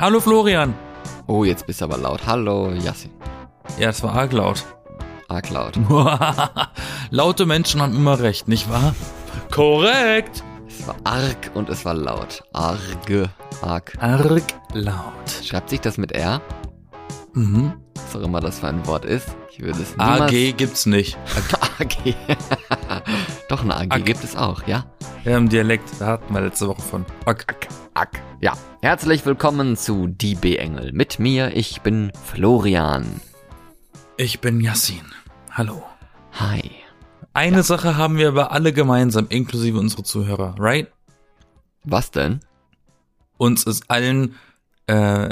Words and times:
Hallo 0.00 0.18
Florian. 0.18 0.74
Oh, 1.26 1.44
jetzt 1.44 1.66
bist 1.66 1.82
du 1.82 1.84
aber 1.84 1.98
laut. 1.98 2.22
Hallo, 2.26 2.72
Yassin. 2.72 3.10
Ja, 3.78 3.90
es 3.90 4.02
war 4.02 4.14
arg 4.14 4.32
laut. 4.32 4.64
Arg 5.28 5.50
laut. 5.50 5.78
Laute 7.10 7.44
Menschen 7.44 7.82
haben 7.82 7.94
immer 7.94 8.18
recht, 8.18 8.48
nicht 8.48 8.70
wahr? 8.70 8.94
Korrekt. 9.50 10.42
Es 10.66 10.86
war 10.88 10.96
arg 11.04 11.50
und 11.52 11.68
es 11.68 11.84
war 11.84 11.92
laut. 11.92 12.42
Arge. 12.54 13.28
Arg. 13.60 13.92
Arg 14.00 14.42
laut. 14.72 15.04
Schreibt 15.44 15.68
sich 15.68 15.82
das 15.82 15.98
mit 15.98 16.12
R? 16.12 16.40
Mhm. 17.34 17.74
Was 17.94 18.16
auch 18.16 18.24
immer 18.24 18.40
das 18.40 18.60
für 18.60 18.68
ein 18.68 18.86
Wort 18.86 19.04
ist. 19.04 19.28
Ich 19.50 19.60
würde 19.60 19.82
es 19.82 19.90
niemals... 19.98 20.32
AG 20.32 20.56
gibt's 20.56 20.86
nicht. 20.86 21.18
AG. 21.78 22.14
Doch, 23.50 23.64
eine 23.64 23.74
AG 23.74 23.90
Ag. 23.90 24.04
gibt 24.04 24.22
es 24.22 24.36
auch, 24.36 24.64
ja? 24.68 24.86
Ja, 25.24 25.36
im 25.36 25.48
Dialekt, 25.48 25.90
da 25.98 26.06
hatten 26.06 26.32
wir 26.32 26.40
letzte 26.40 26.68
Woche 26.68 26.82
von. 26.82 27.04
Ack, 27.24 27.44
ack, 27.48 27.66
ack. 27.94 28.22
Ja, 28.40 28.56
herzlich 28.80 29.26
willkommen 29.26 29.76
zu 29.76 30.06
Die 30.06 30.36
B-Engel. 30.36 30.92
Mit 30.92 31.18
mir, 31.18 31.56
ich 31.56 31.80
bin 31.80 32.12
Florian. 32.26 33.20
Ich 34.16 34.40
bin 34.40 34.60
Yassin. 34.60 35.02
Hallo. 35.50 35.82
Hi. 36.34 36.62
Eine 37.32 37.64
Sache 37.64 37.96
haben 37.96 38.18
wir 38.18 38.28
aber 38.28 38.52
alle 38.52 38.72
gemeinsam, 38.72 39.26
inklusive 39.30 39.80
unsere 39.80 40.04
Zuhörer, 40.04 40.54
right? 40.56 40.86
Was 41.82 42.12
denn? 42.12 42.38
Uns 43.36 43.64
ist 43.64 43.90
allen 43.90 44.36
äh, 44.86 45.30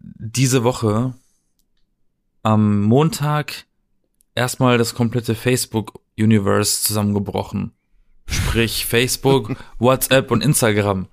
diese 0.00 0.64
Woche 0.64 1.14
am 2.42 2.82
Montag 2.82 3.66
erstmal 4.34 4.78
das 4.78 4.96
komplette 4.96 5.36
Facebook-Universe 6.22 6.82
zusammengebrochen. 6.82 7.72
Sprich 8.26 8.86
Facebook, 8.86 9.56
WhatsApp 9.78 10.30
und 10.30 10.42
Instagram. 10.42 11.08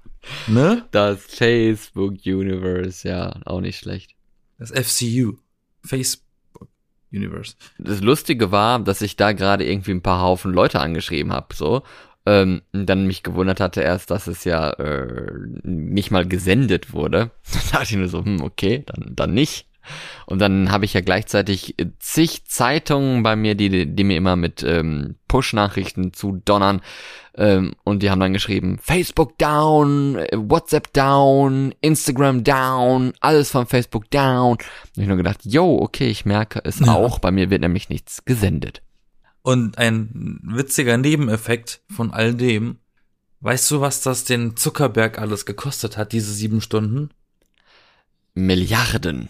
Ne? 0.47 0.85
Das 0.91 1.21
Facebook 1.23 2.13
Universe, 2.25 3.07
ja, 3.07 3.35
auch 3.45 3.61
nicht 3.61 3.79
schlecht. 3.79 4.11
Das 4.57 4.71
FCU. 4.71 5.37
Facebook 5.83 6.21
Universe. 7.11 7.55
Das 7.79 8.01
Lustige 8.01 8.51
war, 8.51 8.79
dass 8.79 9.01
ich 9.01 9.15
da 9.15 9.31
gerade 9.31 9.65
irgendwie 9.65 9.91
ein 9.91 10.03
paar 10.03 10.21
Haufen 10.21 10.53
Leute 10.53 10.79
angeschrieben 10.79 11.33
habe, 11.33 11.55
so. 11.55 11.83
Ähm, 12.25 12.61
dann 12.73 13.07
mich 13.07 13.23
gewundert 13.23 13.59
hatte 13.59 13.81
erst, 13.81 14.11
dass 14.11 14.27
es 14.27 14.43
ja 14.43 14.69
äh, 14.71 15.31
nicht 15.63 16.11
mal 16.11 16.27
gesendet 16.27 16.93
wurde. 16.93 17.31
Da 17.71 17.79
dachte 17.79 17.93
ich 17.93 17.97
nur 17.97 18.09
so, 18.09 18.23
hm, 18.23 18.41
okay, 18.41 18.83
dann, 18.85 19.15
dann 19.15 19.33
nicht. 19.33 19.65
Und 20.25 20.39
dann 20.39 20.71
habe 20.71 20.85
ich 20.85 20.93
ja 20.93 21.01
gleichzeitig 21.01 21.75
zig 21.99 22.45
Zeitungen 22.45 23.23
bei 23.23 23.35
mir, 23.35 23.55
die, 23.55 23.85
die 23.87 24.03
mir 24.03 24.17
immer 24.17 24.35
mit 24.35 24.63
ähm, 24.63 25.15
Push-Nachrichten 25.27 26.13
zu 26.13 26.41
donnern. 26.45 26.81
Ähm, 27.35 27.73
und 27.83 28.03
die 28.03 28.11
haben 28.11 28.19
dann 28.19 28.33
geschrieben, 28.33 28.79
Facebook 28.81 29.37
down, 29.37 30.17
äh, 30.17 30.29
WhatsApp 30.35 30.93
down, 30.93 31.73
Instagram 31.81 32.43
down, 32.43 33.13
alles 33.21 33.49
von 33.51 33.65
Facebook 33.65 34.09
down. 34.11 34.51
Und 34.51 34.63
ich 34.95 35.07
nur 35.07 35.17
gedacht, 35.17 35.39
yo, 35.43 35.79
okay, 35.81 36.09
ich 36.09 36.25
merke 36.25 36.61
es 36.63 36.79
Ja. 36.79 36.93
auch. 36.93 37.19
Bei 37.19 37.31
mir 37.31 37.49
wird 37.49 37.61
nämlich 37.61 37.89
nichts 37.89 38.23
gesendet. 38.25 38.81
Und 39.41 39.77
ein 39.77 40.39
witziger 40.43 40.97
Nebeneffekt 40.97 41.81
von 41.89 42.11
all 42.11 42.33
dem. 42.35 42.77
Weißt 43.39 43.71
du, 43.71 43.79
was 43.79 44.01
das 44.01 44.25
den 44.25 44.57
Zuckerberg 44.57 45.17
alles 45.17 45.45
gekostet 45.45 45.95
hat, 45.97 46.11
diese 46.11 46.33
sieben 46.33 46.59
Stunden? 46.59 47.09
Milliarden. 48.33 49.29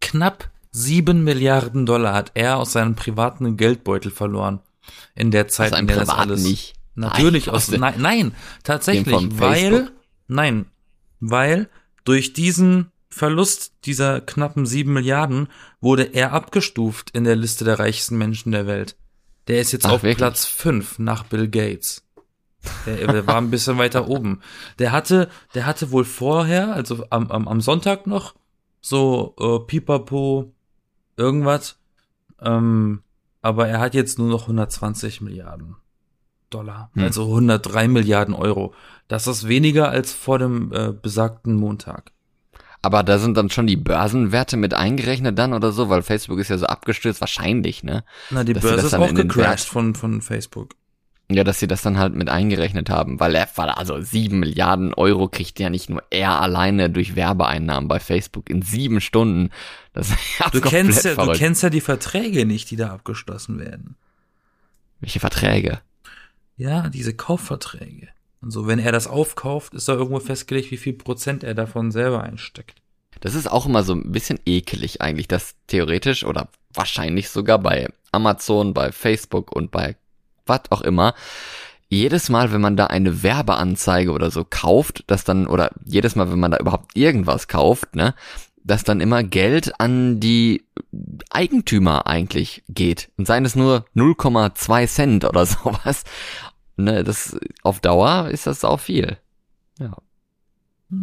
Knapp 0.00 0.50
sieben 0.70 1.24
Milliarden 1.24 1.86
Dollar 1.86 2.14
hat 2.14 2.32
er 2.34 2.56
aus 2.58 2.72
seinem 2.72 2.94
privaten 2.94 3.56
Geldbeutel 3.56 4.10
verloren. 4.10 4.60
In 5.14 5.30
der 5.30 5.48
Zeit, 5.48 5.78
in 5.78 5.86
der 5.86 5.98
das 5.98 6.08
alles. 6.08 6.42
nicht. 6.42 6.74
Natürlich 6.94 7.46
Nein, 7.46 7.54
aus, 7.54 7.70
nein, 7.70 7.94
nein, 7.98 8.34
tatsächlich, 8.64 9.38
weil, 9.38 9.90
nein, 10.26 10.66
weil 11.20 11.68
durch 12.04 12.32
diesen 12.32 12.90
Verlust 13.08 13.72
dieser 13.84 14.20
knappen 14.20 14.66
sieben 14.66 14.92
Milliarden 14.92 15.48
wurde 15.80 16.02
er 16.02 16.32
abgestuft 16.32 17.10
in 17.10 17.24
der 17.24 17.36
Liste 17.36 17.64
der 17.64 17.78
reichsten 17.78 18.18
Menschen 18.18 18.52
der 18.52 18.66
Welt. 18.66 18.96
Der 19.48 19.60
ist 19.60 19.72
jetzt 19.72 19.86
Ach, 19.86 19.92
auf 19.92 20.02
wirklich? 20.02 20.18
Platz 20.18 20.46
fünf 20.46 20.98
nach 20.98 21.24
Bill 21.24 21.48
Gates. 21.48 22.04
Der, 22.86 23.06
der 23.06 23.26
war 23.26 23.38
ein 23.38 23.50
bisschen 23.50 23.78
weiter 23.78 24.08
oben. 24.08 24.40
Der 24.78 24.92
hatte, 24.92 25.30
der 25.54 25.66
hatte 25.66 25.90
wohl 25.90 26.04
vorher, 26.04 26.74
also 26.74 27.06
am, 27.10 27.30
am, 27.30 27.48
am 27.48 27.60
Sonntag 27.60 28.06
noch, 28.06 28.34
so 28.80 29.34
äh, 29.38 29.58
Pipapo, 29.66 30.52
irgendwas. 31.16 31.78
Ähm, 32.40 33.02
aber 33.42 33.68
er 33.68 33.80
hat 33.80 33.94
jetzt 33.94 34.18
nur 34.18 34.28
noch 34.28 34.42
120 34.42 35.20
Milliarden 35.20 35.76
Dollar, 36.50 36.90
Hm. 36.94 37.04
also 37.04 37.24
103 37.26 37.88
Milliarden 37.88 38.34
Euro. 38.34 38.74
Das 39.08 39.26
ist 39.26 39.46
weniger 39.46 39.88
als 39.90 40.12
vor 40.12 40.38
dem 40.38 40.72
äh, 40.72 40.92
besagten 40.92 41.54
Montag. 41.54 42.12
Aber 42.82 43.02
da 43.02 43.18
sind 43.18 43.36
dann 43.36 43.50
schon 43.50 43.66
die 43.66 43.76
Börsenwerte 43.76 44.56
mit 44.56 44.72
eingerechnet 44.72 45.38
dann 45.38 45.52
oder 45.52 45.70
so, 45.70 45.90
weil 45.90 46.02
Facebook 46.02 46.38
ist 46.38 46.48
ja 46.48 46.56
so 46.56 46.66
abgestürzt, 46.66 47.20
wahrscheinlich, 47.20 47.82
ne? 47.84 48.04
Na, 48.30 48.42
die 48.42 48.54
Dass 48.54 48.62
Börse 48.62 48.86
ist 48.86 48.94
auch 48.94 49.12
gecrashed 49.14 49.68
von, 49.68 49.94
von 49.94 50.22
Facebook. 50.22 50.74
Ja, 51.34 51.44
dass 51.44 51.60
sie 51.60 51.66
das 51.68 51.82
dann 51.82 51.98
halt 51.98 52.14
mit 52.14 52.28
eingerechnet 52.28 52.90
haben, 52.90 53.20
weil 53.20 53.34
er, 53.34 53.48
also 53.78 54.00
sieben 54.00 54.40
Milliarden 54.40 54.94
Euro 54.94 55.28
kriegt 55.28 55.58
ja 55.60 55.70
nicht 55.70 55.88
nur 55.88 56.02
er 56.10 56.40
alleine 56.40 56.90
durch 56.90 57.16
Werbeeinnahmen 57.16 57.88
bei 57.88 58.00
Facebook 58.00 58.50
in 58.50 58.62
sieben 58.62 59.00
Stunden. 59.00 59.50
Das 59.92 60.12
Du 60.52 60.60
kennst 60.60 61.04
ja, 61.04 61.10
du 61.10 61.14
verrückt. 61.16 61.38
kennst 61.38 61.62
ja 61.62 61.70
die 61.70 61.80
Verträge 61.80 62.46
nicht, 62.46 62.70
die 62.70 62.76
da 62.76 62.90
abgeschlossen 62.92 63.58
werden. 63.58 63.96
Welche 65.00 65.20
Verträge? 65.20 65.80
Ja, 66.56 66.88
diese 66.90 67.14
Kaufverträge. 67.14 68.08
Und 68.42 68.50
so, 68.50 68.66
wenn 68.66 68.78
er 68.78 68.92
das 68.92 69.06
aufkauft, 69.06 69.74
ist 69.74 69.88
da 69.88 69.94
irgendwo 69.94 70.20
festgelegt, 70.20 70.70
wie 70.70 70.76
viel 70.76 70.92
Prozent 70.94 71.44
er 71.44 71.54
davon 71.54 71.90
selber 71.90 72.22
einsteckt. 72.22 72.80
Das 73.20 73.34
ist 73.34 73.50
auch 73.50 73.66
immer 73.66 73.82
so 73.82 73.92
ein 73.94 74.12
bisschen 74.12 74.38
ekelig 74.46 75.02
eigentlich, 75.02 75.28
dass 75.28 75.54
theoretisch 75.66 76.24
oder 76.24 76.48
wahrscheinlich 76.72 77.28
sogar 77.28 77.58
bei 77.58 77.88
Amazon, 78.12 78.72
bei 78.72 78.92
Facebook 78.92 79.54
und 79.54 79.70
bei 79.70 79.96
was 80.50 80.70
auch 80.70 80.82
immer, 80.82 81.14
jedes 81.88 82.28
Mal, 82.28 82.52
wenn 82.52 82.60
man 82.60 82.76
da 82.76 82.86
eine 82.86 83.22
Werbeanzeige 83.22 84.12
oder 84.12 84.30
so 84.30 84.46
kauft, 84.48 85.04
dass 85.08 85.24
dann, 85.24 85.46
oder 85.46 85.70
jedes 85.84 86.14
Mal, 86.14 86.30
wenn 86.30 86.38
man 86.38 86.52
da 86.52 86.58
überhaupt 86.58 86.96
irgendwas 86.96 87.48
kauft, 87.48 87.96
ne, 87.96 88.14
dass 88.62 88.84
dann 88.84 89.00
immer 89.00 89.24
Geld 89.24 89.80
an 89.80 90.20
die 90.20 90.64
Eigentümer 91.30 92.06
eigentlich 92.06 92.62
geht. 92.68 93.10
Und 93.16 93.26
seien 93.26 93.44
es 93.44 93.56
nur 93.56 93.86
0,2 93.96 94.86
Cent 94.86 95.24
oder 95.24 95.46
sowas. 95.46 96.04
Ne, 96.76 97.02
das, 97.02 97.36
auf 97.62 97.80
Dauer 97.80 98.28
ist 98.28 98.46
das 98.46 98.64
auch 98.64 98.80
viel. 98.80 99.18
Ja. 99.78 99.96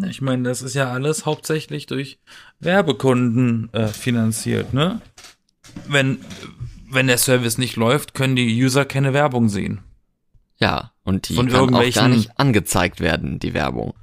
Ich 0.08 0.22
meine, 0.22 0.44
das 0.44 0.62
ist 0.62 0.74
ja 0.74 0.92
alles 0.92 1.26
hauptsächlich 1.26 1.86
durch 1.86 2.20
Werbekunden 2.60 3.72
äh, 3.74 3.88
finanziert, 3.88 4.74
ne? 4.74 5.02
Wenn, 5.88 6.20
wenn 6.90 7.08
der 7.08 7.18
Service 7.18 7.58
nicht 7.58 7.76
läuft, 7.76 8.14
können 8.14 8.36
die 8.36 8.64
User 8.64 8.86
keine 8.86 9.14
Werbung 9.14 9.50
sehen. 9.50 9.82
Ja, 10.60 10.92
und 11.04 11.30
die 11.30 11.36
Von 11.36 11.48
kann 11.50 11.74
auch 11.76 11.92
gar 11.94 12.08
nicht 12.08 12.40
angezeigt 12.40 13.00
werden, 13.00 13.40
die 13.40 13.54
Werbung. 13.54 13.94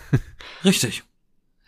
Richtig. 0.64 1.02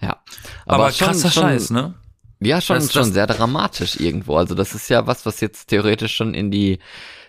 Ja. 0.01 0.23
Aber, 0.67 0.93
schon- 0.93 1.09
krasser 1.09 1.31
schon, 1.31 1.43
Scheiß, 1.43 1.71
ne? 1.71 1.95
Ja, 2.41 2.61
schon, 2.61 2.77
Das- 2.77 2.93
schon 2.93 3.03
das- 3.03 3.13
sehr 3.13 3.27
dramatisch 3.27 3.97
irgendwo. 4.01 4.37
Also 4.37 4.55
das 4.55 4.75
ist 4.75 4.89
ja 4.89 5.07
was, 5.07 5.27
was 5.27 5.41
jetzt 5.41 5.69
theoretisch 5.69 6.15
schon 6.15 6.33
in 6.35 6.51
die 6.51 6.79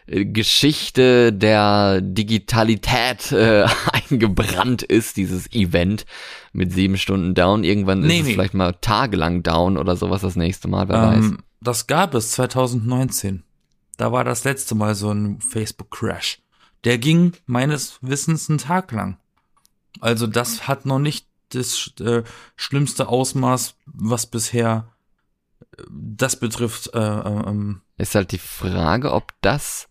äh, 0.07 0.25
Geschichte 0.25 1.33
der 1.33 1.99
Digitalität 2.01 3.31
äh, 3.31 3.65
eingebrannt 4.09 4.83
ist, 4.83 5.17
dieses 5.17 5.51
Event 5.51 6.05
mit 6.53 6.71
sieben 6.71 6.97
Stunden 6.97 7.33
down. 7.33 7.63
Irgendwann 7.63 8.01
Nee, 8.01 8.19
ist 8.19 8.23
nee. 8.23 8.29
es 8.29 8.35
vielleicht 8.35 8.53
mal 8.53 8.73
tagelang 8.79 9.43
down 9.43 9.77
oder 9.77 9.95
sowas 9.95 10.21
das 10.21 10.35
nächste 10.35 10.67
Mal, 10.67 10.87
wer 10.87 11.01
weiß. 11.01 11.31
Das 11.61 11.87
gab 11.87 12.15
es 12.15 12.31
2019. 12.31 13.43
Da 13.97 14.11
war 14.11 14.23
das 14.23 14.43
letzte 14.43 14.73
Mal 14.75 14.95
so 14.95 15.11
ein 15.11 15.41
Facebook-Crash. 15.41 16.39
Der 16.83 16.97
ging 16.97 17.33
meines 17.45 17.99
Wissens 18.01 18.49
einen 18.49 18.57
Tag 18.57 18.91
lang. 18.91 19.17
Also 19.99 20.25
das 20.25 20.67
hat 20.67 20.85
noch 20.85 20.99
nicht 20.99 21.27
das 21.49 21.91
äh, 21.99 22.23
schlimmste 22.55 23.07
Ausmaß, 23.07 23.75
was 23.85 24.25
bisher 24.25 24.87
äh, 25.77 25.83
das 25.89 26.39
betrifft. 26.39 26.93
Äh, 26.95 26.99
äh, 26.99 27.49
ähm, 27.49 27.81
Ist 27.97 28.15
halt 28.15 28.31
die 28.31 28.39
Frage, 28.39 29.13
ob 29.13 29.33
das 29.41 29.87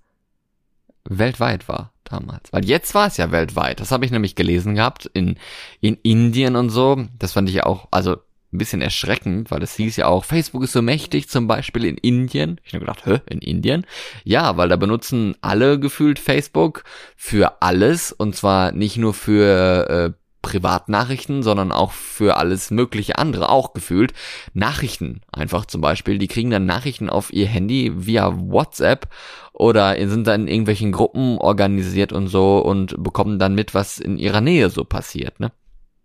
weltweit 1.04 1.68
war 1.68 1.92
damals. 2.02 2.52
Weil 2.52 2.64
jetzt 2.64 2.94
war 2.94 3.06
es 3.06 3.16
ja 3.16 3.30
weltweit. 3.30 3.78
Das 3.78 3.92
habe 3.92 4.04
ich 4.04 4.10
nämlich 4.10 4.34
gelesen 4.34 4.74
gehabt 4.74 5.06
in, 5.06 5.38
in 5.80 5.94
Indien 6.02 6.56
und 6.56 6.70
so. 6.70 7.06
Das 7.18 7.32
fand 7.32 7.48
ich 7.48 7.54
ja 7.54 7.66
auch, 7.66 7.86
also 7.92 8.16
ein 8.52 8.58
bisschen 8.58 8.82
erschreckend, 8.82 9.50
weil 9.50 9.62
es 9.62 9.74
hieß 9.76 9.96
ja 9.96 10.06
auch, 10.06 10.24
Facebook 10.24 10.64
ist 10.64 10.72
so 10.72 10.82
mächtig, 10.82 11.28
zum 11.28 11.46
Beispiel 11.46 11.84
in 11.84 11.96
Indien. 11.96 12.60
Ich 12.64 12.74
habe 12.74 12.84
gedacht, 12.84 13.06
hä, 13.06 13.20
in 13.28 13.38
Indien? 13.38 13.86
Ja, 14.24 14.56
weil 14.56 14.68
da 14.68 14.76
benutzen 14.76 15.36
alle 15.40 15.78
gefühlt 15.78 16.18
Facebook 16.18 16.84
für 17.16 17.62
alles 17.62 18.12
und 18.12 18.34
zwar 18.34 18.72
nicht 18.72 18.96
nur 18.96 19.14
für 19.14 19.88
äh, 19.88 20.20
Privatnachrichten, 20.42 21.42
sondern 21.42 21.70
auch 21.70 21.92
für 21.92 22.36
alles 22.36 22.70
mögliche 22.70 23.18
andere, 23.18 23.50
auch 23.50 23.72
gefühlt. 23.72 24.14
Nachrichten 24.54 25.20
einfach 25.30 25.66
zum 25.66 25.80
Beispiel, 25.80 26.18
die 26.18 26.28
kriegen 26.28 26.50
dann 26.50 26.66
Nachrichten 26.66 27.10
auf 27.10 27.32
ihr 27.32 27.46
Handy 27.46 27.92
via 27.94 28.32
WhatsApp 28.34 29.08
oder 29.52 29.96
sind 30.08 30.26
dann 30.26 30.42
in 30.42 30.48
irgendwelchen 30.48 30.92
Gruppen 30.92 31.38
organisiert 31.38 32.12
und 32.12 32.28
so 32.28 32.58
und 32.58 33.02
bekommen 33.02 33.38
dann 33.38 33.54
mit, 33.54 33.74
was 33.74 33.98
in 33.98 34.18
ihrer 34.18 34.40
Nähe 34.40 34.70
so 34.70 34.84
passiert, 34.84 35.40
ne? 35.40 35.52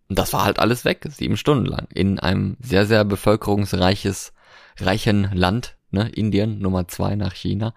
Und 0.07 0.19
das 0.19 0.33
war 0.33 0.43
halt 0.43 0.59
alles 0.59 0.85
weg, 0.85 1.05
sieben 1.09 1.37
Stunden 1.37 1.65
lang, 1.65 1.87
in 1.93 2.19
einem 2.19 2.57
sehr, 2.59 2.85
sehr 2.85 3.03
bevölkerungsreiches, 3.05 4.33
reichen 4.77 5.31
Land, 5.33 5.77
ne, 5.91 6.09
Indien, 6.09 6.59
Nummer 6.59 6.87
zwei 6.87 7.15
nach 7.15 7.33
China. 7.33 7.73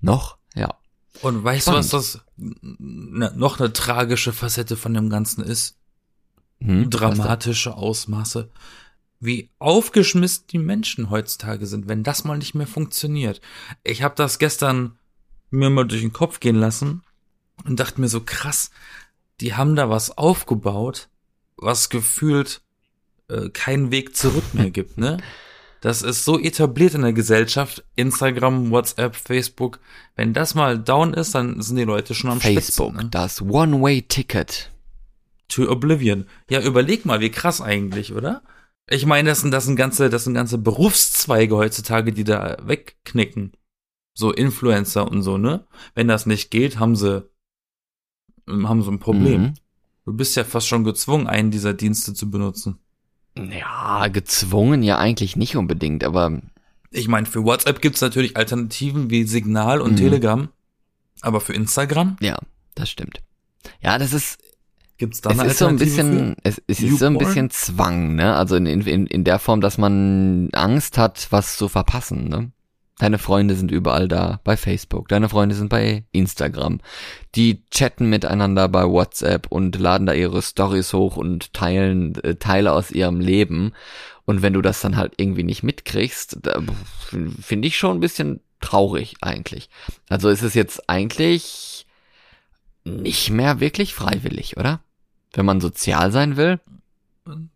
Noch, 0.00 0.38
ja. 0.54 0.74
Und 1.22 1.44
weißt 1.44 1.68
Spannend. 1.68 1.92
du, 1.92 1.96
was 1.96 2.12
das 2.12 2.24
ne, 2.36 3.32
noch 3.36 3.60
eine 3.60 3.72
tragische 3.72 4.32
Facette 4.32 4.76
von 4.76 4.94
dem 4.94 5.10
Ganzen 5.10 5.44
ist? 5.44 5.76
Hm, 6.60 6.90
Dramatische 6.90 7.74
Ausmaße. 7.74 8.50
Wie 9.20 9.50
aufgeschmissen 9.58 10.46
die 10.50 10.58
Menschen 10.58 11.08
heutzutage 11.08 11.66
sind, 11.66 11.88
wenn 11.88 12.02
das 12.02 12.24
mal 12.24 12.36
nicht 12.36 12.54
mehr 12.54 12.66
funktioniert. 12.66 13.40
Ich 13.84 14.02
habe 14.02 14.14
das 14.16 14.38
gestern 14.38 14.98
mir 15.50 15.70
mal 15.70 15.86
durch 15.86 16.02
den 16.02 16.12
Kopf 16.12 16.40
gehen 16.40 16.56
lassen 16.56 17.02
und 17.64 17.78
dachte 17.80 18.00
mir 18.00 18.08
so 18.08 18.20
krass, 18.20 18.70
die 19.40 19.54
haben 19.54 19.76
da 19.76 19.88
was 19.88 20.18
aufgebaut, 20.18 21.08
was 21.56 21.88
gefühlt 21.88 22.62
äh, 23.28 23.48
keinen 23.50 23.90
Weg 23.90 24.16
zurück 24.16 24.54
mehr 24.54 24.70
gibt, 24.70 24.98
ne? 24.98 25.18
Das 25.84 26.00
ist 26.00 26.24
so 26.24 26.38
etabliert 26.40 26.94
in 26.94 27.02
der 27.02 27.12
Gesellschaft, 27.12 27.84
Instagram, 27.94 28.70
WhatsApp, 28.70 29.16
Facebook. 29.16 29.80
Wenn 30.16 30.32
das 30.32 30.54
mal 30.54 30.78
down 30.78 31.12
ist, 31.12 31.34
dann 31.34 31.60
sind 31.60 31.76
die 31.76 31.84
Leute 31.84 32.14
schon 32.14 32.30
am 32.30 32.40
Facebook, 32.40 32.92
Schwitzen, 32.92 33.04
ne? 33.04 33.10
das 33.10 33.42
One-Way-Ticket. 33.42 34.70
To 35.48 35.70
Oblivion. 35.70 36.24
Ja, 36.48 36.62
überleg 36.62 37.04
mal, 37.04 37.20
wie 37.20 37.30
krass 37.30 37.60
eigentlich, 37.60 38.14
oder? 38.14 38.42
Ich 38.88 39.04
meine, 39.04 39.28
das 39.28 39.42
sind, 39.42 39.50
das 39.50 39.66
sind 39.66 39.76
ganze, 39.76 40.08
das 40.08 40.24
sind 40.24 40.32
ganze 40.32 40.56
Berufszweige 40.56 41.54
heutzutage, 41.56 42.14
die 42.14 42.24
da 42.24 42.56
wegknicken. 42.62 43.52
So 44.14 44.32
Influencer 44.32 45.10
und 45.10 45.22
so, 45.22 45.36
ne? 45.36 45.66
Wenn 45.94 46.08
das 46.08 46.24
nicht 46.24 46.50
geht, 46.50 46.78
haben 46.78 46.96
sie, 46.96 47.28
haben 48.48 48.82
sie 48.82 48.90
ein 48.90 49.00
Problem. 49.00 49.42
Mhm. 49.42 49.54
Du 50.04 50.12
bist 50.12 50.36
ja 50.36 50.44
fast 50.44 50.68
schon 50.68 50.84
gezwungen, 50.84 51.26
einen 51.26 51.50
dieser 51.50 51.72
Dienste 51.72 52.12
zu 52.14 52.30
benutzen. 52.30 52.78
Ja, 53.36 54.06
gezwungen 54.08 54.82
ja 54.82 54.98
eigentlich 54.98 55.34
nicht 55.36 55.56
unbedingt, 55.56 56.04
aber 56.04 56.40
Ich 56.90 57.08
meine, 57.08 57.26
für 57.26 57.42
WhatsApp 57.44 57.80
gibt's 57.80 58.00
natürlich 58.00 58.36
Alternativen 58.36 59.10
wie 59.10 59.24
Signal 59.24 59.80
und 59.80 59.92
Mhm. 59.92 59.96
Telegram. 59.96 60.48
Aber 61.22 61.40
für 61.40 61.52
Instagram 61.54 62.16
ja, 62.20 62.38
das 62.74 62.90
stimmt. 62.90 63.22
Ja, 63.80 63.98
das 63.98 64.12
ist, 64.12 64.38
gibt's 64.98 65.20
da 65.22 65.30
es 65.30 65.38
eine 65.40 65.50
ist 65.50 65.58
so 65.58 65.66
ein 65.66 65.76
bisschen, 65.76 66.36
es, 66.44 66.60
es 66.66 66.80
ist 66.80 66.98
so 66.98 67.06
ein 67.06 67.18
bisschen 67.18 67.50
Zwang, 67.50 68.14
ne? 68.14 68.36
Also 68.36 68.56
in, 68.56 68.66
in, 68.66 69.06
in 69.06 69.24
der 69.24 69.38
Form, 69.38 69.60
dass 69.60 69.78
man 69.78 70.50
Angst 70.52 70.98
hat, 70.98 71.28
was 71.30 71.56
zu 71.56 71.68
verpassen, 71.68 72.28
ne? 72.28 72.52
Deine 72.98 73.18
Freunde 73.18 73.56
sind 73.56 73.72
überall 73.72 74.06
da, 74.06 74.40
bei 74.44 74.56
Facebook, 74.56 75.08
deine 75.08 75.28
Freunde 75.28 75.56
sind 75.56 75.68
bei 75.68 76.04
Instagram. 76.12 76.80
Die 77.34 77.64
chatten 77.70 78.08
miteinander 78.08 78.68
bei 78.68 78.84
WhatsApp 78.88 79.48
und 79.48 79.76
laden 79.76 80.06
da 80.06 80.12
ihre 80.12 80.40
Stories 80.42 80.92
hoch 80.92 81.16
und 81.16 81.52
teilen 81.52 82.14
äh, 82.22 82.36
Teile 82.36 82.72
aus 82.72 82.92
ihrem 82.92 83.18
Leben. 83.18 83.72
Und 84.26 84.42
wenn 84.42 84.52
du 84.52 84.62
das 84.62 84.80
dann 84.80 84.96
halt 84.96 85.14
irgendwie 85.16 85.42
nicht 85.42 85.64
mitkriegst, 85.64 86.38
finde 87.40 87.68
ich 87.68 87.76
schon 87.76 87.96
ein 87.96 88.00
bisschen 88.00 88.40
traurig 88.60 89.16
eigentlich. 89.20 89.68
Also 90.08 90.28
ist 90.28 90.42
es 90.42 90.54
jetzt 90.54 90.88
eigentlich 90.88 91.86
nicht 92.84 93.30
mehr 93.30 93.60
wirklich 93.60 93.92
freiwillig, 93.92 94.56
oder? 94.56 94.80
Wenn 95.32 95.46
man 95.46 95.60
sozial 95.60 96.12
sein 96.12 96.36
will? 96.36 96.60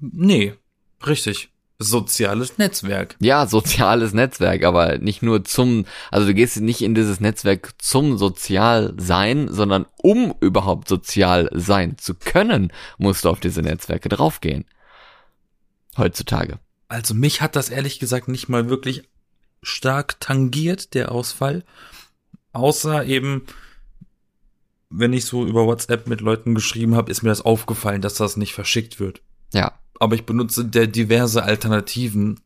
Nee, 0.01 0.55
richtig. 1.07 1.51
Soziales 1.81 2.59
Netzwerk. 2.59 3.15
Ja, 3.21 3.47
soziales 3.47 4.13
Netzwerk, 4.13 4.65
aber 4.65 4.99
nicht 4.99 5.23
nur 5.23 5.45
zum, 5.45 5.87
also 6.11 6.27
du 6.27 6.35
gehst 6.35 6.61
nicht 6.61 6.83
in 6.83 6.97
dieses 6.97 7.21
Netzwerk 7.21 7.73
zum 7.79 8.19
sozial 8.19 8.95
sein, 8.97 9.47
sondern 9.49 9.87
um 9.97 10.35
überhaupt 10.41 10.89
sozial 10.89 11.49
sein 11.53 11.97
zu 11.97 12.15
können, 12.15 12.73
musst 12.99 13.25
du 13.25 13.29
auf 13.29 13.39
diese 13.39 13.63
Netzwerke 13.63 14.09
draufgehen. 14.09 14.65
Heutzutage. 15.97 16.59
Also 16.89 17.15
mich 17.15 17.43
hat 17.43 17.55
das 17.55 17.69
ehrlich 17.69 18.01
gesagt 18.01 18.27
nicht 18.27 18.49
mal 18.49 18.69
wirklich 18.69 19.09
stark 19.63 20.19
tangiert, 20.21 20.95
der 20.95 21.13
Ausfall. 21.13 21.65
Außer 22.53 23.05
eben, 23.05 23.47
wenn 24.91 25.13
ich 25.13 25.27
so 25.27 25.47
über 25.47 25.67
WhatsApp 25.67 26.09
mit 26.09 26.23
Leuten 26.23 26.57
geschrieben 26.57 26.97
habe, 26.97 27.11
ist 27.11 27.23
mir 27.23 27.29
das 27.29 27.43
aufgefallen, 27.43 28.03
dass 28.03 28.15
das 28.15 28.37
nicht 28.37 28.55
verschickt 28.55 28.99
wird. 28.99 29.21
Ja. 29.53 29.79
Aber 29.99 30.15
ich 30.15 30.27
benutze 30.27 30.65
der 30.65 30.87
diverse 30.87 31.43
Alternativen, 31.43 32.41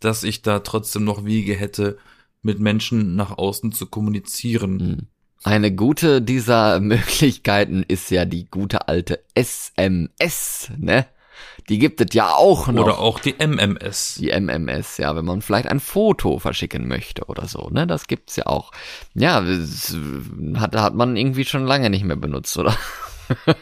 dass 0.00 0.22
ich 0.22 0.42
da 0.42 0.60
trotzdem 0.60 1.04
noch 1.04 1.24
Wege 1.24 1.54
hätte, 1.54 1.98
mit 2.42 2.60
Menschen 2.60 3.16
nach 3.16 3.36
außen 3.36 3.72
zu 3.72 3.86
kommunizieren. 3.86 4.80
Hm. 4.80 5.06
Eine 5.44 5.74
gute 5.74 6.22
dieser 6.22 6.80
Möglichkeiten 6.80 7.84
ist 7.86 8.10
ja 8.10 8.24
die 8.24 8.46
gute 8.46 8.88
alte 8.88 9.22
SMS, 9.34 10.70
ne? 10.76 11.06
Die 11.68 11.78
gibt 11.78 12.00
es 12.00 12.14
ja 12.14 12.30
auch 12.30 12.68
noch. 12.68 12.84
Oder 12.84 12.98
auch 12.98 13.18
die 13.18 13.34
MMS. 13.38 14.16
die 14.20 14.30
MMS, 14.30 14.98
ja, 14.98 15.14
wenn 15.16 15.24
man 15.24 15.42
vielleicht 15.42 15.66
ein 15.66 15.80
Foto 15.80 16.38
verschicken 16.38 16.88
möchte 16.88 17.24
oder 17.26 17.46
so, 17.46 17.68
ne, 17.70 17.86
das 17.86 18.06
gibt's 18.06 18.36
ja 18.36 18.46
auch. 18.46 18.72
Ja, 19.14 19.44
hat, 20.54 20.76
hat 20.76 20.94
man 20.94 21.16
irgendwie 21.16 21.44
schon 21.44 21.66
lange 21.66 21.90
nicht 21.90 22.04
mehr 22.04 22.16
benutzt, 22.16 22.56
oder? 22.56 22.76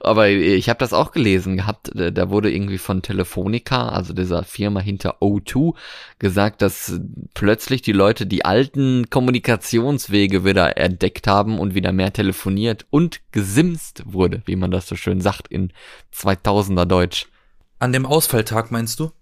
Aber 0.00 0.28
ich 0.28 0.68
habe 0.68 0.78
das 0.78 0.92
auch 0.92 1.12
gelesen 1.12 1.56
gehabt, 1.56 1.90
da 1.94 2.30
wurde 2.30 2.52
irgendwie 2.52 2.78
von 2.78 3.02
Telefonica, 3.02 3.88
also 3.88 4.12
dieser 4.12 4.44
Firma 4.44 4.80
hinter 4.80 5.20
O2, 5.20 5.74
gesagt, 6.18 6.62
dass 6.62 7.00
plötzlich 7.34 7.82
die 7.82 7.92
Leute 7.92 8.26
die 8.26 8.44
alten 8.44 9.10
Kommunikationswege 9.10 10.44
wieder 10.44 10.76
entdeckt 10.76 11.26
haben 11.26 11.58
und 11.58 11.74
wieder 11.74 11.92
mehr 11.92 12.12
telefoniert 12.12 12.86
und 12.90 13.20
gesimst 13.32 14.02
wurde, 14.06 14.42
wie 14.46 14.56
man 14.56 14.70
das 14.70 14.88
so 14.88 14.96
schön 14.96 15.20
sagt 15.20 15.48
in 15.48 15.72
2000er 16.14 16.84
Deutsch. 16.84 17.26
An 17.78 17.92
dem 17.92 18.06
Ausfalltag 18.06 18.70
meinst 18.70 19.00
du? 19.00 19.12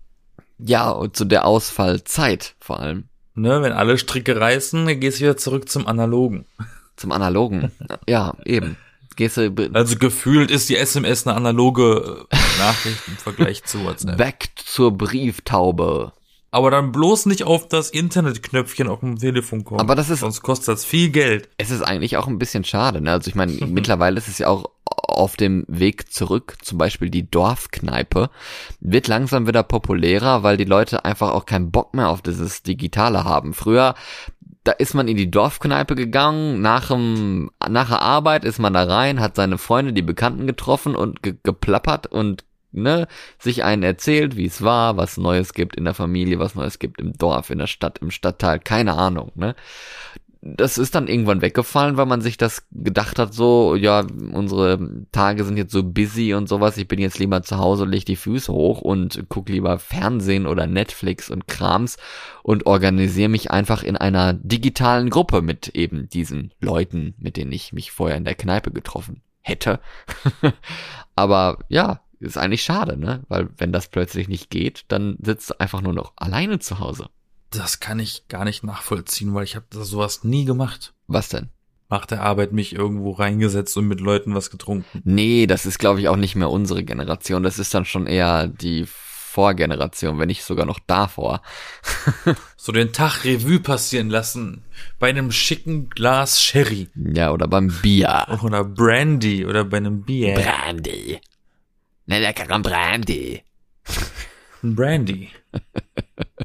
Ja, 0.58 0.90
und 0.90 1.16
zu 1.16 1.24
der 1.24 1.46
Ausfallzeit 1.46 2.54
vor 2.60 2.80
allem. 2.80 3.08
Ne, 3.34 3.62
wenn 3.62 3.72
alle 3.72 3.96
Stricke 3.96 4.38
reißen, 4.38 4.86
dann 4.86 5.00
gehst 5.00 5.18
du 5.18 5.24
wieder 5.24 5.36
zurück 5.36 5.68
zum 5.68 5.86
Analogen. 5.86 6.44
Zum 6.96 7.12
Analogen. 7.12 7.72
ja, 8.06 8.34
eben. 8.44 8.76
Gehst 9.16 9.36
du 9.36 9.52
Also 9.74 9.96
gefühlt 9.96 10.50
ist 10.50 10.68
die 10.68 10.76
SMS 10.76 11.26
eine 11.26 11.36
analoge 11.36 12.26
äh, 12.30 12.36
Nachricht 12.58 12.98
im 13.08 13.16
Vergleich 13.16 13.64
zu 13.64 13.84
WhatsApp. 13.84 14.16
back 14.16 14.48
zur 14.56 14.92
Brieftaube. 14.96 16.12
Aber 16.50 16.70
dann 16.70 16.92
bloß 16.92 17.26
nicht 17.26 17.44
auf 17.44 17.66
das 17.68 17.88
Internetknöpfchen 17.90 18.86
auf 18.88 19.00
dem 19.00 19.18
Telefon 19.18 19.64
kommen. 19.64 19.80
Aber 19.80 19.94
das 19.94 20.10
ist- 20.10 20.20
Sonst 20.20 20.42
kostet 20.42 20.68
das 20.68 20.84
viel 20.84 21.08
Geld. 21.10 21.48
Es 21.56 21.70
ist 21.70 21.80
eigentlich 21.82 22.18
auch 22.18 22.26
ein 22.26 22.38
bisschen 22.38 22.64
schade, 22.64 23.00
ne? 23.00 23.10
Also 23.12 23.28
ich 23.28 23.34
meine, 23.34 23.52
mittlerweile 23.66 24.18
ist 24.18 24.28
es 24.28 24.38
ja 24.38 24.48
auch 24.48 24.66
auf 24.84 25.36
dem 25.36 25.64
Weg 25.68 26.12
zurück, 26.12 26.56
zum 26.62 26.78
Beispiel 26.78 27.08
die 27.10 27.30
Dorfkneipe, 27.30 28.30
wird 28.80 29.08
langsam 29.08 29.46
wieder 29.46 29.62
populärer, 29.62 30.42
weil 30.42 30.56
die 30.56 30.64
Leute 30.64 31.04
einfach 31.04 31.30
auch 31.32 31.46
keinen 31.46 31.70
Bock 31.70 31.94
mehr 31.94 32.08
auf 32.08 32.22
dieses 32.22 32.62
Digitale 32.62 33.24
haben. 33.24 33.52
Früher, 33.54 33.94
da 34.64 34.72
ist 34.72 34.94
man 34.94 35.08
in 35.08 35.16
die 35.16 35.30
Dorfkneipe 35.30 35.94
gegangen, 35.94 36.60
nach, 36.60 36.88
dem, 36.88 37.50
nach 37.68 37.88
der 37.88 38.02
Arbeit 38.02 38.44
ist 38.44 38.58
man 38.58 38.72
da 38.74 38.84
rein, 38.84 39.20
hat 39.20 39.36
seine 39.36 39.58
Freunde, 39.58 39.92
die 39.92 40.02
Bekannten 40.02 40.46
getroffen 40.46 40.94
und 40.94 41.22
ge 41.22 41.34
geplappert 41.42 42.06
und 42.06 42.44
ne, 42.70 43.08
sich 43.38 43.64
einen 43.64 43.82
erzählt, 43.82 44.36
wie 44.36 44.46
es 44.46 44.62
war, 44.62 44.96
was 44.96 45.16
Neues 45.16 45.52
gibt 45.52 45.76
in 45.76 45.84
der 45.84 45.94
Familie, 45.94 46.38
was 46.38 46.54
Neues 46.54 46.78
gibt 46.78 47.00
im 47.00 47.12
Dorf, 47.12 47.50
in 47.50 47.58
der 47.58 47.66
Stadt, 47.66 47.98
im 47.98 48.10
Stadtteil, 48.10 48.60
keine 48.60 48.94
Ahnung, 48.94 49.32
ne 49.34 49.54
das 50.44 50.76
ist 50.76 50.96
dann 50.96 51.06
irgendwann 51.06 51.40
weggefallen, 51.40 51.96
weil 51.96 52.06
man 52.06 52.20
sich 52.20 52.36
das 52.36 52.66
gedacht 52.72 53.20
hat, 53.20 53.32
so, 53.32 53.76
ja, 53.76 54.00
unsere 54.00 55.06
Tage 55.12 55.44
sind 55.44 55.56
jetzt 55.56 55.70
so 55.70 55.84
busy 55.84 56.34
und 56.34 56.48
sowas, 56.48 56.76
ich 56.78 56.88
bin 56.88 56.98
jetzt 56.98 57.20
lieber 57.20 57.42
zu 57.42 57.58
Hause, 57.58 57.84
leg 57.84 58.04
die 58.04 58.16
Füße 58.16 58.52
hoch 58.52 58.80
und 58.80 59.24
guck 59.28 59.48
lieber 59.48 59.78
Fernsehen 59.78 60.48
oder 60.48 60.66
Netflix 60.66 61.30
und 61.30 61.46
Krams 61.46 61.96
und 62.42 62.66
organisiere 62.66 63.28
mich 63.28 63.52
einfach 63.52 63.84
in 63.84 63.96
einer 63.96 64.32
digitalen 64.32 65.10
Gruppe 65.10 65.42
mit 65.42 65.68
eben 65.68 66.08
diesen 66.08 66.52
Leuten, 66.60 67.14
mit 67.18 67.36
denen 67.36 67.52
ich 67.52 67.72
mich 67.72 67.92
vorher 67.92 68.16
in 68.16 68.24
der 68.24 68.34
Kneipe 68.34 68.72
getroffen 68.72 69.22
hätte. 69.42 69.78
Aber 71.14 71.60
ja, 71.68 72.00
ist 72.18 72.36
eigentlich 72.36 72.62
schade, 72.62 72.96
ne? 72.96 73.22
Weil 73.28 73.48
wenn 73.58 73.70
das 73.70 73.88
plötzlich 73.88 74.28
nicht 74.28 74.50
geht, 74.50 74.86
dann 74.88 75.16
sitzt 75.22 75.50
du 75.50 75.60
einfach 75.60 75.82
nur 75.82 75.92
noch 75.92 76.14
alleine 76.16 76.58
zu 76.58 76.80
Hause. 76.80 77.08
Das 77.52 77.80
kann 77.80 77.98
ich 77.98 78.28
gar 78.28 78.44
nicht 78.44 78.64
nachvollziehen, 78.64 79.34
weil 79.34 79.44
ich 79.44 79.56
habe 79.56 79.66
sowas 79.70 80.24
nie 80.24 80.44
gemacht. 80.44 80.94
Was 81.06 81.28
denn? 81.28 81.50
Nach 81.90 82.06
der 82.06 82.22
Arbeit 82.22 82.52
mich 82.52 82.74
irgendwo 82.74 83.10
reingesetzt 83.10 83.76
und 83.76 83.86
mit 83.86 84.00
Leuten 84.00 84.34
was 84.34 84.50
getrunken. 84.50 85.02
Nee, 85.04 85.46
das 85.46 85.66
ist, 85.66 85.78
glaube 85.78 86.00
ich, 86.00 86.08
auch 86.08 86.16
nicht 86.16 86.34
mehr 86.34 86.48
unsere 86.48 86.82
Generation. 86.82 87.42
Das 87.42 87.58
ist 87.58 87.74
dann 87.74 87.84
schon 87.84 88.06
eher 88.06 88.48
die 88.48 88.86
Vorgeneration, 88.86 90.18
wenn 90.18 90.28
nicht 90.28 90.44
sogar 90.44 90.66
noch 90.66 90.78
davor. 90.86 91.42
So 92.56 92.70
den 92.70 92.92
Tag 92.92 93.24
Revue 93.24 93.58
passieren 93.58 94.08
lassen. 94.08 94.62
Bei 95.00 95.08
einem 95.08 95.32
schicken 95.32 95.90
Glas 95.90 96.40
Sherry. 96.40 96.88
Ja, 96.94 97.32
oder 97.32 97.48
beim 97.48 97.74
Bier. 97.82 98.28
Oder 98.40 98.62
Brandy 98.62 99.44
oder 99.44 99.64
bei 99.64 99.78
einem 99.78 100.04
Bier. 100.04 100.34
Brandy. 100.34 101.20
Ne, 102.06 102.20
leckeren 102.20 102.62
Brandy. 102.62 103.42
Brandy. 104.62 105.30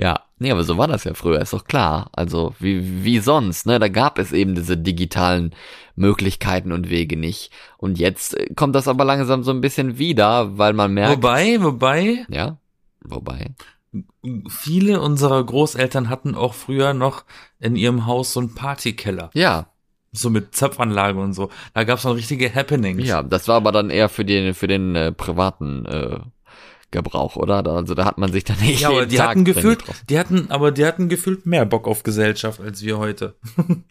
Ja, 0.00 0.20
Nee, 0.40 0.52
aber 0.52 0.62
so 0.62 0.78
war 0.78 0.86
das 0.86 1.02
ja 1.02 1.14
früher, 1.14 1.40
ist 1.40 1.52
doch 1.52 1.64
klar. 1.64 2.10
Also 2.12 2.54
wie, 2.60 3.02
wie 3.04 3.18
sonst, 3.18 3.66
ne? 3.66 3.80
Da 3.80 3.88
gab 3.88 4.20
es 4.20 4.30
eben 4.30 4.54
diese 4.54 4.76
digitalen 4.76 5.52
Möglichkeiten 5.96 6.70
und 6.70 6.90
Wege 6.90 7.16
nicht. 7.16 7.50
Und 7.76 7.98
jetzt 7.98 8.38
äh, 8.38 8.54
kommt 8.54 8.76
das 8.76 8.86
aber 8.86 9.04
langsam 9.04 9.42
so 9.42 9.50
ein 9.50 9.60
bisschen 9.60 9.98
wieder, 9.98 10.56
weil 10.56 10.74
man 10.74 10.94
merkt. 10.94 11.16
Wobei, 11.16 11.60
wobei, 11.60 12.24
Ja, 12.28 12.58
wobei. 13.04 13.48
viele 14.48 15.00
unserer 15.00 15.42
Großeltern 15.44 16.08
hatten 16.08 16.36
auch 16.36 16.54
früher 16.54 16.94
noch 16.94 17.24
in 17.58 17.74
ihrem 17.74 18.06
Haus 18.06 18.32
so 18.32 18.38
einen 18.38 18.54
Partykeller. 18.54 19.30
Ja, 19.34 19.72
So 20.12 20.30
mit 20.30 20.54
Zapfanlage 20.54 21.18
und 21.18 21.32
so. 21.32 21.50
Da 21.74 21.82
gab's 21.82 22.04
noch 22.04 22.14
richtige 22.14 22.54
Happenings. 22.54 23.04
ja, 23.06 23.24
das 23.24 23.48
war 23.48 23.56
aber 23.56 23.72
dann 23.72 23.90
eher 23.90 24.08
für 24.08 24.24
den, 24.24 24.54
für 24.54 24.68
den 24.68 24.94
äh, 24.94 25.10
privaten 25.10 25.84
äh, 25.86 26.20
Gebrauch, 26.90 27.36
oder? 27.36 27.66
Also 27.66 27.94
da 27.94 28.04
hat 28.04 28.18
man 28.18 28.32
sich 28.32 28.44
dann 28.44 28.58
nicht 28.60 28.80
Ja, 28.80 28.88
aber 28.88 29.06
die 29.06 29.16
Tag 29.16 29.30
hatten 29.30 29.44
gefühlt, 29.44 29.84
die 30.08 30.18
hatten, 30.18 30.50
aber 30.50 30.72
die 30.72 30.86
hatten 30.86 31.08
gefühlt 31.08 31.46
mehr 31.46 31.66
Bock 31.66 31.86
auf 31.86 32.02
Gesellschaft 32.02 32.60
als 32.60 32.82
wir 32.82 32.98
heute. 32.98 33.36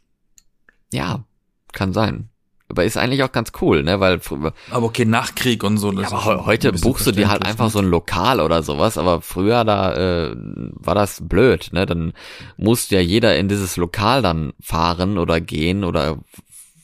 Ja, 0.94 1.26
kann 1.74 1.92
sein. 1.92 2.30
Aber 2.70 2.84
ist 2.84 2.98
eigentlich 2.98 3.24
auch 3.24 3.32
ganz 3.32 3.52
cool, 3.62 3.84
ne? 3.84 4.00
Weil 4.00 4.20
früher, 4.20 4.54
Aber 4.72 4.88
okay, 4.88 5.06
Nachkrieg 5.06 5.64
und 5.64 5.78
so. 5.78 5.92
Ja, 5.92 6.12
aber 6.12 6.46
heute 6.46 6.74
buchst 6.74 7.08
du 7.08 7.12
dir 7.12 7.30
halt 7.30 7.46
einfach 7.46 7.66
ne? 7.66 7.72
so 7.72 7.80
ein 7.80 7.90
Lokal 7.90 8.42
oder 8.42 8.62
sowas, 8.62 8.98
aber 8.98 9.22
früher 9.22 9.64
da 9.64 9.94
äh, 9.96 10.36
war 10.36 10.96
das 10.96 11.22
blöd, 11.28 11.70
ne? 11.72 11.86
Dann 11.86 12.14
musste 12.58 12.96
ja 12.96 13.02
jeder 13.02 13.38
in 13.38 13.48
dieses 13.48 13.78
Lokal 13.78 14.22
dann 14.22 14.54
fahren 14.62 15.18
oder 15.18 15.40
gehen 15.40 15.86
oder 15.86 16.20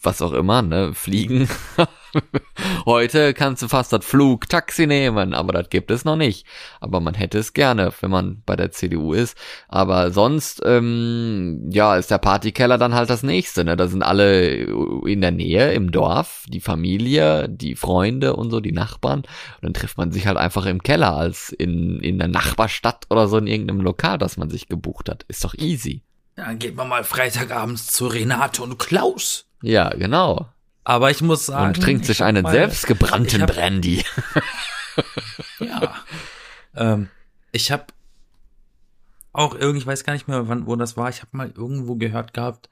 was 0.02 0.22
auch 0.22 0.34
immer, 0.34 0.62
ne? 0.62 0.94
Fliegen. 0.94 1.50
heute 2.86 3.34
kannst 3.34 3.62
du 3.62 3.68
fast 3.68 3.94
das 3.94 4.06
Flugtaxi 4.06 4.88
nehmen, 4.88 5.34
aber 5.34 5.54
das 5.54 5.70
gibt 5.70 5.92
es 5.92 6.06
noch 6.06 6.16
nicht. 6.16 6.46
Aber 6.80 7.00
man 7.00 7.14
hätte 7.14 7.40
es 7.40 7.54
gerne, 7.54 7.92
wenn 8.02 8.12
man 8.12 8.42
bei 8.46 8.56
der 8.56 8.72
CDU 8.72 9.14
ist. 9.14 9.38
Aber 9.68 10.12
sonst, 10.12 10.62
ähm, 10.66 11.70
ja, 11.72 11.96
ist 11.96 12.12
der 12.12 12.18
Partykeller 12.18 12.78
dann 12.78 12.94
halt 12.94 13.10
das 13.10 13.24
nächste, 13.24 13.64
ne? 13.64 13.76
Da 13.76 13.88
sind 13.88 14.04
alle 14.04 14.50
in 15.06 15.22
der 15.22 15.32
Nähe 15.32 15.74
im 15.74 15.92
Dorf, 15.92 16.46
die 16.48 16.62
Familie, 16.62 17.50
die 17.50 17.76
Freunde 17.76 18.36
und 18.36 18.52
so, 18.52 18.60
die 18.60 18.72
Nachbarn. 18.72 19.20
Und 19.20 19.28
dann 19.62 19.74
trifft 19.74 19.98
man 19.98 20.12
sich 20.12 20.28
halt 20.28 20.38
einfach 20.38 20.66
im 20.66 20.84
Keller 20.84 21.16
als 21.16 21.50
in, 21.50 22.00
in 22.00 22.20
der 22.20 22.28
Nachbarstadt 22.28 23.06
oder 23.10 23.28
so 23.28 23.38
in 23.38 23.48
irgendeinem 23.48 23.82
Lokal, 23.82 24.18
das 24.18 24.38
man 24.38 24.50
sich 24.50 24.68
gebucht 24.68 25.10
hat. 25.10 25.24
Ist 25.28 25.44
doch 25.44 25.54
easy. 25.56 26.04
Dann 26.36 26.58
geht 26.58 26.76
man 26.76 26.90
mal 26.90 27.04
Freitagabends 27.04 27.88
zu 27.88 28.08
Renate 28.08 28.64
und 28.64 28.80
Klaus. 28.80 29.46
Ja, 29.62 29.90
genau. 29.90 30.48
Aber 30.84 31.12
ich 31.12 31.22
muss 31.22 31.46
sagen. 31.46 31.76
Und 31.76 31.82
trinkt 31.82 32.02
ich 32.02 32.08
sich 32.08 32.24
einen 32.24 32.46
selbstgebrannten 32.46 33.42
hab- 33.42 33.54
Brandy. 33.54 34.04
Ja. 35.60 35.96
ähm, 36.76 37.10
ich 37.52 37.72
habe 37.72 37.86
auch 39.32 39.56
irgendwie, 39.56 39.80
ich 39.80 39.88
weiß 39.88 40.04
gar 40.04 40.14
nicht 40.14 40.28
mehr, 40.28 40.48
wann, 40.48 40.68
wo 40.68 40.76
das 40.76 40.98
war. 40.98 41.10
Ich 41.10 41.22
habe 41.22 41.36
mal 41.36 41.52
irgendwo 41.56 41.96
gehört 41.96 42.34
gehabt, 42.34 42.70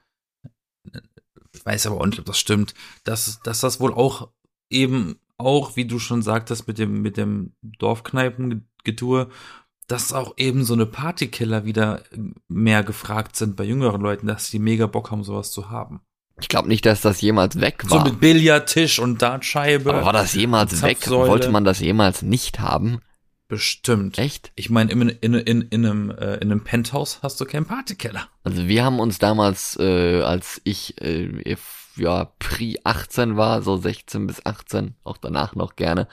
ich 1.52 1.66
weiß 1.66 1.86
aber 1.86 2.00
auch 2.00 2.06
nicht, 2.06 2.18
ob 2.18 2.24
das 2.26 2.38
stimmt, 2.38 2.74
dass, 3.04 3.40
dass 3.42 3.60
das 3.60 3.80
wohl 3.80 3.92
auch 3.92 4.28
eben 4.70 5.18
auch, 5.38 5.74
wie 5.76 5.84
du 5.86 5.98
schon 5.98 6.22
sagtest, 6.22 6.68
mit 6.68 6.78
dem, 6.78 7.02
mit 7.02 7.16
dem 7.16 7.54
Dorfkneipengetue, 7.62 9.28
dass 9.88 10.12
auch 10.12 10.34
eben 10.36 10.64
so 10.64 10.74
eine 10.74 10.86
Partykiller 10.86 11.64
wieder 11.64 12.02
mehr 12.48 12.84
gefragt 12.84 13.36
sind 13.36 13.56
bei 13.56 13.64
jüngeren 13.64 14.00
Leuten, 14.00 14.28
dass 14.28 14.50
die 14.50 14.60
mega 14.60 14.86
Bock 14.86 15.10
haben, 15.10 15.24
sowas 15.24 15.50
zu 15.50 15.70
haben. 15.70 16.00
Ich 16.42 16.48
glaube 16.48 16.68
nicht, 16.68 16.84
dass 16.84 17.00
das 17.00 17.20
jemals 17.20 17.60
weg 17.60 17.82
So 17.88 17.96
war. 17.96 18.04
mit 18.04 18.20
Billardtisch 18.20 18.98
und 18.98 19.22
Dartscheibe. 19.22 19.90
Aber 19.94 20.04
war 20.04 20.12
das 20.12 20.34
jemals 20.34 20.82
weg? 20.82 21.08
Wollte 21.08 21.48
man 21.50 21.64
das 21.64 21.78
jemals 21.80 22.22
nicht 22.22 22.60
haben? 22.60 23.00
Bestimmt. 23.48 24.18
Echt? 24.18 24.50
Ich 24.54 24.70
meine, 24.70 24.90
in, 24.92 25.08
in, 25.08 25.34
in, 25.34 25.62
in, 25.62 25.86
einem, 25.86 26.10
äh, 26.10 26.34
in 26.36 26.50
einem 26.50 26.64
Penthouse 26.64 27.20
hast 27.22 27.40
du 27.40 27.44
keinen 27.44 27.66
Partykeller. 27.66 28.26
Also 28.44 28.66
wir 28.66 28.82
haben 28.84 28.98
uns 28.98 29.18
damals, 29.18 29.76
äh, 29.78 30.22
als 30.22 30.60
ich 30.64 31.00
äh, 31.00 31.28
ja 31.96 32.32
Pri 32.38 32.78
18 32.84 33.36
war, 33.36 33.62
so 33.62 33.76
16 33.76 34.26
bis 34.26 34.44
18, 34.44 34.94
auch 35.04 35.16
danach 35.16 35.54
noch 35.54 35.76
gerne, 35.76 36.08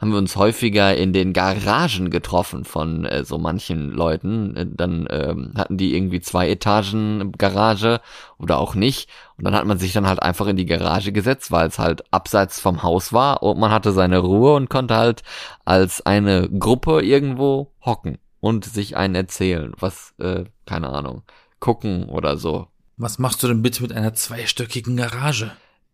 haben 0.00 0.10
wir 0.10 0.18
uns 0.18 0.36
häufiger 0.36 0.96
in 0.96 1.12
den 1.12 1.32
Garagen 1.32 2.10
getroffen 2.10 2.64
von 2.64 3.04
äh, 3.04 3.24
so 3.24 3.38
manchen 3.38 3.90
Leuten. 3.90 4.56
Äh, 4.56 4.66
Dann 4.70 5.06
ähm, 5.10 5.52
hatten 5.56 5.76
die 5.76 5.94
irgendwie 5.94 6.20
zwei 6.20 6.48
Etagen 6.48 7.32
Garage 7.32 8.00
oder 8.38 8.58
auch 8.58 8.74
nicht. 8.74 9.08
Und 9.38 9.44
dann 9.44 9.54
hat 9.54 9.66
man 9.66 9.78
sich 9.78 9.92
dann 9.92 10.06
halt 10.06 10.22
einfach 10.22 10.46
in 10.46 10.56
die 10.56 10.66
Garage 10.66 11.12
gesetzt, 11.12 11.50
weil 11.50 11.68
es 11.68 11.78
halt 11.78 12.04
abseits 12.12 12.60
vom 12.60 12.82
Haus 12.82 13.12
war 13.12 13.42
und 13.42 13.58
man 13.58 13.70
hatte 13.70 13.92
seine 13.92 14.18
Ruhe 14.18 14.54
und 14.54 14.70
konnte 14.70 14.96
halt 14.96 15.22
als 15.64 16.04
eine 16.04 16.48
Gruppe 16.48 17.02
irgendwo 17.02 17.72
hocken 17.84 18.18
und 18.40 18.64
sich 18.64 18.96
einen 18.96 19.14
erzählen, 19.14 19.72
was, 19.78 20.14
äh, 20.18 20.44
keine 20.66 20.90
Ahnung, 20.90 21.22
gucken 21.60 22.08
oder 22.08 22.36
so. 22.36 22.68
Was 23.02 23.18
machst 23.18 23.42
du 23.42 23.48
denn 23.48 23.62
bitte 23.62 23.82
mit 23.82 23.92
einer 23.92 24.14
zweistöckigen 24.14 24.96
Garage? 24.96 25.50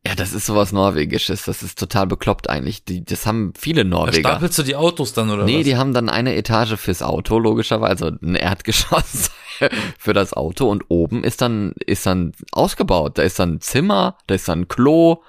Ja, 0.06 0.14
das 0.14 0.32
ist 0.34 0.44
sowas 0.46 0.72
Norwegisches, 0.72 1.44
das 1.44 1.62
ist 1.62 1.78
total 1.78 2.06
bekloppt 2.06 2.50
eigentlich. 2.50 2.84
Die, 2.84 3.02
das 3.04 3.26
haben 3.26 3.52
viele 3.58 3.84
Da 3.84 3.88
Norweger. 3.88 4.28
stapelst 4.28 4.58
du 4.58 4.62
die 4.62 4.76
Autos 4.76 5.14
dann 5.14 5.30
oder 5.30 5.44
Nee, 5.44 5.60
was? 5.60 5.64
die 5.64 5.76
haben 5.78 5.94
dann 5.94 6.08
eine 6.10 6.34
Etage 6.36 6.76
fürs 6.76 7.02
Auto, 7.02 7.38
logischerweise, 7.38 8.04
also 8.04 8.16
ein 8.22 8.34
Erdgeschoss 8.34 9.30
für 9.98 10.12
das 10.12 10.34
Auto 10.34 10.68
und 10.70 10.84
oben 10.88 11.24
ist 11.24 11.40
dann, 11.40 11.72
ist 11.86 12.04
dann 12.04 12.32
ausgebaut. 12.52 13.16
Da 13.16 13.22
ist 13.22 13.38
dann 13.38 13.54
ein 13.54 13.60
Zimmer, 13.62 14.16
da 14.26 14.34
ist 14.34 14.48
dann 14.48 14.60
ein 14.60 14.68
Klo, 14.68 15.22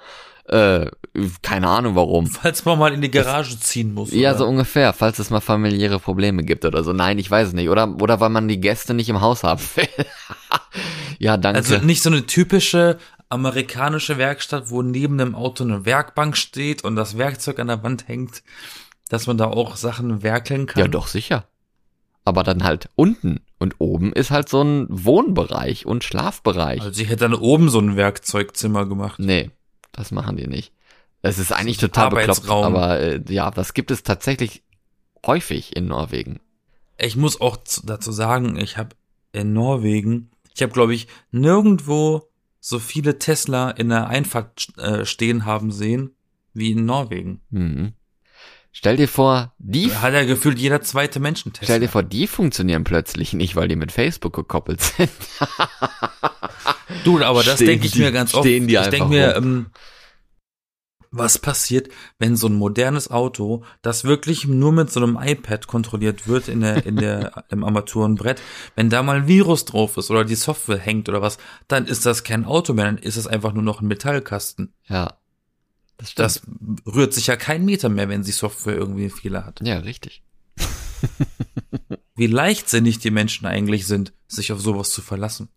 äh, 0.48 0.86
keine 1.42 1.68
Ahnung 1.68 1.96
warum. 1.96 2.26
Falls 2.26 2.64
man 2.66 2.78
mal 2.78 2.92
in 2.92 3.00
die 3.00 3.10
Garage 3.10 3.58
ziehen 3.58 3.94
muss. 3.94 4.12
Ja, 4.12 4.30
oder? 4.30 4.38
so 4.40 4.46
ungefähr, 4.46 4.92
falls 4.92 5.18
es 5.18 5.30
mal 5.30 5.40
familiäre 5.40 5.98
Probleme 5.98 6.42
gibt 6.44 6.64
oder 6.66 6.84
so. 6.84 6.92
Nein, 6.92 7.18
ich 7.18 7.30
weiß 7.30 7.48
es 7.48 7.54
nicht. 7.54 7.70
Oder, 7.70 7.96
oder 8.00 8.20
weil 8.20 8.28
man 8.30 8.48
die 8.48 8.60
Gäste 8.60 8.92
nicht 8.94 9.08
im 9.08 9.20
Haus 9.20 9.42
haben 9.42 9.60
will. 9.76 9.88
Ja, 11.20 11.36
danke. 11.36 11.58
Also 11.58 11.78
nicht 11.78 12.02
so 12.02 12.10
eine 12.10 12.26
typische 12.26 12.98
amerikanische 13.28 14.18
Werkstatt, 14.18 14.70
wo 14.70 14.82
neben 14.82 15.16
dem 15.18 15.36
Auto 15.36 15.62
eine 15.62 15.84
Werkbank 15.86 16.36
steht 16.36 16.82
und 16.82 16.96
das 16.96 17.16
Werkzeug 17.16 17.60
an 17.60 17.68
der 17.68 17.82
Wand 17.84 18.08
hängt, 18.08 18.42
dass 19.08 19.28
man 19.28 19.38
da 19.38 19.46
auch 19.46 19.76
Sachen 19.76 20.24
werkeln 20.24 20.66
kann. 20.66 20.80
ja, 20.80 20.88
doch, 20.88 21.06
sicher. 21.06 21.44
Aber 22.24 22.42
dann 22.42 22.64
halt 22.64 22.88
unten. 22.96 23.40
Und 23.58 23.76
oben 23.78 24.12
ist 24.12 24.30
halt 24.30 24.48
so 24.48 24.62
ein 24.62 24.86
Wohnbereich 24.90 25.86
und 25.86 26.02
Schlafbereich. 26.04 26.82
Also 26.82 27.00
ich 27.00 27.08
hätte 27.08 27.28
dann 27.28 27.34
oben 27.34 27.68
so 27.68 27.78
ein 27.78 27.94
Werkzeugzimmer 27.96 28.86
gemacht. 28.86 29.18
Nee, 29.20 29.50
das 29.92 30.10
machen 30.10 30.36
die 30.36 30.46
nicht. 30.46 30.72
Es 31.22 31.38
ist 31.38 31.52
eigentlich 31.52 31.76
ist 31.76 31.80
total 31.82 32.10
bekloppt, 32.10 32.48
aber 32.48 32.98
äh, 33.00 33.20
ja, 33.28 33.50
das 33.50 33.74
gibt 33.74 33.90
es 33.90 34.02
tatsächlich 34.02 34.62
häufig 35.26 35.76
in 35.76 35.86
Norwegen. 35.86 36.40
Ich 36.98 37.16
muss 37.16 37.40
auch 37.40 37.58
zu- 37.58 37.84
dazu 37.86 38.10
sagen, 38.12 38.56
ich 38.56 38.76
habe 38.78 38.96
in 39.32 39.52
Norwegen, 39.52 40.29
ich 40.54 40.62
habe 40.62 40.72
glaube 40.72 40.94
ich 40.94 41.06
nirgendwo 41.30 42.28
so 42.60 42.78
viele 42.78 43.18
Tesla 43.18 43.70
in 43.70 43.88
der 43.88 44.08
Einfahrt 44.08 44.68
äh, 44.76 45.04
stehen 45.04 45.44
haben 45.44 45.72
sehen 45.72 46.14
wie 46.52 46.72
in 46.72 46.84
Norwegen. 46.84 47.40
Mhm. 47.50 47.94
Stell 48.72 48.96
dir 48.96 49.08
vor, 49.08 49.52
die 49.58 49.92
hat 49.92 50.12
ja 50.12 50.24
gefühlt 50.24 50.58
jeder 50.58 50.80
zweite 50.80 51.18
Mensch 51.18 51.44
einen 51.44 51.54
Tesla. 51.54 51.66
Stell 51.66 51.80
dir 51.80 51.88
vor, 51.88 52.04
die 52.04 52.28
funktionieren 52.28 52.84
plötzlich 52.84 53.32
nicht, 53.32 53.56
weil 53.56 53.66
die 53.66 53.74
mit 53.74 53.90
Facebook 53.90 54.34
gekoppelt 54.34 54.80
sind. 54.80 55.10
Du, 57.04 57.20
aber 57.22 57.42
das 57.42 57.58
denke 57.58 57.86
ich 57.86 57.96
mir 57.96 58.12
ganz 58.12 58.34
oft. 58.34 58.44
stehen 58.44 58.66
die 58.66 58.74
ich 58.74 58.86
denke 58.88 59.08
mir, 59.08 59.36
ähm, 59.36 59.66
was 61.10 61.38
passiert, 61.38 61.88
wenn 62.18 62.36
so 62.36 62.46
ein 62.46 62.54
modernes 62.54 63.10
Auto, 63.10 63.64
das 63.82 64.04
wirklich 64.04 64.46
nur 64.46 64.72
mit 64.72 64.90
so 64.90 65.02
einem 65.02 65.18
iPad 65.20 65.66
kontrolliert 65.66 66.28
wird 66.28 66.48
in 66.48 66.60
der, 66.60 66.86
in 66.86 66.96
der, 66.96 67.44
im 67.50 67.64
Armaturenbrett, 67.64 68.40
wenn 68.76 68.90
da 68.90 69.02
mal 69.02 69.16
ein 69.16 69.26
Virus 69.26 69.64
drauf 69.64 69.96
ist 69.96 70.10
oder 70.10 70.24
die 70.24 70.36
Software 70.36 70.78
hängt 70.78 71.08
oder 71.08 71.20
was, 71.20 71.38
dann 71.66 71.86
ist 71.86 72.06
das 72.06 72.22
kein 72.22 72.44
Auto 72.44 72.74
mehr, 72.74 72.84
dann 72.84 72.98
ist 72.98 73.16
es 73.16 73.26
einfach 73.26 73.52
nur 73.52 73.64
noch 73.64 73.80
ein 73.80 73.88
Metallkasten. 73.88 74.72
Ja. 74.86 75.16
Das. 75.96 76.14
Das 76.14 76.42
rührt 76.86 77.12
sich 77.12 77.26
ja 77.26 77.36
kein 77.36 77.64
Meter 77.64 77.88
mehr, 77.90 78.08
wenn 78.08 78.22
die 78.22 78.30
Software 78.30 78.76
irgendwie 78.76 79.02
einen 79.02 79.10
Fehler 79.10 79.44
hat. 79.44 79.60
ja, 79.62 79.78
richtig. 79.78 80.22
Wie 82.14 82.26
leichtsinnig 82.26 82.98
die 82.98 83.10
Menschen 83.10 83.46
eigentlich 83.46 83.86
sind, 83.86 84.12
sich 84.26 84.52
auf 84.52 84.60
sowas 84.60 84.90
zu 84.90 85.02
verlassen. 85.02 85.48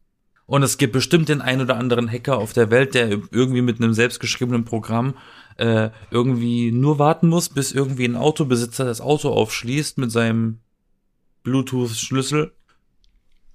Und 0.46 0.64
es 0.64 0.78
gibt 0.78 0.94
bestimmt 0.94 1.30
den 1.30 1.42
ein 1.42 1.62
oder 1.62 1.78
anderen 1.78 2.10
Hacker 2.10 2.38
auf 2.38 2.54
der 2.54 2.70
Welt, 2.70 2.94
der 2.94 3.10
irgendwie 3.10 3.62
mit 3.62 3.82
einem 3.82 3.94
selbstgeschriebenen 3.94 4.66
Programm 4.66 5.16
äh, 5.58 5.90
irgendwie 6.12 6.72
nur 6.72 7.00
warten 7.00 7.28
muss, 7.28 7.50
bis 7.50 7.72
irgendwie 7.72 8.06
ein 8.06 8.16
Autobesitzer 8.16 8.86
das 8.86 9.02
Auto 9.02 9.30
aufschließt 9.30 9.98
mit 9.98 10.12
seinem 10.12 10.60
Bluetooth-Schlüssel 11.44 12.52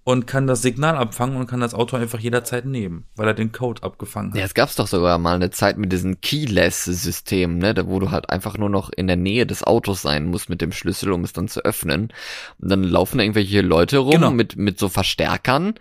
und 0.05 0.27
kann 0.27 0.47
das 0.47 0.63
Signal 0.63 0.97
abfangen 0.97 1.37
und 1.37 1.47
kann 1.49 1.61
das 1.61 1.75
Auto 1.75 1.97
einfach 1.97 2.19
jederzeit 2.19 2.65
nehmen, 2.65 3.05
weil 3.15 3.27
er 3.27 3.35
den 3.35 3.53
Code 3.53 3.83
abgefangen 3.83 4.31
hat. 4.31 4.39
Ja, 4.39 4.45
es 4.47 4.55
gab's 4.55 4.77
doch 4.77 4.87
sogar 4.87 5.19
mal 5.19 5.35
eine 5.35 5.51
Zeit 5.51 5.77
mit 5.77 5.93
diesem 5.93 6.23
Keyless-System, 6.23 7.59
ne, 7.59 7.75
da 7.75 7.87
wo 7.87 7.99
du 7.99 8.11
halt 8.11 8.31
einfach 8.31 8.57
nur 8.57 8.71
noch 8.71 8.89
in 8.89 9.07
der 9.07 9.17
Nähe 9.17 9.45
des 9.45 9.63
Autos 9.65 10.01
sein 10.01 10.27
musst 10.27 10.49
mit 10.49 10.63
dem 10.63 10.73
Schlüssel, 10.73 11.13
um 11.13 11.25
es 11.25 11.35
dann 11.35 11.49
zu 11.49 11.63
öffnen. 11.63 12.11
Und 12.59 12.71
dann 12.71 12.85
laufen 12.85 13.19
da 13.19 13.25
irgendwelche 13.25 13.61
Leute 13.61 13.99
rum 13.99 14.13
Genau. 14.13 14.31
mit, 14.31 14.57
mit 14.57 14.79
so 14.79 14.89
Verstärkern, 14.89 15.75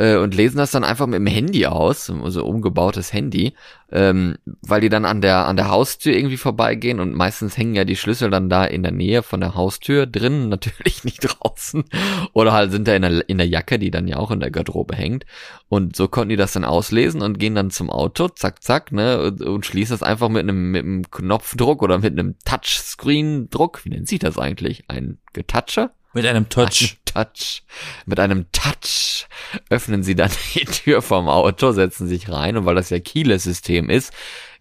äh, 0.00 0.16
und 0.16 0.34
lesen 0.34 0.56
das 0.56 0.70
dann 0.70 0.82
einfach 0.82 1.06
mit 1.06 1.18
dem 1.18 1.26
Handy 1.26 1.66
aus, 1.66 2.06
so 2.06 2.14
also 2.14 2.44
umgebautes 2.44 3.12
Handy, 3.12 3.52
ähm, 3.92 4.36
weil 4.62 4.80
die 4.80 4.88
dann 4.88 5.04
an 5.04 5.20
der 5.20 5.46
an 5.46 5.56
der 5.56 5.68
Haustür 5.68 6.14
irgendwie 6.14 6.38
vorbeigehen 6.38 7.00
und 7.00 7.14
meistens 7.14 7.58
hängen 7.58 7.74
ja 7.74 7.84
die 7.84 7.96
Schlüssel 7.96 8.30
dann 8.30 8.48
da 8.48 8.64
in 8.64 8.82
der 8.82 8.92
Nähe 8.92 9.22
von 9.22 9.40
der 9.40 9.54
Haustür 9.54 10.06
drin, 10.06 10.48
natürlich 10.48 11.04
nicht 11.04 11.20
draußen 11.20 11.84
oder 12.32 12.52
halt 12.52 12.72
sind 12.72 12.88
da 12.88 12.94
in 12.94 13.02
der, 13.02 13.28
in 13.28 13.36
der 13.36 13.46
Jacke, 13.46 13.78
die 13.78 13.90
dann 13.90 14.08
ja 14.08 14.16
auch 14.16 14.30
in 14.30 14.40
der 14.40 14.50
Garderobe 14.50 14.96
hängt 14.96 15.26
und 15.68 15.96
so 15.96 16.08
konnten 16.08 16.30
die 16.30 16.36
das 16.36 16.54
dann 16.54 16.64
auslesen 16.64 17.20
und 17.20 17.38
gehen 17.38 17.54
dann 17.54 17.70
zum 17.70 17.90
Auto, 17.90 18.28
zack 18.28 18.62
zack, 18.62 18.92
ne 18.92 19.20
und, 19.20 19.42
und 19.42 19.66
schließen 19.66 19.92
das 19.92 20.02
einfach 20.02 20.30
mit 20.30 20.42
einem 20.42 20.70
mit 20.70 20.82
einem 20.82 21.10
Knopfdruck 21.10 21.82
oder 21.82 21.98
mit 21.98 22.18
einem 22.18 22.36
Touchscreen-Druck, 22.46 23.84
wie 23.84 23.90
nennt 23.90 24.08
sich 24.08 24.18
das 24.18 24.38
eigentlich, 24.38 24.84
ein 24.88 25.18
Getatscher? 25.34 25.92
Mit 26.12 26.26
einem 26.26 26.48
Touch. 26.48 26.99
Touch. 27.12 27.62
Mit 28.06 28.20
einem 28.20 28.46
Touch 28.52 29.26
öffnen 29.68 30.02
sie 30.02 30.14
dann 30.14 30.30
die 30.54 30.64
Tür 30.64 31.02
vom 31.02 31.28
Auto, 31.28 31.72
setzen 31.72 32.06
sich 32.06 32.28
rein 32.30 32.56
und 32.56 32.66
weil 32.66 32.74
das 32.74 32.90
ja 32.90 32.98
Keyless-System 33.00 33.90
ist, 33.90 34.12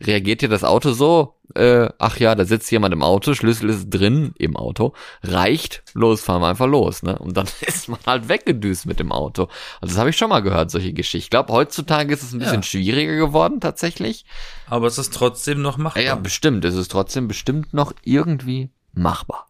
reagiert 0.01 0.39
hier 0.41 0.49
das 0.49 0.63
Auto 0.63 0.91
so, 0.93 1.35
äh, 1.55 1.89
ach 1.97 2.17
ja, 2.17 2.35
da 2.35 2.45
sitzt 2.45 2.71
jemand 2.71 2.93
im 2.93 3.01
Auto, 3.03 3.33
Schlüssel 3.33 3.69
ist 3.69 3.89
drin 3.89 4.33
im 4.37 4.55
Auto, 4.55 4.93
reicht, 5.23 5.83
los, 5.93 6.21
fahren 6.21 6.41
wir 6.41 6.47
einfach 6.47 6.67
los, 6.67 7.03
ne? 7.03 7.17
Und 7.19 7.35
dann 7.37 7.47
ist 7.61 7.87
man 7.89 7.99
halt 8.05 8.29
weggedüst 8.29 8.85
mit 8.85 8.99
dem 8.99 9.11
Auto. 9.11 9.43
Also 9.81 9.93
das 9.93 9.97
habe 9.97 10.09
ich 10.11 10.17
schon 10.17 10.29
mal 10.29 10.41
gehört, 10.41 10.71
solche 10.71 10.93
Geschichten. 10.93 11.25
Ich 11.25 11.29
glaube, 11.29 11.51
heutzutage 11.53 12.13
ist 12.13 12.23
es 12.23 12.33
ein 12.33 12.39
bisschen 12.39 12.55
Ja. 12.55 12.63
schwieriger 12.63 13.15
geworden, 13.15 13.59
tatsächlich. 13.59 14.25
Aber 14.67 14.87
es 14.87 14.97
ist 14.97 15.13
trotzdem 15.13 15.61
noch 15.61 15.77
machbar. 15.77 16.03
Ja, 16.03 16.15
bestimmt. 16.15 16.63
Es 16.65 16.75
ist 16.75 16.91
trotzdem 16.91 17.27
bestimmt 17.27 17.73
noch 17.73 17.93
irgendwie 18.03 18.69
machbar. 18.93 19.48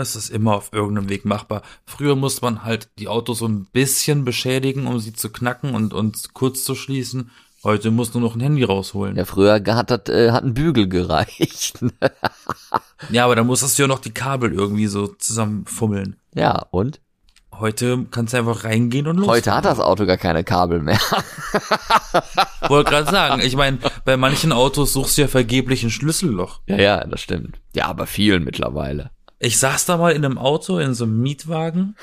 Es 0.00 0.16
ist 0.16 0.30
immer 0.30 0.54
auf 0.54 0.72
irgendeinem 0.72 1.08
Weg 1.08 1.24
machbar. 1.24 1.62
Früher 1.86 2.16
musste 2.16 2.42
man 2.42 2.64
halt 2.64 2.88
die 2.98 3.08
Autos 3.08 3.38
so 3.38 3.46
ein 3.48 3.66
bisschen 3.72 4.24
beschädigen, 4.24 4.86
um 4.86 4.98
sie 4.98 5.12
zu 5.12 5.30
knacken 5.30 5.74
und, 5.74 5.94
und 5.94 6.34
kurz 6.34 6.64
zu 6.64 6.74
schließen. 6.74 7.30
Heute 7.64 7.90
muss 7.90 8.14
nur 8.14 8.22
noch 8.22 8.36
ein 8.36 8.40
Handy 8.40 8.62
rausholen. 8.62 9.16
Ja, 9.16 9.22
Ja, 9.22 9.24
früher 9.24 9.54
hat, 9.54 9.90
das, 9.90 10.08
äh, 10.08 10.30
hat 10.30 10.44
ein 10.44 10.54
Bügel 10.54 10.88
gereicht. 10.88 11.84
aber 13.24 13.36
da 13.36 13.42
musstest 13.42 13.78
du 13.78 13.82
ja 13.82 13.88
noch 13.88 13.98
die 13.98 14.12
Kabel 14.12 14.52
irgendwie 14.52 14.86
so 14.86 15.08
zusammenfummeln. 15.08 16.16
ja, 16.34 16.66
und? 16.70 17.00
Heute 17.52 18.06
kannst 18.12 18.34
du 18.34 18.38
einfach 18.38 18.62
reingehen 18.62 19.08
und 19.08 19.16
los. 19.16 19.26
Heute 19.26 19.52
hat 19.52 19.64
das 19.64 19.80
Auto 19.80 20.06
gar 20.06 20.16
keine 20.16 20.44
Kabel 20.44 20.80
mehr. 20.80 21.00
Wollte 22.68 22.90
gerade 22.90 23.10
sagen, 23.10 23.42
ich 23.42 23.56
meine, 23.56 23.78
bei 24.04 24.16
manchen 24.16 24.52
Autos 24.52 24.92
suchst 24.92 25.18
du 25.18 25.22
ja 25.22 25.28
vergeblich 25.28 25.82
ein 25.82 25.90
Schlüsselloch. 25.90 26.60
ja, 26.66 26.76
ja, 26.76 27.04
das 27.04 27.20
stimmt. 27.20 27.58
Ja, 27.74 27.86
aber 27.86 28.06
vielen 28.06 28.44
mittlerweile. 28.44 29.10
Ich 29.38 29.58
saß 29.58 29.86
da 29.86 29.96
mal 29.96 30.12
in 30.12 30.24
einem 30.24 30.38
Auto, 30.38 30.78
in 30.78 30.94
so 30.94 31.04
einem 31.04 31.20
Mietwagen. 31.20 31.96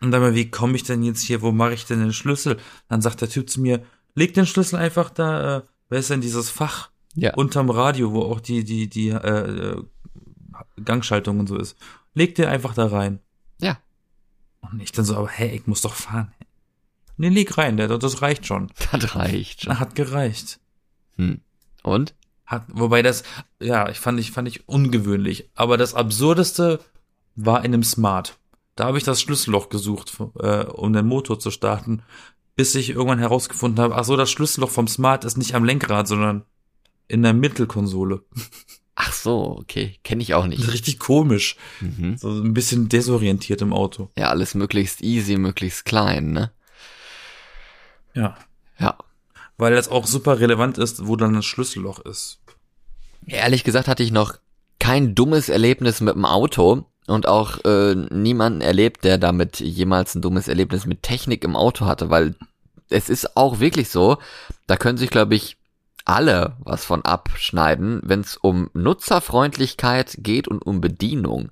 Und 0.00 0.10
dann 0.10 0.20
mal, 0.22 0.34
wie 0.34 0.50
komme 0.50 0.76
ich 0.76 0.82
denn 0.82 1.02
jetzt 1.02 1.20
hier, 1.20 1.42
wo 1.42 1.52
mache 1.52 1.74
ich 1.74 1.86
denn 1.86 2.00
den 2.00 2.12
Schlüssel? 2.12 2.58
Dann 2.88 3.00
sagt 3.02 3.20
der 3.20 3.28
Typ 3.28 3.48
zu 3.50 3.60
mir, 3.60 3.84
leg 4.14 4.34
den 4.34 4.46
Schlüssel 4.46 4.76
einfach 4.78 5.10
da, 5.10 5.58
äh, 5.58 5.62
wer 5.88 5.98
ist 5.98 6.10
denn 6.10 6.20
dieses 6.20 6.50
Fach 6.50 6.90
Ja. 7.14 7.34
unterm 7.34 7.70
Radio, 7.70 8.12
wo 8.12 8.22
auch 8.22 8.40
die, 8.40 8.64
die, 8.64 8.88
die 8.88 9.10
äh, 9.10 9.72
äh, 9.72 9.82
Gangschaltung 10.84 11.40
und 11.40 11.48
so 11.48 11.56
ist. 11.56 11.76
Leg 12.14 12.34
den 12.34 12.46
einfach 12.46 12.74
da 12.74 12.86
rein. 12.86 13.20
Ja. 13.60 13.78
Und 14.60 14.80
ich 14.80 14.92
dann 14.92 15.04
so, 15.04 15.16
aber 15.16 15.28
hey, 15.28 15.50
ich 15.54 15.66
muss 15.66 15.82
doch 15.82 15.94
fahren. 15.94 16.32
Nee, 17.16 17.28
leg 17.28 17.56
rein, 17.58 17.76
der, 17.76 17.86
das 17.98 18.22
reicht 18.22 18.46
schon. 18.46 18.72
Das 18.92 19.14
reicht 19.14 19.62
schon. 19.64 19.78
Hat 19.78 19.94
gereicht. 19.94 20.58
Hm. 21.16 21.40
Und? 21.82 22.14
Hat, 22.46 22.64
wobei 22.68 23.02
das, 23.02 23.24
ja, 23.60 23.88
ich 23.88 23.98
fand 23.98 24.20
ich, 24.20 24.30
fand 24.30 24.48
ich 24.48 24.68
ungewöhnlich. 24.68 25.50
Aber 25.54 25.76
das 25.76 25.94
Absurdeste 25.94 26.80
war 27.36 27.64
in 27.64 27.72
einem 27.72 27.82
Smart. 27.82 28.38
Da 28.76 28.84
habe 28.86 28.98
ich 28.98 29.04
das 29.04 29.20
Schlüsselloch 29.20 29.68
gesucht, 29.68 30.12
äh, 30.40 30.64
um 30.64 30.92
den 30.92 31.06
Motor 31.06 31.38
zu 31.38 31.50
starten, 31.50 32.02
bis 32.56 32.74
ich 32.74 32.90
irgendwann 32.90 33.18
herausgefunden 33.18 33.82
habe, 33.82 33.96
ach 33.96 34.04
so, 34.04 34.16
das 34.16 34.30
Schlüsselloch 34.30 34.70
vom 34.70 34.88
Smart 34.88 35.24
ist 35.24 35.36
nicht 35.36 35.54
am 35.54 35.64
Lenkrad, 35.64 36.06
sondern 36.06 36.44
in 37.08 37.22
der 37.22 37.34
Mittelkonsole. 37.34 38.22
Ach 38.96 39.12
so, 39.12 39.58
okay. 39.60 39.98
Kenne 40.04 40.22
ich 40.22 40.34
auch 40.34 40.46
nicht. 40.46 40.72
Richtig 40.72 41.00
komisch. 41.00 41.56
Mhm. 41.80 42.16
So 42.16 42.30
ein 42.30 42.54
bisschen 42.54 42.88
desorientiert 42.88 43.60
im 43.60 43.72
Auto. 43.72 44.10
Ja, 44.16 44.28
alles 44.28 44.54
möglichst 44.54 45.02
easy, 45.02 45.36
möglichst 45.36 45.84
klein, 45.84 46.32
ne? 46.32 46.52
Ja. 48.14 48.36
Ja. 48.78 48.96
Weil 49.56 49.74
das 49.74 49.88
auch 49.88 50.06
super 50.06 50.40
relevant 50.40 50.78
ist, 50.78 51.06
wo 51.06 51.16
dann 51.16 51.34
das 51.34 51.44
Schlüsselloch 51.44 52.00
ist. 52.00 52.40
Ehrlich 53.26 53.64
gesagt 53.64 53.88
hatte 53.88 54.02
ich 54.02 54.10
noch 54.10 54.34
kein 54.78 55.14
dummes 55.14 55.48
Erlebnis 55.48 56.00
mit 56.00 56.14
dem 56.14 56.24
Auto 56.24 56.84
und 57.06 57.26
auch 57.26 57.64
äh, 57.64 57.94
niemanden 57.94 58.60
erlebt, 58.60 59.04
der 59.04 59.18
damit 59.18 59.60
jemals 59.60 60.14
ein 60.14 60.22
dummes 60.22 60.48
Erlebnis 60.48 60.86
mit 60.86 61.02
Technik 61.02 61.44
im 61.44 61.56
Auto 61.56 61.86
hatte, 61.86 62.10
weil 62.10 62.34
es 62.90 63.08
ist 63.08 63.36
auch 63.36 63.60
wirklich 63.60 63.88
so, 63.88 64.18
da 64.66 64.76
können 64.76 64.98
sich, 64.98 65.10
glaube 65.10 65.34
ich, 65.34 65.56
alle 66.04 66.56
was 66.58 66.84
von 66.84 67.02
abschneiden, 67.02 68.00
wenn 68.04 68.20
es 68.20 68.36
um 68.36 68.70
Nutzerfreundlichkeit 68.74 70.16
geht 70.18 70.48
und 70.48 70.60
um 70.60 70.80
Bedienung. 70.80 71.50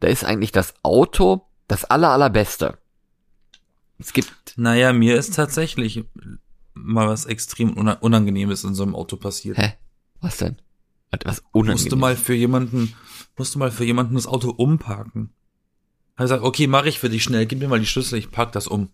Da 0.00 0.08
ist 0.08 0.24
eigentlich 0.24 0.52
das 0.52 0.74
Auto 0.82 1.46
das 1.68 1.84
aller 1.84 2.10
allerbeste. 2.10 2.78
Es 3.98 4.12
gibt 4.12 4.54
Naja, 4.56 4.92
mir 4.92 5.16
ist 5.16 5.36
tatsächlich 5.36 6.04
mal 6.74 7.08
was 7.08 7.24
extrem 7.26 7.76
una- 7.76 7.98
Unangenehmes 8.00 8.64
in 8.64 8.74
so 8.74 8.82
einem 8.82 8.94
Auto 8.94 9.16
passiert. 9.16 9.58
Hä? 9.58 9.74
Was 10.20 10.38
denn? 10.38 10.56
Warte, 11.10 11.26
Was 11.28 11.42
unangenehm. 11.52 11.72
musste 11.74 11.96
mal 11.96 12.16
für 12.16 12.34
jemanden, 12.34 12.94
musste 13.36 13.58
mal 13.58 13.70
für 13.70 13.84
jemanden 13.84 14.14
das 14.14 14.26
Auto 14.26 14.50
umparken. 14.50 15.30
Hab 16.16 16.24
gesagt, 16.24 16.42
okay, 16.42 16.66
mache 16.66 16.88
ich 16.88 16.98
für 16.98 17.08
dich 17.10 17.22
schnell, 17.22 17.46
gib 17.46 17.58
mir 17.58 17.68
mal 17.68 17.80
die 17.80 17.86
Schlüssel, 17.86 18.18
ich 18.18 18.30
park 18.30 18.52
das 18.52 18.66
um. 18.66 18.90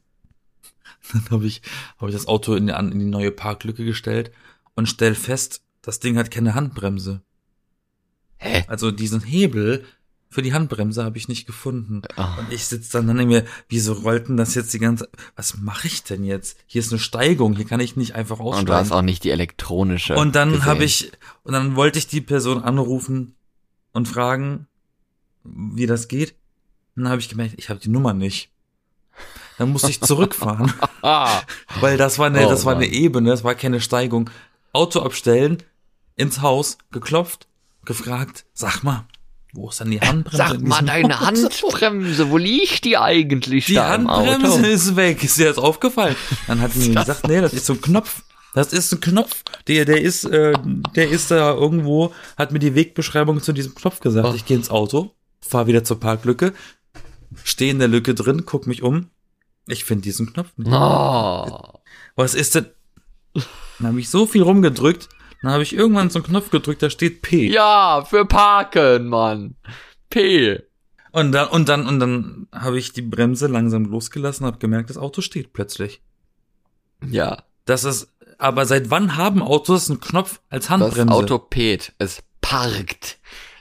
Dann 1.12 1.25
habe 1.31 1.47
ich, 1.47 1.62
hab 1.99 2.09
ich 2.09 2.14
das 2.14 2.27
Auto 2.27 2.55
in 2.55 2.67
die, 2.67 2.73
in 2.73 2.99
die 2.99 3.05
neue 3.05 3.31
Parklücke 3.31 3.85
gestellt 3.85 4.31
und 4.75 4.87
stell 4.88 5.14
fest, 5.14 5.62
das 5.83 6.01
Ding 6.01 6.17
hat 6.17 6.31
keine 6.31 6.55
Handbremse. 6.55 7.23
Hä? 8.38 8.64
Also 8.69 8.91
diesen 8.91 9.21
Hebel 9.23 9.85
für 10.31 10.43
die 10.43 10.53
Handbremse 10.53 11.05
habe 11.05 11.17
ich 11.17 11.29
nicht 11.29 11.47
gefunden. 11.47 12.03
Ah. 12.17 12.37
Und 12.38 12.53
ich 12.53 12.67
sitz 12.67 12.91
dann 12.91 13.09
in 13.19 13.29
mir, 13.29 13.45
wieso 13.69 13.95
rollten 13.95 14.37
das 14.37 14.55
jetzt 14.55 14.73
die 14.75 14.79
ganze, 14.79 15.09
was 15.37 15.57
mache 15.59 15.87
ich 15.87 16.03
denn 16.03 16.23
jetzt? 16.25 16.59
Hier 16.67 16.81
ist 16.81 16.93
eine 16.93 16.99
Steigung, 16.99 17.57
hier 17.57 17.64
kann 17.64 17.81
ich 17.81 17.97
nicht 17.97 18.14
einfach 18.14 18.38
aussteigen. 18.38 18.61
Und 18.61 18.69
du 18.69 18.75
hast 18.75 18.93
auch 18.93 19.03
nicht 19.03 19.25
die 19.25 19.31
elektronische. 19.31 20.17
Und 20.17 20.35
dann 20.35 20.64
habe 20.67 20.85
ich, 20.85 21.12
und 21.45 21.53
dann 21.53 21.77
wollte 21.77 21.99
ich 21.99 22.07
die 22.07 22.21
Person 22.21 22.62
anrufen 22.62 23.35
und 23.93 24.07
fragen, 24.07 24.67
wie 25.45 25.87
das 25.87 26.09
geht. 26.09 26.35
Und 26.95 27.05
dann 27.05 27.11
habe 27.12 27.21
ich 27.21 27.29
gemerkt, 27.29 27.55
ich 27.57 27.71
habe 27.71 27.81
die 27.81 27.88
Nummer 27.88 28.12
nicht. 28.12 28.51
Dann 29.57 29.71
musste 29.71 29.91
ich 29.91 30.01
zurückfahren, 30.01 30.73
Ah. 31.03 31.41
weil 31.81 31.97
das 31.97 32.19
war 32.19 32.27
eine, 32.27 32.47
Oh, 32.47 32.51
das 32.51 32.64
war 32.64 32.77
eine 32.77 32.87
Mann. 32.87 32.95
Ebene, 32.95 33.31
das 33.31 33.45
war 33.45 33.55
keine 33.55 33.81
Steigung. 33.81 34.31
Auto 34.73 35.01
abstellen, 35.01 35.62
ins 36.17 36.43
Haus, 36.43 36.79
geklopft, 36.93 37.49
gefragt, 37.85 38.45
sag 38.53 38.83
mal, 38.85 39.07
wo 39.52 39.68
ist 39.70 39.80
denn 39.80 39.90
die 39.90 40.00
Handbremse? 40.00 40.37
Sag 40.37 40.61
mal, 40.61 40.82
deine? 40.82 41.20
Handbremse, 41.20 42.30
wo 42.30 42.37
liegt 42.37 42.84
die 42.84 42.96
eigentlich 42.98 43.66
Die 43.66 43.74
da 43.74 43.94
im 43.94 44.08
Handbremse 44.08 44.58
Auto? 44.58 44.66
ist 44.66 44.96
weg. 44.96 45.24
Ist 45.24 45.38
dir 45.38 45.46
das 45.48 45.58
aufgefallen? 45.58 46.16
Dann 46.46 46.61
hat 46.61 46.74
die 46.74 46.88
mir 46.90 46.94
gesagt, 46.94 47.26
nee, 47.28 47.40
das 47.40 47.52
ist 47.54 47.66
so 47.66 47.72
ein 47.74 47.80
Knopf. 47.80 48.22
Das 48.54 48.72
ist 48.72 48.92
ein 48.92 49.00
Knopf. 49.00 49.42
Der, 49.66 49.84
der 49.84 50.00
ist, 50.02 50.24
äh, 50.24 50.52
der 50.96 51.08
ist 51.11 51.30
da 51.30 51.52
irgendwo, 51.54 52.12
hat 52.37 52.52
mir 52.52 52.58
die 52.58 52.74
Wegbeschreibung 52.74 53.40
zu 53.42 53.52
diesem 53.52 53.74
Knopf 53.74 54.00
gesagt. 54.00 54.34
Ich 54.34 54.44
gehe 54.46 54.56
ins 54.56 54.70
Auto, 54.70 55.12
fahr 55.40 55.66
wieder 55.66 55.84
zur 55.84 56.00
Parklücke, 56.00 56.52
stehe 57.44 57.70
in 57.70 57.78
der 57.78 57.88
Lücke 57.88 58.14
drin, 58.14 58.44
guck 58.46 58.66
mich 58.66 58.82
um. 58.82 59.11
Ich 59.66 59.84
finde 59.84 60.02
diesen 60.02 60.32
Knopf 60.32 60.48
nicht. 60.56 60.72
Oh. 60.72 61.80
Was 62.16 62.34
ist 62.34 62.54
denn? 62.54 62.66
Dann 63.78 63.88
habe 63.88 64.00
ich 64.00 64.08
so 64.08 64.26
viel 64.26 64.42
rumgedrückt, 64.42 65.08
dann 65.42 65.53
habe 65.53 65.62
ich 65.62 65.74
irgendwann 65.74 66.11
so 66.11 66.18
einen 66.18 66.27
Knopf 66.27 66.51
gedrückt, 66.51 66.83
da 66.83 66.90
steht 66.90 67.22
P. 67.22 67.48
Ja, 67.51 68.05
für 68.05 68.24
Parken, 68.24 69.09
Mann. 69.09 69.55
P. 70.11 70.61
Und 71.12 71.33
dann, 71.33 71.48
und 71.48 71.68
dann, 71.68 71.87
und 71.87 72.01
dann 72.01 72.48
habe 72.53 72.79
ich 72.79 72.92
die 72.92 73.03
Bremse 73.03 73.46
langsam 73.46 73.85
losgelassen, 73.87 74.46
habe 74.46 74.59
gemerkt, 74.59 74.90
das 74.90 74.98
Auto 74.98 75.20
steht 75.20 75.53
plötzlich. 75.53 76.01
Ja, 77.07 77.44
Das 77.64 77.85
ist, 77.85 78.12
aber 78.38 78.64
seit 78.66 78.90
wann 78.90 79.16
haben 79.16 79.42
Autos 79.42 79.90
einen 79.90 80.01
Knopf 80.01 80.40
als 80.48 80.64
das 80.66 80.70
Handbremse? 80.70 81.14
Auto 81.14 81.38
Pet. 81.38 81.92
Es 81.98 82.22
parkt. 82.40 83.17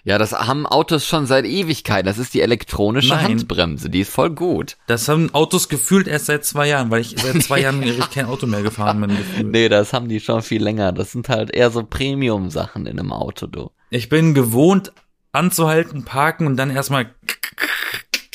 Ja, 0.08 0.17
das 0.17 0.32
haben 0.32 0.65
Autos 0.65 1.06
schon 1.06 1.26
seit 1.26 1.43
Ewigkeit. 1.43 2.08
Das 2.08 2.17
ist 2.17 2.34
die 2.34 2.39
elektronische 2.39 3.13
Nein. 3.13 3.26
Handbremse. 3.26 3.89
Die 3.89 4.00
ist 4.00 4.10
voll 4.10 4.30
gut. 4.30 4.78
Das 4.88 5.10
haben 5.10 5.34
Autos 5.34 5.67
gefühlt 5.67 6.08
erst 6.08 6.28
seit 6.28 6.46
zwei 6.46 6.70
Jahren, 6.70 6.89
weil 6.89 7.02
ich 7.02 7.17
seit 7.17 7.43
zwei 7.43 7.60
Jahren 7.60 7.84
kein 8.13 8.26
Auto 8.26 8.48
mehr 8.48 8.62
gefahren 8.62 9.02
bin. 9.02 9.10
Gefühlt. 9.17 9.52
Nee, 9.52 9.67
das 9.67 9.91
haben 9.91 10.08
die 10.08 10.22
schon 10.22 10.43
viel 10.43 10.63
länger. 10.63 10.93
Das 10.93 11.12
sind 11.12 11.28
halt 11.28 11.54
eher 11.54 11.72
so 11.72 11.84
Premium-Sachen 11.84 12.86
in 12.86 12.98
einem 12.98 13.12
Auto, 13.12 13.48
du. 13.48 13.72
Ich 13.89 14.08
bin 14.08 14.34
gewohnt, 14.34 14.93
anzuhalten, 15.34 16.06
parken 16.06 16.48
und 16.48 16.56
dann 16.56 16.70
erstmal, 16.70 17.13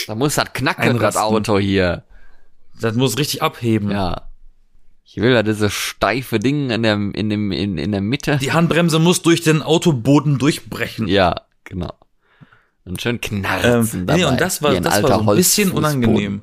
Da 0.07 0.15
muss 0.15 0.35
das 0.35 0.53
knacken, 0.53 0.99
das 0.99 1.17
Einrasten. 1.17 1.23
Auto 1.23 1.59
hier. 1.59 2.05
das 2.79 2.95
muss 2.97 3.17
richtig 3.17 3.41
abheben. 3.41 3.91
Ja. 3.91 4.29
Ich 5.07 5.17
will 5.17 5.33
ja 5.33 5.43
diese 5.43 5.71
steife 5.71 6.39
Ding 6.39 6.69
in 6.69 6.83
der, 6.83 6.97
in 6.97 7.31
dem, 7.31 7.51
in, 7.51 7.79
in 7.79 7.93
der 7.93 8.03
Mitte. 8.03 8.37
Die 8.43 8.53
Handbremse 8.53 8.99
muss 8.99 9.23
durch 9.23 9.41
den 9.41 9.63
Autoboden 9.63 10.39
durchbrechen. 10.39 11.09
Ja, 11.09 11.35
genau. 11.65 11.95
Und 12.85 13.01
schön 13.01 13.21
knarzen 13.21 14.01
Ähm, 14.01 14.07
dabei. 14.07 14.19
nee, 14.19 14.25
und 14.25 14.41
das 14.41 14.63
war, 14.63 14.79
das 14.81 15.03
war 15.03 15.23
so 15.23 15.31
ein 15.31 15.37
bisschen 15.37 15.71
unangenehm. 15.71 16.43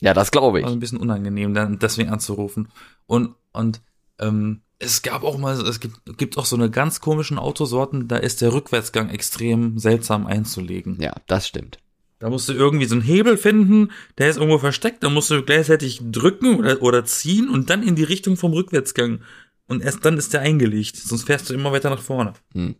Ja, 0.00 0.14
das 0.14 0.30
glaube 0.30 0.60
ich. 0.60 0.64
War 0.64 0.72
ein 0.72 0.80
bisschen 0.80 0.98
unangenehm, 0.98 1.54
dann 1.54 1.78
deswegen 1.78 2.10
anzurufen. 2.10 2.68
Und, 3.06 3.34
und 3.52 3.80
ähm, 4.18 4.62
es 4.78 5.02
gab 5.02 5.22
auch 5.22 5.38
mal, 5.38 5.54
es 5.54 5.80
gibt, 5.80 6.18
gibt 6.18 6.36
auch 6.38 6.44
so 6.44 6.56
eine 6.56 6.70
ganz 6.70 7.00
komischen 7.00 7.38
Autosorten, 7.38 8.08
da 8.08 8.16
ist 8.16 8.42
der 8.42 8.52
Rückwärtsgang 8.52 9.08
extrem 9.08 9.78
seltsam 9.78 10.26
einzulegen. 10.26 11.00
Ja, 11.00 11.14
das 11.26 11.46
stimmt. 11.48 11.78
Da 12.18 12.30
musst 12.30 12.48
du 12.48 12.54
irgendwie 12.54 12.86
so 12.86 12.94
einen 12.94 13.02
Hebel 13.02 13.36
finden, 13.36 13.90
der 14.16 14.30
ist 14.30 14.36
irgendwo 14.36 14.58
versteckt, 14.58 15.02
da 15.02 15.10
musst 15.10 15.30
du 15.30 15.42
gleichzeitig 15.42 16.00
drücken 16.02 16.56
oder, 16.56 16.80
oder 16.82 17.04
ziehen 17.04 17.50
und 17.50 17.68
dann 17.68 17.82
in 17.82 17.94
die 17.94 18.04
Richtung 18.04 18.36
vom 18.36 18.52
Rückwärtsgang. 18.52 19.20
Und 19.68 19.82
erst 19.82 20.04
dann 20.04 20.16
ist 20.16 20.32
der 20.32 20.40
eingelegt, 20.40 20.96
sonst 20.96 21.24
fährst 21.24 21.50
du 21.50 21.54
immer 21.54 21.72
weiter 21.72 21.90
nach 21.90 22.00
vorne. 22.00 22.34
Hm. 22.54 22.76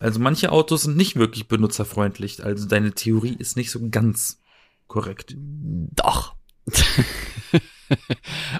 Also 0.00 0.20
manche 0.20 0.52
Autos 0.52 0.82
sind 0.82 0.96
nicht 0.96 1.16
wirklich 1.16 1.48
benutzerfreundlich, 1.48 2.44
also 2.44 2.68
deine 2.68 2.92
Theorie 2.92 3.34
ist 3.38 3.56
nicht 3.56 3.70
so 3.70 3.80
ganz 3.90 4.40
korrekt. 4.86 5.34
Doch. 5.36 6.34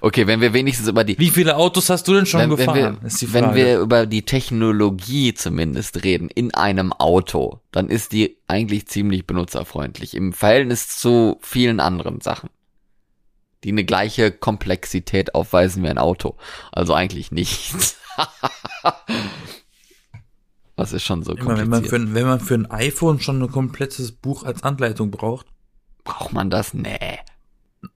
okay, 0.00 0.26
wenn 0.26 0.40
wir 0.40 0.52
wenigstens 0.52 0.88
über 0.88 1.04
die 1.04 1.18
Wie 1.18 1.30
viele 1.30 1.56
Autos 1.56 1.90
hast 1.90 2.08
du 2.08 2.14
denn 2.14 2.26
schon 2.26 2.40
wenn, 2.40 2.50
wenn, 2.50 2.56
gefahren? 2.56 2.98
wir, 3.00 3.08
die 3.08 3.26
Frage. 3.26 3.46
wenn 3.46 3.54
wir 3.54 3.78
über 3.78 4.06
die 4.06 4.24
Technologie 4.24 5.34
zumindest 5.34 6.02
reden 6.04 6.28
in 6.28 6.54
einem 6.54 6.92
Auto, 6.92 7.60
dann 7.70 7.88
ist 7.88 8.12
die 8.12 8.38
eigentlich 8.46 8.86
ziemlich 8.88 9.26
benutzerfreundlich 9.26 10.14
im 10.14 10.32
Verhältnis 10.32 10.96
zu 10.96 11.38
vielen 11.40 11.80
anderen 11.80 12.20
Sachen, 12.20 12.50
die 13.64 13.70
eine 13.70 13.84
gleiche 13.84 14.32
Komplexität 14.32 15.34
aufweisen 15.34 15.82
wie 15.82 15.88
ein 15.88 15.98
Auto. 15.98 16.36
Also 16.72 16.94
eigentlich 16.94 17.30
nichts. 17.30 17.96
Was 20.78 20.92
ist 20.92 21.04
schon 21.04 21.22
so 21.22 21.34
Immer, 21.34 21.58
wenn, 21.58 21.68
man 21.68 21.82
kompliziert? 21.82 21.90
für, 21.90 21.96
ein- 21.96 22.14
wenn 22.14 22.26
man 22.26 22.40
für 22.40 22.54
ein 22.54 22.70
iPhone 22.70 23.20
schon 23.20 23.42
ein 23.42 23.50
komplettes 23.50 24.12
Buch 24.12 24.44
als 24.44 24.62
Anleitung 24.62 25.10
braucht, 25.10 25.46
Braucht 26.04 26.32
man 26.32 26.48
das? 26.50 26.72
Nee. 26.72 27.18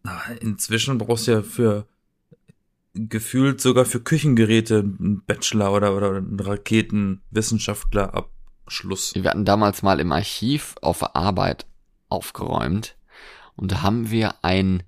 na, 0.02 0.20
inzwischen 0.40 0.98
brauchst 0.98 1.26
du 1.28 1.32
ja 1.32 1.42
für 1.42 1.86
gefühlt 2.94 3.60
sogar 3.62 3.84
für 3.86 4.00
Küchengeräte 4.00 4.80
einen 4.80 5.22
Bachelor 5.24 5.72
oder, 5.72 5.96
oder 5.96 6.16
einen 6.16 6.38
Raketenwissenschaftlerabschluss. 6.38 9.14
Wir 9.14 9.30
hatten 9.30 9.44
damals 9.44 9.82
mal 9.82 9.98
im 10.00 10.12
Archiv 10.12 10.74
auf 10.82 10.98
der 11.00 11.16
Arbeit 11.16 11.66
aufgeräumt 12.08 12.96
und 13.56 13.72
da 13.72 13.82
haben 13.82 14.10
wir 14.10 14.34
ein 14.44 14.82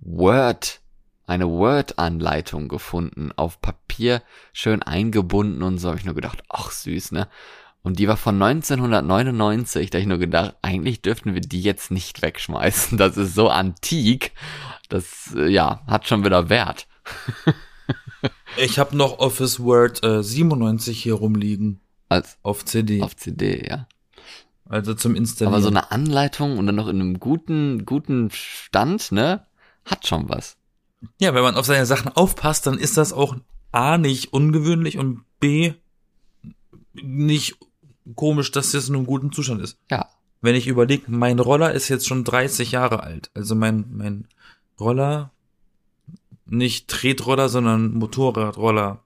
Word, 0.00 0.80
eine 1.26 1.48
Word-Anleitung 1.48 2.68
gefunden, 2.68 3.32
auf 3.34 3.60
Papier 3.60 4.22
schön 4.52 4.82
eingebunden 4.82 5.62
und 5.62 5.78
so 5.78 5.88
habe 5.88 5.98
ich 5.98 6.04
nur 6.04 6.14
gedacht, 6.14 6.42
ach 6.48 6.70
süß, 6.70 7.12
ne? 7.12 7.28
Und 7.82 8.00
die 8.00 8.08
war 8.08 8.16
von 8.16 8.42
1999, 8.42 9.90
da 9.90 9.98
hab 9.98 10.02
ich 10.02 10.08
nur 10.08 10.18
gedacht, 10.18 10.56
eigentlich 10.60 11.02
dürften 11.02 11.34
wir 11.34 11.40
die 11.40 11.60
jetzt 11.60 11.92
nicht 11.92 12.20
wegschmeißen. 12.20 12.98
Das 12.98 13.16
ist 13.16 13.34
so 13.36 13.48
antik, 13.48 14.32
das, 14.88 15.34
äh, 15.36 15.48
ja, 15.48 15.82
hat 15.86 16.08
schon 16.08 16.24
wieder 16.24 16.48
Wert. 16.48 16.88
Ich 18.56 18.80
habe 18.80 18.96
noch 18.96 19.20
Office 19.20 19.60
Word 19.60 20.02
äh, 20.02 20.22
97 20.22 21.00
hier 21.00 21.14
rumliegen 21.14 21.80
Als 22.08 22.38
auf 22.42 22.64
CD, 22.64 23.00
auf 23.02 23.14
CD, 23.14 23.64
ja. 23.68 23.86
also 24.64 24.94
zum 24.94 25.14
Installieren. 25.14 25.54
Aber 25.54 25.62
so 25.62 25.68
eine 25.68 25.92
Anleitung 25.92 26.58
und 26.58 26.66
dann 26.66 26.74
noch 26.74 26.88
in 26.88 27.00
einem 27.00 27.20
guten, 27.20 27.84
guten 27.86 28.30
Stand, 28.32 29.12
ne? 29.12 29.46
Hat 29.84 30.06
schon 30.06 30.28
was. 30.28 30.56
Ja, 31.20 31.34
wenn 31.34 31.42
man 31.42 31.54
auf 31.56 31.66
seine 31.66 31.86
Sachen 31.86 32.08
aufpasst, 32.12 32.66
dann 32.66 32.78
ist 32.78 32.96
das 32.96 33.12
auch 33.12 33.36
A 33.72 33.98
nicht 33.98 34.32
ungewöhnlich 34.32 34.98
und 34.98 35.22
B 35.40 35.74
nicht 36.94 37.56
komisch, 38.14 38.50
dass 38.52 38.72
das 38.72 38.88
in 38.88 38.94
einem 38.96 39.06
guten 39.06 39.32
Zustand 39.32 39.60
ist. 39.60 39.78
Ja. 39.90 40.08
Wenn 40.40 40.54
ich 40.54 40.66
überlege, 40.66 41.04
mein 41.08 41.38
Roller 41.38 41.72
ist 41.72 41.88
jetzt 41.88 42.06
schon 42.06 42.24
30 42.24 42.72
Jahre 42.72 43.02
alt. 43.02 43.30
Also 43.34 43.54
mein, 43.54 43.86
mein 43.92 44.28
Roller, 44.78 45.32
nicht 46.46 46.88
Tretroller, 46.88 47.48
sondern 47.48 47.94
Motorradroller, 47.94 49.02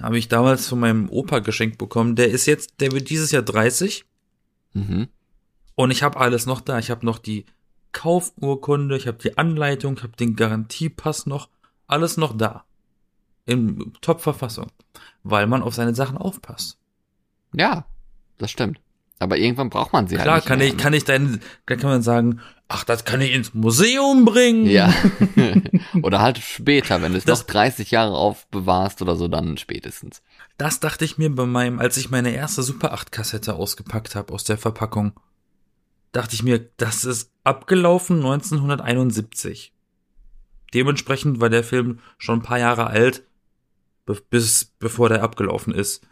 habe 0.00 0.18
ich 0.18 0.28
damals 0.28 0.68
von 0.68 0.80
meinem 0.80 1.08
Opa 1.10 1.40
geschenkt 1.40 1.78
bekommen. 1.78 2.16
Der 2.16 2.28
ist 2.28 2.46
jetzt, 2.46 2.80
der 2.80 2.92
wird 2.92 3.10
dieses 3.10 3.30
Jahr 3.30 3.42
30 3.42 4.04
Mhm. 4.74 5.08
und 5.76 5.90
ich 5.90 6.02
habe 6.02 6.18
alles 6.20 6.44
noch 6.44 6.60
da. 6.60 6.78
Ich 6.78 6.90
habe 6.90 7.06
noch 7.06 7.18
die 7.18 7.46
Kaufurkunde, 7.92 8.96
ich 8.96 9.06
habe 9.06 9.18
die 9.18 9.38
Anleitung, 9.38 9.94
ich 9.96 10.02
habe 10.02 10.16
den 10.16 10.36
Garantiepass 10.36 11.26
noch, 11.26 11.48
alles 11.86 12.16
noch 12.16 12.36
da. 12.36 12.64
In 13.46 13.92
Top-Verfassung. 14.00 14.66
Weil 15.22 15.46
man 15.46 15.62
auf 15.62 15.74
seine 15.74 15.94
Sachen 15.94 16.18
aufpasst. 16.18 16.78
Ja, 17.54 17.86
das 18.36 18.50
stimmt. 18.50 18.80
Aber 19.20 19.36
irgendwann 19.36 19.70
braucht 19.70 19.92
man 19.92 20.06
sie 20.06 20.16
Klar, 20.16 20.34
halt 20.34 20.44
nicht 20.44 20.48
kann 20.48 20.58
mehr, 20.58 20.68
ich, 20.68 20.74
ne? 20.74 20.82
kann 20.82 20.92
ich 20.92 21.04
dein, 21.04 21.40
da 21.66 21.76
kann 21.76 21.90
man 21.90 22.02
sagen, 22.02 22.40
ach, 22.68 22.84
das 22.84 23.04
kann 23.04 23.20
ich 23.20 23.32
ins 23.32 23.52
Museum 23.52 24.24
bringen. 24.24 24.66
Ja. 24.66 24.94
oder 26.02 26.20
halt 26.20 26.38
später, 26.38 27.02
wenn 27.02 27.12
du 27.12 27.18
es 27.18 27.26
noch 27.26 27.42
30 27.42 27.90
Jahre 27.90 28.16
aufbewahrst 28.16 29.02
oder 29.02 29.16
so, 29.16 29.26
dann 29.26 29.56
spätestens. 29.56 30.22
Das 30.56 30.78
dachte 30.78 31.04
ich 31.04 31.18
mir 31.18 31.34
bei 31.34 31.46
meinem, 31.46 31.80
als 31.80 31.96
ich 31.96 32.10
meine 32.10 32.30
erste 32.30 32.62
Super 32.62 32.92
8 32.92 33.10
Kassette 33.10 33.54
ausgepackt 33.54 34.14
habe 34.14 34.32
aus 34.32 34.44
der 34.44 34.58
Verpackung. 34.58 35.12
Dachte 36.12 36.34
ich 36.34 36.42
mir, 36.42 36.58
das 36.76 37.04
ist 37.04 37.30
abgelaufen 37.44 38.16
1971. 38.16 39.72
Dementsprechend 40.74 41.40
war 41.40 41.50
der 41.50 41.64
Film 41.64 42.00
schon 42.18 42.40
ein 42.40 42.42
paar 42.42 42.58
Jahre 42.58 42.88
alt, 42.88 43.24
be 44.04 44.20
bis 44.30 44.66
bevor 44.78 45.08
der 45.08 45.22
abgelaufen 45.22 45.74
ist. 45.74 46.06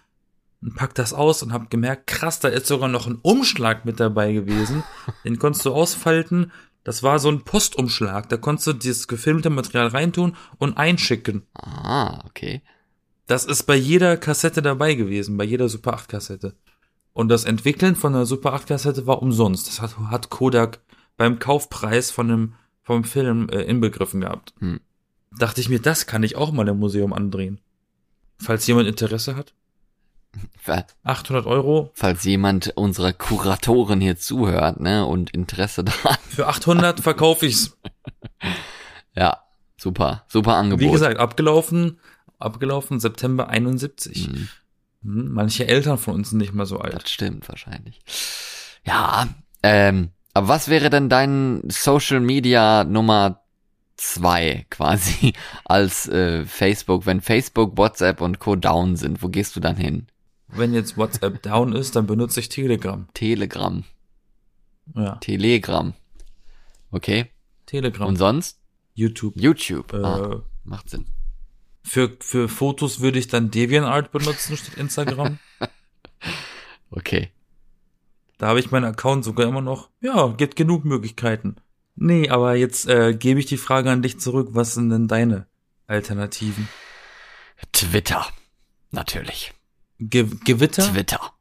Und 0.62 0.74
pack 0.74 0.94
das 0.94 1.12
aus 1.12 1.42
und 1.42 1.52
hab 1.52 1.70
gemerkt, 1.70 2.06
krass, 2.06 2.40
da 2.40 2.48
ist 2.48 2.66
sogar 2.66 2.88
noch 2.88 3.06
ein 3.06 3.18
Umschlag 3.22 3.84
mit 3.84 4.00
dabei 4.00 4.32
gewesen. 4.32 4.82
Den 5.24 5.38
konntest 5.38 5.66
du 5.66 5.72
ausfalten. 5.72 6.50
Das 6.82 7.02
war 7.02 7.18
so 7.18 7.28
ein 7.28 7.42
Postumschlag. 7.42 8.28
Da 8.28 8.36
konntest 8.36 8.66
du 8.68 8.72
dieses 8.72 9.08
gefilmte 9.08 9.50
Material 9.50 9.88
reintun 9.88 10.36
und 10.58 10.78
einschicken. 10.78 11.42
Ah, 11.54 12.24
okay. 12.26 12.62
Das 13.26 13.44
ist 13.44 13.64
bei 13.64 13.74
jeder 13.74 14.16
Kassette 14.16 14.62
dabei 14.62 14.94
gewesen, 14.94 15.36
bei 15.36 15.44
jeder 15.44 15.68
Super 15.68 15.94
8 15.94 16.08
Kassette. 16.08 16.54
Und 17.16 17.28
das 17.30 17.44
Entwickeln 17.44 17.96
von 17.96 18.14
einer 18.14 18.26
Super 18.26 18.52
8 18.52 18.66
Kassette 18.66 19.06
war 19.06 19.22
umsonst. 19.22 19.68
Das 19.68 19.80
hat, 19.80 19.96
hat 20.10 20.28
Kodak 20.28 20.80
beim 21.16 21.38
Kaufpreis 21.38 22.10
von 22.10 22.28
dem, 22.28 22.52
vom 22.82 23.04
Film 23.04 23.48
äh, 23.48 23.62
inbegriffen 23.62 24.20
gehabt. 24.20 24.52
Hm. 24.58 24.80
Dachte 25.36 25.62
ich 25.62 25.70
mir, 25.70 25.80
das 25.80 26.06
kann 26.06 26.22
ich 26.22 26.36
auch 26.36 26.52
mal 26.52 26.68
im 26.68 26.78
Museum 26.78 27.14
andrehen. 27.14 27.58
Falls 28.38 28.66
jemand 28.66 28.86
Interesse 28.86 29.34
hat. 29.34 29.54
Fa- 30.58 30.84
800 31.04 31.46
Euro. 31.46 31.90
Falls 31.94 32.22
jemand 32.24 32.76
unserer 32.76 33.14
Kuratoren 33.14 34.02
hier 34.02 34.18
zuhört, 34.18 34.80
ne, 34.80 35.06
und 35.06 35.30
Interesse 35.30 35.84
daran. 35.84 36.18
Für 36.28 36.48
800 36.48 37.00
verkaufe 37.00 37.46
ich's. 37.46 37.78
Ja, 39.14 39.38
super, 39.78 40.24
super 40.28 40.56
Angebot. 40.56 40.80
Wie 40.86 40.90
gesagt, 40.90 41.18
abgelaufen, 41.18 41.98
abgelaufen 42.38 43.00
September 43.00 43.48
71. 43.48 44.28
Mhm, 44.28 44.34
Hm, 44.34 44.48
manche 45.06 45.68
Eltern 45.68 45.98
von 45.98 46.14
uns 46.14 46.30
sind 46.30 46.38
nicht 46.38 46.52
mal 46.52 46.66
so 46.66 46.78
alt. 46.78 46.94
das 46.94 47.10
stimmt 47.10 47.48
wahrscheinlich. 47.48 48.00
Ja, 48.84 49.28
ähm, 49.62 50.10
aber 50.34 50.48
was 50.48 50.68
wäre 50.68 50.90
denn 50.90 51.08
dein 51.08 51.62
Social 51.68 52.20
Media 52.20 52.84
Nummer 52.84 53.42
zwei 53.96 54.66
quasi 54.70 55.32
als 55.64 56.08
äh, 56.08 56.44
Facebook, 56.44 57.06
wenn 57.06 57.20
Facebook, 57.20 57.78
WhatsApp 57.78 58.20
und 58.20 58.38
Co. 58.38 58.56
down 58.56 58.96
sind, 58.96 59.22
wo 59.22 59.28
gehst 59.28 59.56
du 59.56 59.60
dann 59.60 59.76
hin? 59.76 60.08
Wenn 60.48 60.74
jetzt 60.74 60.96
WhatsApp 60.96 61.42
down 61.42 61.72
ist, 61.72 61.96
dann 61.96 62.06
benutze 62.06 62.40
ich 62.40 62.48
Telegram. 62.48 63.06
Telegram, 63.14 63.84
Ja, 64.94 65.16
Telegram. 65.16 65.94
Okay. 66.90 67.30
Telegram. 67.66 68.06
Und 68.08 68.16
sonst? 68.16 68.60
YouTube. 68.94 69.34
YouTube. 69.36 69.92
Äh, 69.92 70.02
ah, 70.04 70.42
macht 70.64 70.90
Sinn. 70.90 71.06
Für, 71.86 72.16
für 72.20 72.48
Fotos 72.48 73.00
würde 73.00 73.18
ich 73.18 73.28
dann 73.28 73.50
DeviantArt 73.50 74.10
benutzen 74.12 74.56
statt 74.56 74.74
Instagram. 74.76 75.38
Okay. 76.88 77.30
da 78.38 78.46
habe 78.46 78.60
ich 78.60 78.70
meinen 78.70 78.84
Account 78.84 79.24
sogar 79.24 79.48
immer 79.48 79.60
noch. 79.60 79.90
Ja, 80.00 80.28
gibt 80.28 80.54
genug 80.54 80.84
Möglichkeiten. 80.84 81.56
Nee, 81.96 82.30
aber 82.30 82.54
jetzt 82.54 82.88
äh, 82.88 83.12
gebe 83.12 83.40
ich 83.40 83.46
die 83.46 83.56
Frage 83.56 83.90
an 83.90 84.02
dich 84.02 84.20
zurück. 84.20 84.50
Was 84.52 84.74
sind 84.74 84.90
denn 84.90 85.08
deine 85.08 85.46
Alternativen? 85.88 86.68
Twitter. 87.72 88.24
Natürlich. 88.92 89.52
Ge 89.98 90.28
Gewitter? 90.44 90.90
Twitter. 90.92 91.32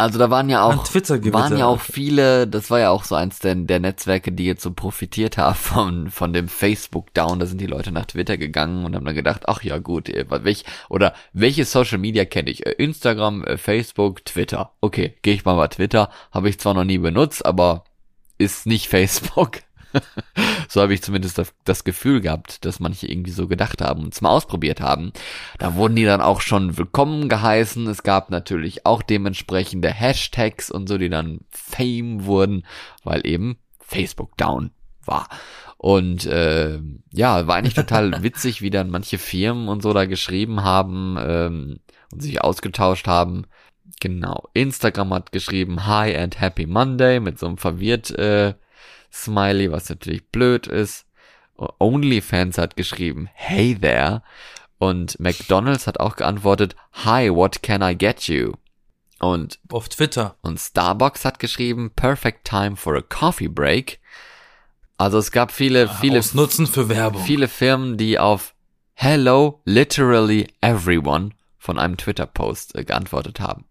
Also 0.00 0.18
da 0.18 0.30
waren 0.30 0.48
ja 0.48 0.62
auch 0.62 0.86
waren 1.34 1.58
ja 1.58 1.66
auch 1.66 1.80
viele, 1.80 2.46
das 2.46 2.70
war 2.70 2.80
ja 2.80 2.88
auch 2.88 3.04
so 3.04 3.16
eins 3.16 3.38
der, 3.38 3.54
der 3.54 3.80
Netzwerke, 3.80 4.32
die 4.32 4.46
jetzt 4.46 4.62
so 4.62 4.70
profitiert 4.72 5.36
haben 5.36 5.54
von, 5.56 6.10
von 6.10 6.32
dem 6.32 6.48
Facebook 6.48 7.12
Down. 7.12 7.38
Da 7.38 7.44
sind 7.44 7.60
die 7.60 7.66
Leute 7.66 7.92
nach 7.92 8.06
Twitter 8.06 8.38
gegangen 8.38 8.86
und 8.86 8.96
haben 8.96 9.04
dann 9.04 9.14
gedacht, 9.14 9.42
ach 9.46 9.62
ja 9.62 9.76
gut, 9.76 10.08
äh, 10.08 10.24
welch, 10.30 10.64
oder 10.88 11.12
welche 11.34 11.66
Social 11.66 11.98
Media 11.98 12.24
kenne 12.24 12.48
ich? 12.48 12.64
Äh, 12.64 12.70
Instagram, 12.70 13.44
äh, 13.44 13.58
Facebook, 13.58 14.24
Twitter. 14.24 14.72
Okay, 14.80 15.16
gehe 15.20 15.34
ich 15.34 15.44
mal 15.44 15.56
bei 15.56 15.68
Twitter. 15.68 16.08
Habe 16.32 16.48
ich 16.48 16.58
zwar 16.58 16.72
noch 16.72 16.84
nie 16.84 16.98
benutzt, 16.98 17.44
aber 17.44 17.84
ist 18.38 18.66
nicht 18.66 18.88
Facebook. 18.88 19.58
so 20.68 20.80
habe 20.80 20.94
ich 20.94 21.02
zumindest 21.02 21.38
das, 21.38 21.52
das 21.64 21.84
Gefühl 21.84 22.20
gehabt, 22.20 22.64
dass 22.64 22.80
manche 22.80 23.06
irgendwie 23.06 23.30
so 23.30 23.48
gedacht 23.48 23.80
haben 23.80 24.04
und 24.04 24.14
es 24.14 24.20
mal 24.20 24.30
ausprobiert 24.30 24.80
haben. 24.80 25.12
Da 25.58 25.74
wurden 25.74 25.96
die 25.96 26.04
dann 26.04 26.20
auch 26.20 26.40
schon 26.40 26.76
willkommen 26.76 27.28
geheißen. 27.28 27.86
Es 27.86 28.02
gab 28.02 28.30
natürlich 28.30 28.86
auch 28.86 29.02
dementsprechende 29.02 29.90
Hashtags 29.90 30.70
und 30.70 30.88
so, 30.88 30.98
die 30.98 31.08
dann 31.08 31.40
Fame 31.50 32.24
wurden, 32.24 32.64
weil 33.04 33.26
eben 33.26 33.58
Facebook 33.78 34.36
down. 34.36 34.70
war. 35.04 35.28
Und 35.76 36.26
äh, 36.26 36.78
ja, 37.10 37.46
war 37.46 37.56
eigentlich 37.56 37.74
total 37.74 38.22
witzig, 38.22 38.60
wie 38.60 38.70
dann 38.70 38.90
manche 38.90 39.16
Firmen 39.16 39.68
und 39.68 39.82
so 39.82 39.92
da 39.94 40.04
geschrieben 40.04 40.62
haben 40.62 41.16
ähm, 41.18 41.80
und 42.12 42.22
sich 42.22 42.42
ausgetauscht 42.42 43.06
haben. 43.06 43.46
Genau. 44.00 44.48
Instagram 44.54 45.14
hat 45.14 45.32
geschrieben 45.32 45.86
Hi 45.86 46.14
and 46.16 46.40
Happy 46.40 46.66
Monday 46.66 47.18
mit 47.20 47.38
so 47.38 47.46
einem 47.46 47.56
verwirrt 47.56 48.10
äh, 48.10 48.54
Smiley, 49.12 49.70
was 49.70 49.88
natürlich 49.88 50.26
blöd 50.28 50.66
ist. 50.66 51.06
OnlyFans 51.78 52.58
hat 52.58 52.76
geschrieben 52.76 53.28
Hey 53.34 53.76
there. 53.78 54.22
Und 54.78 55.20
McDonald's 55.20 55.86
hat 55.86 56.00
auch 56.00 56.16
geantwortet 56.16 56.74
Hi, 57.04 57.30
what 57.30 57.62
can 57.62 57.82
I 57.82 57.96
get 57.96 58.28
you? 58.28 58.54
Und 59.18 59.58
auf 59.70 59.88
Twitter. 59.90 60.36
Und 60.40 60.58
Starbucks 60.58 61.24
hat 61.24 61.38
geschrieben 61.38 61.90
Perfect 61.94 62.46
time 62.46 62.76
for 62.76 62.96
a 62.96 63.02
coffee 63.02 63.48
break. 63.48 64.00
Also 64.96 65.18
es 65.18 65.30
gab 65.30 65.52
viele, 65.52 65.88
viele 65.88 66.22
Nutzen 66.32 66.66
für 66.66 66.88
Werbung. 66.88 67.22
Viele 67.24 67.48
Firmen, 67.48 67.96
die 67.96 68.18
auf 68.18 68.54
Hello, 68.94 69.60
literally 69.64 70.46
everyone 70.60 71.30
von 71.58 71.78
einem 71.78 71.96
Twitter-Post 71.96 72.74
äh, 72.74 72.84
geantwortet 72.84 73.40
haben. 73.40 73.64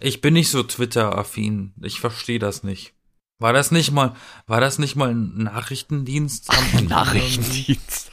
Ich 0.00 0.20
bin 0.20 0.34
nicht 0.34 0.50
so 0.50 0.62
Twitter-affin. 0.62 1.74
Ich 1.82 2.00
verstehe 2.00 2.38
das 2.38 2.62
nicht. 2.62 2.94
War 3.40 3.54
das 3.54 3.70
nicht 3.70 3.90
mal, 3.90 4.14
war 4.46 4.60
das 4.60 4.78
nicht 4.78 4.96
mal 4.96 5.08
ein 5.08 5.32
Nachrichtendienst? 5.38 6.50
Nachrichtendienst. 6.88 8.10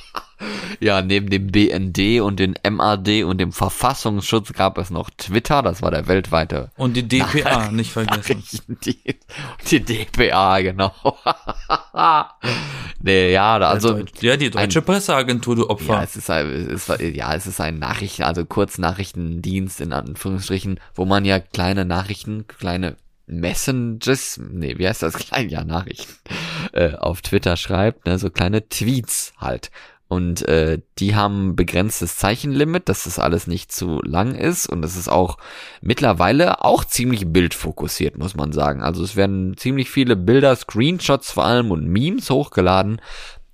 ja, 0.80 1.00
neben 1.00 1.30
dem 1.30 1.46
BND 1.46 2.20
und 2.20 2.38
dem 2.38 2.54
MAD 2.70 3.24
und 3.24 3.38
dem 3.38 3.52
Verfassungsschutz 3.52 4.52
gab 4.52 4.76
es 4.76 4.90
noch 4.90 5.08
Twitter, 5.16 5.62
das 5.62 5.80
war 5.80 5.90
der 5.90 6.08
weltweite. 6.08 6.70
Und 6.76 6.94
die 6.94 7.08
DPA, 7.08 7.42
Nach 7.44 7.70
nicht 7.70 7.90
vergessen. 7.90 8.76
Die, 8.84 8.98
die 9.70 9.80
DPA, 9.80 10.60
genau. 10.60 10.92
nee, 13.00 13.32
ja, 13.32 13.56
also. 13.56 14.04
Ja, 14.20 14.36
die 14.36 14.50
deutsche 14.50 14.80
ein, 14.80 14.84
Presseagentur, 14.84 15.56
du 15.56 15.70
Opfer. 15.70 15.94
Ja, 15.94 16.02
es 16.02 16.16
ist, 16.16 16.28
ein, 16.28 16.46
es 16.46 16.86
ist, 16.86 17.00
ja, 17.00 17.32
es 17.34 17.46
ist 17.46 17.62
ein 17.62 17.78
Nachrichten, 17.78 18.24
also 18.24 18.44
Kurznachrichtendienst 18.44 19.80
in 19.80 19.94
Anführungsstrichen, 19.94 20.80
wo 20.94 21.06
man 21.06 21.24
ja 21.24 21.40
kleine 21.40 21.86
Nachrichten, 21.86 22.46
kleine 22.46 22.96
Messages, 23.30 24.40
nee, 24.50 24.76
wie 24.78 24.88
heißt 24.88 25.02
das? 25.02 25.14
Klein, 25.18 25.48
ja, 25.48 25.64
Nachrichten, 25.64 26.12
äh, 26.72 26.94
auf 26.94 27.22
Twitter 27.22 27.56
schreibt, 27.56 28.06
ne, 28.06 28.18
so 28.18 28.30
kleine 28.30 28.68
Tweets 28.68 29.32
halt. 29.38 29.70
Und 30.10 30.42
äh, 30.48 30.80
die 30.98 31.14
haben 31.14 31.54
begrenztes 31.54 32.16
Zeichenlimit, 32.16 32.88
dass 32.88 33.04
das 33.04 33.20
alles 33.20 33.46
nicht 33.46 33.70
zu 33.70 34.02
lang 34.02 34.34
ist. 34.34 34.66
Und 34.66 34.84
es 34.84 34.96
ist 34.96 35.08
auch 35.08 35.38
mittlerweile 35.82 36.64
auch 36.64 36.84
ziemlich 36.84 37.28
bildfokussiert, 37.32 38.18
muss 38.18 38.34
man 38.34 38.50
sagen. 38.50 38.82
Also 38.82 39.04
es 39.04 39.14
werden 39.14 39.56
ziemlich 39.56 39.88
viele 39.88 40.16
Bilder, 40.16 40.56
Screenshots 40.56 41.30
vor 41.30 41.44
allem 41.44 41.70
und 41.70 41.86
Memes 41.86 42.28
hochgeladen. 42.28 43.00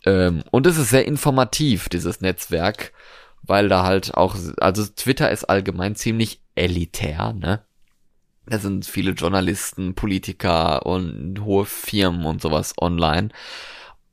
Ähm, 0.07 0.45
und 0.51 0.67
es 0.67 0.79
ist 0.79 0.89
sehr 0.89 1.07
informativ, 1.07 1.91
dieses 1.91 2.23
Netzwerk, 2.23 2.95
weil 3.43 3.69
da 3.69 3.83
halt 3.83 4.15
auch, 4.15 4.35
also 4.59 4.87
Twitter 4.87 5.31
ist 5.31 5.45
allgemein 5.45 5.95
ziemlich 5.95 6.41
elitär, 6.55 7.35
ne? 7.35 7.66
Da 8.47 8.59
sind 8.59 8.87
viele 8.87 9.13
Journalisten, 9.13 9.95
Politiker 9.95 10.87
und 10.87 11.41
hohe 11.45 11.67
Firmen 11.67 12.25
und 12.27 12.41
sowas 12.41 12.75
online. 12.81 13.31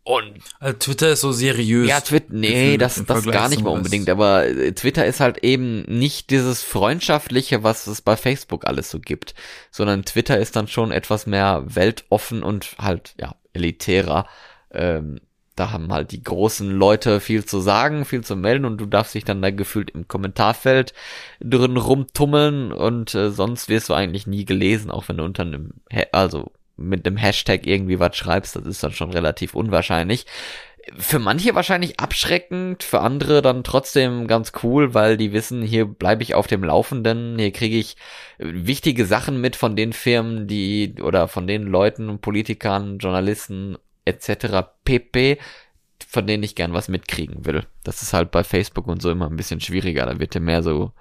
Und 0.06 0.40
also 0.60 0.78
Twitter 0.80 1.12
ist 1.12 1.22
so 1.22 1.32
seriös. 1.32 1.88
Ja, 1.88 2.02
Twitter, 2.02 2.34
nee, 2.34 2.78
das, 2.78 3.04
das 3.06 3.26
gar 3.26 3.48
nicht 3.48 3.64
mal 3.64 3.70
unbedingt, 3.70 4.10
aber 4.10 4.46
äh, 4.46 4.74
Twitter 4.74 5.06
ist 5.06 5.22
halt 5.22 5.38
eben 5.40 5.84
nicht 5.84 6.30
dieses 6.30 6.62
freundschaftliche, 6.62 7.64
was 7.64 7.88
es 7.88 8.02
bei 8.02 8.18
Facebook 8.18 8.68
alles 8.68 8.90
so 8.90 9.00
gibt, 9.00 9.34
sondern 9.72 10.04
Twitter 10.04 10.38
ist 10.38 10.58
dann 10.58 10.68
schon 10.68 10.92
etwas 10.92 11.26
mehr 11.26 11.64
weltoffen 11.66 12.44
und 12.44 12.76
halt, 12.80 13.16
ja, 13.18 13.36
elitärer. 13.54 14.28
Ähm, 14.72 15.22
da 15.56 15.72
haben 15.72 15.94
halt 15.94 16.12
die 16.12 16.24
großen 16.24 16.70
Leute 16.70 17.20
viel 17.20 17.46
zu 17.46 17.60
sagen, 17.60 18.06
viel 18.06 18.24
zu 18.24 18.36
melden 18.36 18.66
und 18.66 18.78
du 18.78 18.86
darfst 18.86 19.14
dich 19.14 19.24
dann 19.24 19.42
da 19.42 19.52
gefühlt 19.52 19.92
im 19.92 20.08
Kommentarfeld 20.08 20.94
drin 21.40 21.78
rumtummeln 21.78 22.72
und 22.72 23.14
äh, 23.14 23.30
sonst 23.30 23.70
wirst 23.70 23.90
du 23.90 23.94
eigentlich 23.94 24.26
nie 24.26 24.46
gelesen, 24.46 24.90
auch 24.90 25.08
wenn 25.08 25.18
du 25.18 25.24
unter 25.24 25.44
einem, 25.44 25.74
also 26.12 26.52
mit 26.76 27.06
dem 27.06 27.18
Hashtag 27.18 27.68
irgendwie 27.68 28.00
was 28.00 28.16
schreibst, 28.16 28.56
das 28.56 28.66
ist 28.66 28.84
dann 28.84 28.94
schon 28.94 29.12
relativ 29.12 29.54
unwahrscheinlich. 29.54 30.26
Für 30.98 31.20
manche 31.20 31.56
wahrscheinlich 31.56 32.02
abschreckend, 32.02 32.84
für 32.84 33.00
andere 33.00 33.42
dann 33.42 33.64
trotzdem 33.64 34.28
ganz 34.28 34.52
cool, 34.64 34.94
weil 34.94 35.16
die 35.16 35.32
wissen, 35.32 35.62
hier 35.62 35.86
bleibe 35.86 36.24
ich 36.24 36.36
auf 36.36 36.48
dem 36.48 36.62
Laufenden, 36.64 37.38
hier 37.40 37.52
kriege 37.52 37.78
ich 37.78 37.96
wichtige 38.38 39.06
Sachen 39.06 39.40
mit 39.40 39.56
von 39.56 39.78
den 39.78 39.94
Firmen, 39.94 40.46
die 40.48 40.96
oder 41.02 41.30
von 41.30 41.48
den 41.48 41.64
Leuten, 41.64 42.20
Politikern, 42.20 42.98
Journalisten 42.98 43.78
etc. 44.06 44.68
pp, 44.84 45.40
von 46.08 46.28
denen 46.28 46.44
ich 46.44 46.56
gern 46.56 46.74
was 46.74 46.88
mitkriegen 46.88 47.46
will. 47.46 47.66
Das 47.84 48.02
ist 48.02 48.14
halt 48.14 48.32
bei 48.32 48.44
Facebook 48.44 48.88
und 48.88 49.02
so 49.02 49.12
immer 49.12 49.30
ein 49.30 49.36
bisschen 49.36 49.62
schwieriger. 49.62 50.06
Da 50.06 50.20
wird 50.20 50.34
dir 50.36 50.40
mehr 50.40 50.64
so 50.64 50.92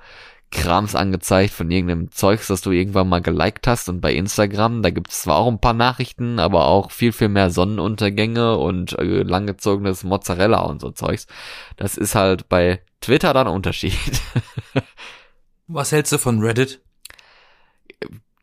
Krams 0.53 0.95
angezeigt 0.95 1.53
von 1.53 1.71
irgendeinem 1.71 2.11
Zeugs, 2.13 2.47
das 2.47 2.61
du 2.61 2.71
irgendwann 2.71 3.09
mal 3.09 3.23
geliked 3.23 3.67
hast 3.67 3.89
und 3.89 4.01
bei 4.01 4.13
Instagram, 4.13 4.83
da 4.83 4.91
gibt 4.91 5.11
es 5.11 5.23
zwar 5.23 5.37
auch 5.39 5.49
ein 5.49 5.61
paar 5.61 5.73
Nachrichten, 5.73 6.39
aber 6.39 6.67
auch 6.67 6.91
viel, 6.91 7.13
viel 7.13 7.31
mehr 7.31 7.51
Sonnenuntergänge 7.51 8.59
und 8.59 8.93
äh, 8.99 9.23
langgezogenes 9.23 10.05
Mozzarella 10.05 10.61
und 10.61 10.83
so 10.83 10.91
Zeugs. 10.91 11.27
Das 11.77 11.97
ist 11.97 12.15
halt 12.15 12.49
bei 12.51 12.83
Twitter 13.01 13.33
dann 13.33 13.49
ein 13.49 13.55
Unterschied. 13.55 13.97
Was 15.67 15.91
hältst 15.91 16.13
du 16.13 16.19
von 16.19 16.41
Reddit? 16.41 16.83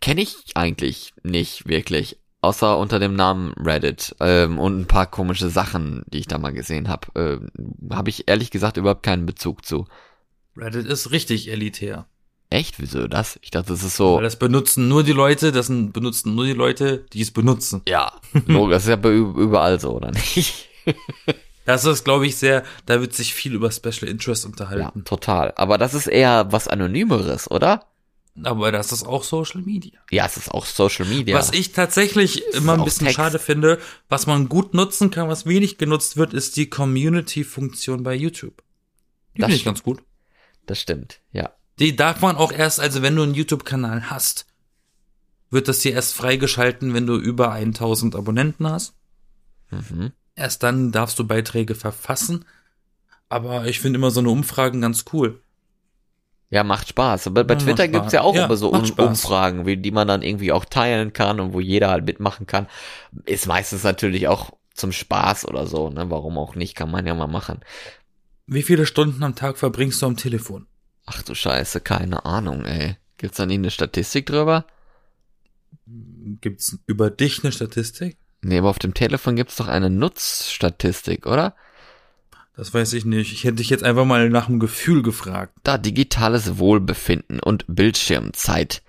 Kenne 0.02 0.22
ich 0.22 0.36
eigentlich 0.56 1.14
nicht 1.24 1.68
wirklich. 1.68 2.18
Außer 2.42 2.78
unter 2.78 3.00
dem 3.00 3.16
Namen 3.16 3.54
Reddit 3.58 4.16
ähm, 4.22 4.60
und 4.60 4.80
ein 4.80 4.88
paar 4.88 5.08
komische 5.08 5.50
Sachen, 5.50 6.04
die 6.08 6.20
ich 6.20 6.28
da 6.28 6.38
mal 6.38 6.54
gesehen 6.54 6.88
habe. 6.88 7.08
Ähm, 7.16 7.50
habe 7.92 8.10
ich 8.10 8.30
ehrlich 8.30 8.50
gesagt 8.50 8.78
überhaupt 8.78 9.04
keinen 9.04 9.26
Bezug 9.26 9.66
zu. 9.66 9.88
Reddit 10.56 10.86
ist 10.86 11.12
richtig 11.12 11.50
elitär. 11.50 12.06
Echt? 12.50 12.80
Wieso 12.80 13.08
das? 13.08 13.40
Ich 13.42 13.52
dachte, 13.52 13.74
das 13.74 13.84
ist 13.84 13.98
so. 13.98 14.16
Weil 14.16 14.24
das 14.24 14.40
benutzen 14.40 14.88
nur 14.88 15.04
die 15.04 15.12
Leute, 15.12 15.52
das 15.52 15.68
benutzen 15.68 16.34
nur 16.34 16.46
die 16.46 16.54
Leute, 16.54 17.06
die 17.14 17.22
es 17.22 17.32
benutzen. 17.32 17.82
Ja, 17.88 18.14
das 18.48 18.84
ist 18.84 18.90
ja 18.90 18.96
überall 19.10 19.80
so, 19.80 19.92
oder 19.92 20.12
nicht? 20.12 20.70
Das 21.66 21.86
ist, 21.86 22.04
glaube 22.04 22.26
ich, 22.26 22.36
sehr, 22.36 22.64
da 22.88 23.00
wird 23.00 23.14
sich 23.14 23.36
viel 23.36 23.54
über 23.54 23.70
Special 23.70 24.10
Interest 24.10 24.44
unterhalten. 24.44 25.00
Ja, 25.00 25.04
total. 25.04 25.54
Aber 25.56 25.78
das 25.78 25.94
ist 25.94 26.08
eher 26.08 26.52
was 26.52 26.68
Anonymeres, 26.68 27.52
oder? 27.52 27.86
Aber 28.46 28.72
das 28.72 28.92
ist 28.92 29.06
auch 29.06 29.24
Social 29.24 29.62
Media. 29.62 30.00
Ja, 30.12 30.26
es 30.26 30.38
ist 30.38 30.52
auch 30.52 30.66
Social 30.66 31.06
Media. 31.06 31.36
Was 31.36 31.52
ich 31.52 31.72
tatsächlich 31.72 32.44
immer 32.54 32.74
ein 32.74 32.84
bisschen 32.84 33.06
Text. 33.06 33.18
schade 33.18 33.40
finde, 33.40 33.80
was 34.08 34.28
man 34.28 34.50
gut 34.50 34.74
nutzen 34.74 35.12
kann, 35.12 35.30
was 35.30 35.46
wenig 35.46 35.78
genutzt 35.78 36.18
wird, 36.18 36.34
ist 36.34 36.58
die 36.58 36.70
Community-Funktion 36.70 38.04
bei 38.04 38.16
YouTube. 38.16 38.64
Die 39.36 39.42
finde 39.42 39.56
ich 39.56 39.66
ganz 39.66 39.84
gut. 39.84 40.04
Das 40.66 40.80
stimmt, 40.80 41.22
ja. 41.32 41.52
Die 41.80 41.96
darf 41.96 42.22
man 42.22 42.36
auch 42.36 42.52
erst, 42.52 42.80
also 42.80 43.02
wenn 43.02 43.16
du 43.16 43.24
einen 43.24 43.34
YouTube-Kanal 43.34 44.10
hast, 44.10 44.46
wird 45.50 45.68
das 45.68 45.80
dir 45.80 45.94
erst 45.94 46.14
freigeschalten, 46.14 46.94
wenn 46.94 47.08
du 47.08 47.16
über 47.16 47.52
1000 47.52 48.16
Abonnenten 48.16 48.68
hast. 48.68 48.94
Mhm. 49.72 50.12
Erst 50.36 50.64
dann 50.64 50.92
darfst 50.92 51.18
du 51.20 51.26
Beiträge 51.26 51.76
verfassen. 51.76 52.46
Aber 53.30 53.68
ich 53.68 53.80
finde 53.80 53.98
immer 53.98 54.12
so 54.12 54.20
eine 54.20 54.30
Umfragen 54.30 54.82
ganz 54.82 55.06
cool. 55.14 55.42
Ja, 56.52 56.64
macht 56.64 56.90
Spaß. 56.90 57.28
Aber 57.28 57.44
bei 57.44 57.54
ja, 57.54 57.60
Twitter 57.60 57.88
gibt's 57.88 58.12
ja 58.12 58.22
auch 58.22 58.36
ja, 58.36 58.46
immer 58.46 58.58
so 58.58 58.70
um 58.70 58.90
Umfragen, 58.98 59.66
wie, 59.66 59.78
die 59.78 59.92
man 59.92 60.08
dann 60.08 60.24
irgendwie 60.24 60.52
auch 60.52 60.66
teilen 60.66 61.14
kann 61.14 61.40
und 61.40 61.54
wo 61.54 61.60
jeder 61.60 61.90
halt 61.90 62.06
mitmachen 62.06 62.48
kann. 62.48 62.68
Ist 63.26 63.46
meistens 63.46 63.84
natürlich 63.84 64.28
auch 64.28 64.52
zum 64.74 64.92
Spaß 64.92 65.48
oder 65.48 65.68
so, 65.68 65.90
ne? 65.90 66.10
Warum 66.10 66.38
auch 66.38 66.56
nicht, 66.56 66.76
kann 66.76 66.90
man 66.90 67.06
ja 67.06 67.14
mal 67.14 67.28
machen. 67.28 67.60
Wie 68.48 68.64
viele 68.64 68.88
Stunden 68.88 69.22
am 69.24 69.36
Tag 69.36 69.58
verbringst 69.58 70.02
du 70.02 70.08
am 70.08 70.18
Telefon? 70.18 70.66
Ach 71.06 71.22
du 71.22 71.36
Scheiße, 71.36 71.82
keine 71.82 72.26
Ahnung, 72.26 72.66
ey. 72.66 72.98
Gibt's 73.18 73.38
da 73.38 73.46
nie 73.46 73.56
eine 73.56 73.70
Statistik 73.70 74.26
drüber? 74.26 74.66
Gibt's 76.42 76.80
über 76.88 77.12
dich 77.12 77.44
eine 77.44 77.52
Statistik? 77.52 78.18
Nee, 78.42 78.60
aber 78.60 78.70
auf 78.70 78.80
dem 78.80 78.94
Telefon 78.94 79.36
gibt's 79.36 79.58
doch 79.58 79.68
eine 79.68 79.90
Nutzstatistik, 79.90 81.28
oder? 81.28 81.56
Das 82.56 82.74
weiß 82.74 82.94
ich 82.94 83.06
nicht. 83.06 83.32
Ich 83.32 83.44
hätte 83.44 83.58
dich 83.58 83.70
jetzt 83.70 83.84
einfach 83.84 84.06
mal 84.06 84.30
nach 84.30 84.48
dem 84.48 84.60
Gefühl 84.60 85.02
gefragt. 85.02 85.54
Da 85.64 85.78
digitales 85.78 86.58
Wohlbefinden 86.58 87.40
und 87.40 87.66
Bildschirmzeit. 87.68 88.82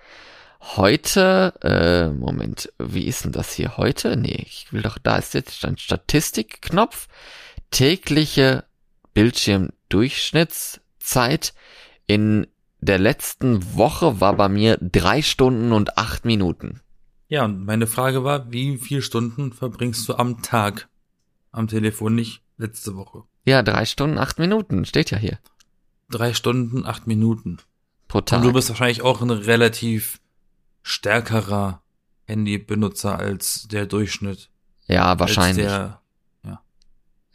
Heute, 0.75 1.53
äh, 1.63 2.09
Moment, 2.09 2.71
wie 2.77 3.07
ist 3.07 3.25
denn 3.25 3.31
das 3.31 3.53
hier 3.53 3.77
heute? 3.77 4.15
Nee, 4.15 4.45
ich 4.45 4.71
will 4.71 4.83
doch, 4.83 4.99
da 4.99 5.17
ist 5.17 5.33
jetzt 5.33 5.65
ein 5.65 5.77
Statistikknopf. 5.77 7.07
Tägliche 7.71 8.65
Bildschirmdurchschnittszeit 9.13 11.53
in 12.05 12.47
der 12.79 12.99
letzten 12.99 13.75
Woche 13.75 14.19
war 14.19 14.35
bei 14.35 14.49
mir 14.49 14.77
drei 14.81 15.21
Stunden 15.21 15.71
und 15.71 15.97
acht 15.97 16.25
Minuten. 16.25 16.81
Ja, 17.27 17.45
und 17.45 17.65
meine 17.65 17.87
Frage 17.87 18.23
war, 18.23 18.51
wie 18.51 18.77
viele 18.77 19.01
Stunden 19.01 19.53
verbringst 19.53 20.07
du 20.09 20.15
am 20.15 20.41
Tag 20.41 20.89
am 21.51 21.67
Telefon, 21.67 22.15
nicht 22.15 22.41
letzte 22.57 22.95
Woche? 22.95 23.23
Ja, 23.43 23.63
drei 23.63 23.85
Stunden, 23.85 24.17
acht 24.17 24.39
Minuten, 24.39 24.85
steht 24.85 25.11
ja 25.11 25.17
hier. 25.17 25.39
Drei 26.09 26.33
Stunden, 26.33 26.85
acht 26.85 27.07
Minuten. 27.07 27.57
Pro 28.07 28.21
Tag. 28.21 28.39
Und 28.39 28.45
du 28.45 28.53
bist 28.53 28.69
wahrscheinlich 28.69 29.01
auch 29.01 29.21
ein 29.21 29.29
relativ 29.29 30.19
stärkerer 30.83 31.81
Handybenutzer 32.25 33.17
als 33.17 33.67
der 33.67 33.85
Durchschnitt. 33.85 34.49
Ja, 34.85 35.17
wahrscheinlich. 35.19 35.65
Der, 35.65 36.01
ja. 36.43 36.61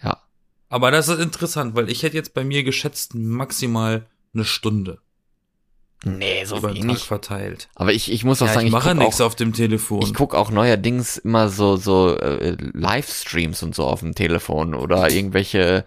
Ja. 0.03 0.23
Aber 0.69 0.91
das 0.91 1.09
ist 1.09 1.21
interessant, 1.21 1.75
weil 1.75 1.91
ich 1.91 2.03
hätte 2.03 2.17
jetzt 2.17 2.35
bei 2.35 2.45
mir 2.45 2.63
geschätzt 2.63 3.15
maximal 3.15 4.07
eine 4.35 4.45
Stunde 4.45 5.01
Nee, 6.05 6.45
so 6.45 6.59
über 6.59 6.73
den 6.73 6.83
Tag 6.85 6.85
wenig. 6.85 7.05
verteilt. 7.07 7.69
Aber 7.75 7.93
ich, 7.93 8.13
ich 8.13 8.23
muss 8.25 8.41
auch 8.43 8.47
Ja, 8.47 8.53
sagen, 8.53 8.67
ich 8.67 8.73
ich, 8.73 8.73
mache 8.73 8.95
nichts 8.95 9.21
auch, 9.21 9.27
auf 9.27 9.35
dem 9.35 9.53
Telefon. 9.53 10.01
ich 10.01 10.15
guck 10.15 10.35
auch 10.35 10.51
neuerdings 10.51 11.17
immer 11.17 11.49
so, 11.49 11.77
so 11.77 12.17
äh, 12.17 12.57
Livestreams 12.75 13.63
und 13.63 13.75
so 13.75 13.85
auf 13.85 14.01
dem 14.01 14.15
Telefon 14.15 14.75
oder 14.75 15.11
irgendwelche, 15.11 15.85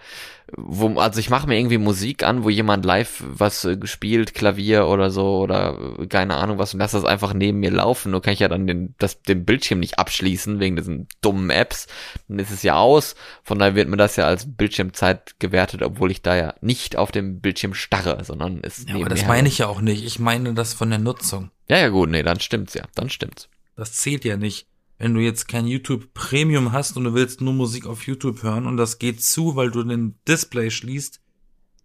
wo, 0.55 0.99
also 0.99 1.19
ich 1.19 1.29
mache 1.29 1.47
mir 1.47 1.57
irgendwie 1.57 1.77
Musik 1.77 2.23
an, 2.23 2.43
wo 2.43 2.49
jemand 2.49 2.85
live 2.85 3.23
was 3.25 3.65
äh, 3.65 3.77
gespielt, 3.77 4.33
Klavier 4.33 4.87
oder 4.87 5.11
so 5.11 5.39
oder 5.39 5.77
äh, 5.99 6.07
keine 6.07 6.35
Ahnung 6.35 6.57
was 6.57 6.73
und 6.73 6.79
lass 6.79 6.91
das 6.91 7.05
einfach 7.05 7.33
neben 7.33 7.59
mir 7.59 7.71
laufen. 7.71 8.11
Nur 8.11 8.21
kann 8.21 8.33
ich 8.33 8.39
ja 8.39 8.47
dann 8.47 8.67
den, 8.67 8.95
das, 8.97 9.21
den 9.21 9.45
Bildschirm 9.45 9.79
nicht 9.79 9.99
abschließen 9.99 10.59
wegen 10.59 10.75
diesen 10.75 11.07
dummen 11.21 11.49
Apps. 11.49 11.87
Dann 12.27 12.39
ist 12.39 12.51
es 12.51 12.63
ja 12.63 12.77
aus. 12.77 13.15
Von 13.43 13.59
daher 13.59 13.75
wird 13.75 13.89
mir 13.89 13.97
das 13.97 14.15
ja 14.15 14.25
als 14.25 14.45
Bildschirmzeit 14.55 15.39
gewertet, 15.39 15.81
obwohl 15.81 16.11
ich 16.11 16.21
da 16.21 16.35
ja 16.35 16.53
nicht 16.61 16.95
auf 16.95 17.11
dem 17.11 17.41
Bildschirm 17.41 17.73
starre, 17.73 18.23
sondern 18.23 18.59
es 18.63 18.85
ja, 18.87 18.95
aber 18.95 19.09
das 19.09 19.25
meine 19.25 19.47
ich 19.47 19.59
ja 19.59 19.67
auch 19.67 19.81
nicht. 19.81 20.05
Ich 20.05 20.19
meine 20.19 20.53
das 20.53 20.73
von 20.73 20.89
der 20.89 20.99
Nutzung. 20.99 21.51
Ja, 21.67 21.77
ja 21.77 21.89
gut, 21.89 22.09
nee, 22.09 22.23
dann 22.23 22.39
stimmt's 22.39 22.73
ja, 22.73 22.83
dann 22.95 23.09
stimmt's. 23.09 23.49
Das 23.75 23.93
zählt 23.93 24.25
ja 24.25 24.37
nicht. 24.37 24.68
Wenn 24.99 25.13
du 25.13 25.21
jetzt 25.21 25.47
kein 25.47 25.65
YouTube 25.65 26.13
Premium 26.13 26.73
hast 26.73 26.97
und 26.97 27.05
du 27.05 27.13
willst 27.13 27.39
nur 27.39 27.53
Musik 27.53 27.87
auf 27.87 28.05
YouTube 28.05 28.43
hören 28.43 28.67
und 28.67 28.75
das 28.75 28.99
geht 28.99 29.23
zu, 29.23 29.55
weil 29.55 29.71
du 29.71 29.81
den 29.81 30.19
Display 30.27 30.69
schließt, 30.69 31.21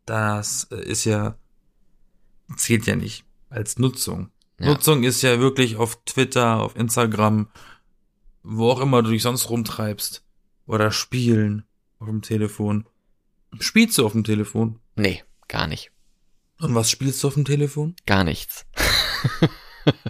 das 0.05 0.65
äh, 0.73 0.85
ist 0.85 1.05
ja, 1.05 1.39
zählt 2.57 2.87
ja 2.87 2.97
nicht 2.97 3.25
als 3.49 3.79
Nutzung. 3.79 4.31
Ja. 4.59 4.67
Nutzung 4.67 5.05
ist 5.05 5.23
ja 5.23 5.39
wirklich 5.39 5.77
auf 5.77 6.05
Twitter, 6.05 6.61
auf 6.61 6.75
Instagram, 6.75 7.49
wo 8.43 8.71
auch 8.71 8.81
immer 8.81 9.01
du 9.03 9.11
dich 9.11 9.23
sonst 9.23 9.49
rumtreibst. 9.49 10.25
Oder 10.67 10.91
spielen 10.91 11.65
auf 12.01 12.09
dem 12.09 12.21
Telefon. 12.21 12.89
Spielst 13.61 13.97
du 13.99 14.07
auf 14.07 14.13
dem 14.13 14.25
Telefon? 14.25 14.81
Nee, 14.97 15.23
gar 15.47 15.69
nicht. 15.69 15.93
Und 16.59 16.75
was 16.75 16.91
spielst 16.91 17.23
du 17.23 17.29
auf 17.29 17.35
dem 17.35 17.45
Telefon? 17.45 17.95
Gar 18.07 18.25
nichts. 18.25 18.67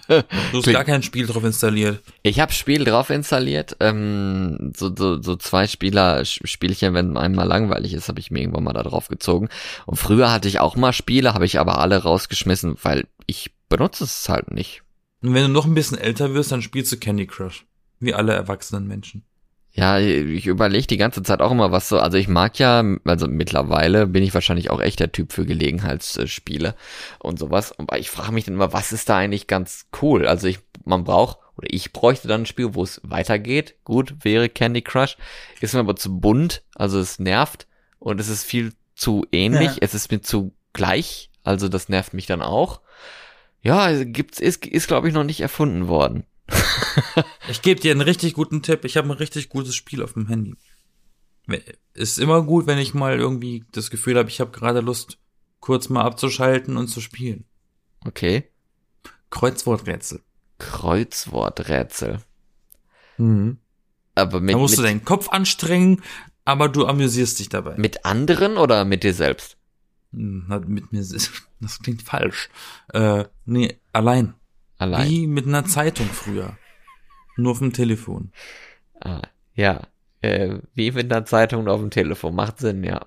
Du 0.08 0.58
hast 0.58 0.66
gar 0.66 0.84
kein 0.84 1.02
Spiel 1.02 1.26
drauf 1.26 1.44
installiert. 1.44 2.02
Ich 2.22 2.40
habe 2.40 2.52
Spiel 2.52 2.84
drauf 2.84 3.10
installiert. 3.10 3.76
Ähm, 3.80 4.72
so, 4.76 4.94
so, 4.94 5.20
so 5.20 5.36
zwei 5.36 5.66
Spieler 5.66 6.24
Spielchen, 6.24 6.94
wenn 6.94 7.16
einem 7.16 7.34
mal 7.34 7.44
langweilig 7.44 7.94
ist, 7.94 8.08
habe 8.08 8.20
ich 8.20 8.30
mir 8.30 8.40
irgendwann 8.40 8.64
mal 8.64 8.72
da 8.72 8.82
drauf 8.82 9.08
gezogen. 9.08 9.48
Und 9.86 9.96
früher 9.96 10.32
hatte 10.32 10.48
ich 10.48 10.60
auch 10.60 10.76
mal 10.76 10.92
Spiele, 10.92 11.34
habe 11.34 11.46
ich 11.46 11.58
aber 11.58 11.78
alle 11.78 12.02
rausgeschmissen, 12.02 12.76
weil 12.82 13.06
ich 13.26 13.50
benutze 13.68 14.04
es 14.04 14.28
halt 14.28 14.50
nicht. 14.50 14.82
Und 15.22 15.34
wenn 15.34 15.42
du 15.42 15.48
noch 15.48 15.64
ein 15.64 15.74
bisschen 15.74 15.98
älter 15.98 16.34
wirst, 16.34 16.52
dann 16.52 16.62
spielst 16.62 16.92
du 16.92 16.98
Candy 16.98 17.26
Crush. 17.26 17.66
Wie 17.98 18.14
alle 18.14 18.34
erwachsenen 18.34 18.86
Menschen. 18.86 19.24
Ja, 19.76 19.98
ich 19.98 20.46
überlege 20.46 20.86
die 20.86 20.96
ganze 20.98 21.24
Zeit 21.24 21.40
auch 21.40 21.50
immer, 21.50 21.72
was 21.72 21.88
so, 21.88 21.98
also 21.98 22.16
ich 22.16 22.28
mag 22.28 22.60
ja, 22.60 22.84
also 23.04 23.26
mittlerweile 23.26 24.06
bin 24.06 24.22
ich 24.22 24.32
wahrscheinlich 24.32 24.70
auch 24.70 24.80
echt 24.80 25.00
der 25.00 25.10
Typ 25.10 25.32
für 25.32 25.44
Gelegenheitsspiele 25.44 26.76
und 27.18 27.40
sowas. 27.40 27.76
Aber 27.80 27.98
ich 27.98 28.08
frage 28.08 28.30
mich 28.30 28.44
dann 28.44 28.54
immer, 28.54 28.72
was 28.72 28.92
ist 28.92 29.08
da 29.08 29.16
eigentlich 29.16 29.48
ganz 29.48 29.86
cool? 30.00 30.28
Also 30.28 30.46
ich, 30.46 30.60
man 30.84 31.02
braucht, 31.02 31.38
oder 31.56 31.66
ich 31.72 31.92
bräuchte 31.92 32.28
dann 32.28 32.42
ein 32.42 32.46
Spiel, 32.46 32.74
wo 32.76 32.84
es 32.84 33.00
weitergeht. 33.02 33.74
Gut, 33.82 34.14
wäre 34.22 34.48
Candy 34.48 34.82
Crush. 34.82 35.16
Ist 35.60 35.74
mir 35.74 35.80
aber 35.80 35.96
zu 35.96 36.20
bunt, 36.20 36.62
also 36.76 37.00
es 37.00 37.18
nervt 37.18 37.66
und 37.98 38.20
es 38.20 38.28
ist 38.28 38.44
viel 38.44 38.74
zu 38.94 39.26
ähnlich, 39.32 39.70
Ja. 39.70 39.78
es 39.80 39.92
ist 39.92 40.12
mir 40.12 40.20
zu 40.20 40.54
gleich, 40.72 41.30
also 41.42 41.68
das 41.68 41.88
nervt 41.88 42.14
mich 42.14 42.26
dann 42.26 42.42
auch. 42.42 42.80
Ja, 43.60 43.78
also 43.80 44.04
gibt's, 44.06 44.38
ist, 44.38 44.64
ist 44.66 44.86
glaube 44.86 45.08
ich 45.08 45.14
noch 45.14 45.24
nicht 45.24 45.40
erfunden 45.40 45.88
worden. 45.88 46.24
Ich 47.48 47.62
gebe 47.62 47.80
dir 47.80 47.92
einen 47.92 48.00
richtig 48.00 48.34
guten 48.34 48.62
Tipp. 48.62 48.84
Ich 48.84 48.96
habe 48.96 49.08
ein 49.08 49.16
richtig 49.16 49.48
gutes 49.48 49.74
Spiel 49.74 50.02
auf 50.02 50.14
dem 50.14 50.28
Handy. 50.28 50.56
Ist 51.92 52.18
immer 52.18 52.42
gut, 52.42 52.66
wenn 52.66 52.78
ich 52.78 52.94
mal 52.94 53.18
irgendwie 53.18 53.64
das 53.72 53.90
Gefühl 53.90 54.16
habe, 54.16 54.28
ich 54.30 54.40
habe 54.40 54.50
gerade 54.50 54.80
Lust, 54.80 55.18
kurz 55.60 55.88
mal 55.88 56.02
abzuschalten 56.02 56.76
und 56.76 56.88
zu 56.88 57.00
spielen. 57.00 57.44
Okay. 58.06 58.44
Kreuzworträtsel. 59.30 60.20
Kreuzworträtsel. 60.58 62.20
Mhm. 63.18 63.58
Aber 64.14 64.40
mit, 64.40 64.54
Da 64.54 64.58
musst 64.58 64.72
mit, 64.72 64.78
du 64.78 64.82
deinen 64.84 65.04
Kopf 65.04 65.28
anstrengen, 65.28 66.02
aber 66.44 66.68
du 66.68 66.86
amüsierst 66.86 67.38
dich 67.40 67.48
dabei. 67.48 67.76
mit 67.76 68.04
anderen 68.04 68.56
oder 68.56 68.84
mit 68.84 69.02
dir 69.02 69.14
selbst? 69.14 69.56
Hm, 70.12 70.46
hat 70.48 70.68
mit 70.68 70.92
mir, 70.92 71.00
das 71.60 71.78
klingt 71.82 72.02
falsch. 72.02 72.48
Äh, 72.92 73.24
nee, 73.44 73.80
allein. 73.92 74.34
Allein. 74.84 75.08
Wie 75.08 75.26
mit 75.26 75.46
einer 75.46 75.64
Zeitung 75.64 76.06
früher. 76.06 76.58
Nur 77.36 77.52
auf 77.52 77.58
dem 77.60 77.72
Telefon. 77.72 78.32
Ah, 79.00 79.22
ja. 79.54 79.86
Äh, 80.20 80.58
wie 80.74 80.90
mit 80.90 81.10
einer 81.12 81.24
Zeitung 81.24 81.68
auf 81.68 81.80
dem 81.80 81.90
Telefon. 81.90 82.34
Macht 82.34 82.58
Sinn, 82.58 82.84
ja. 82.84 83.06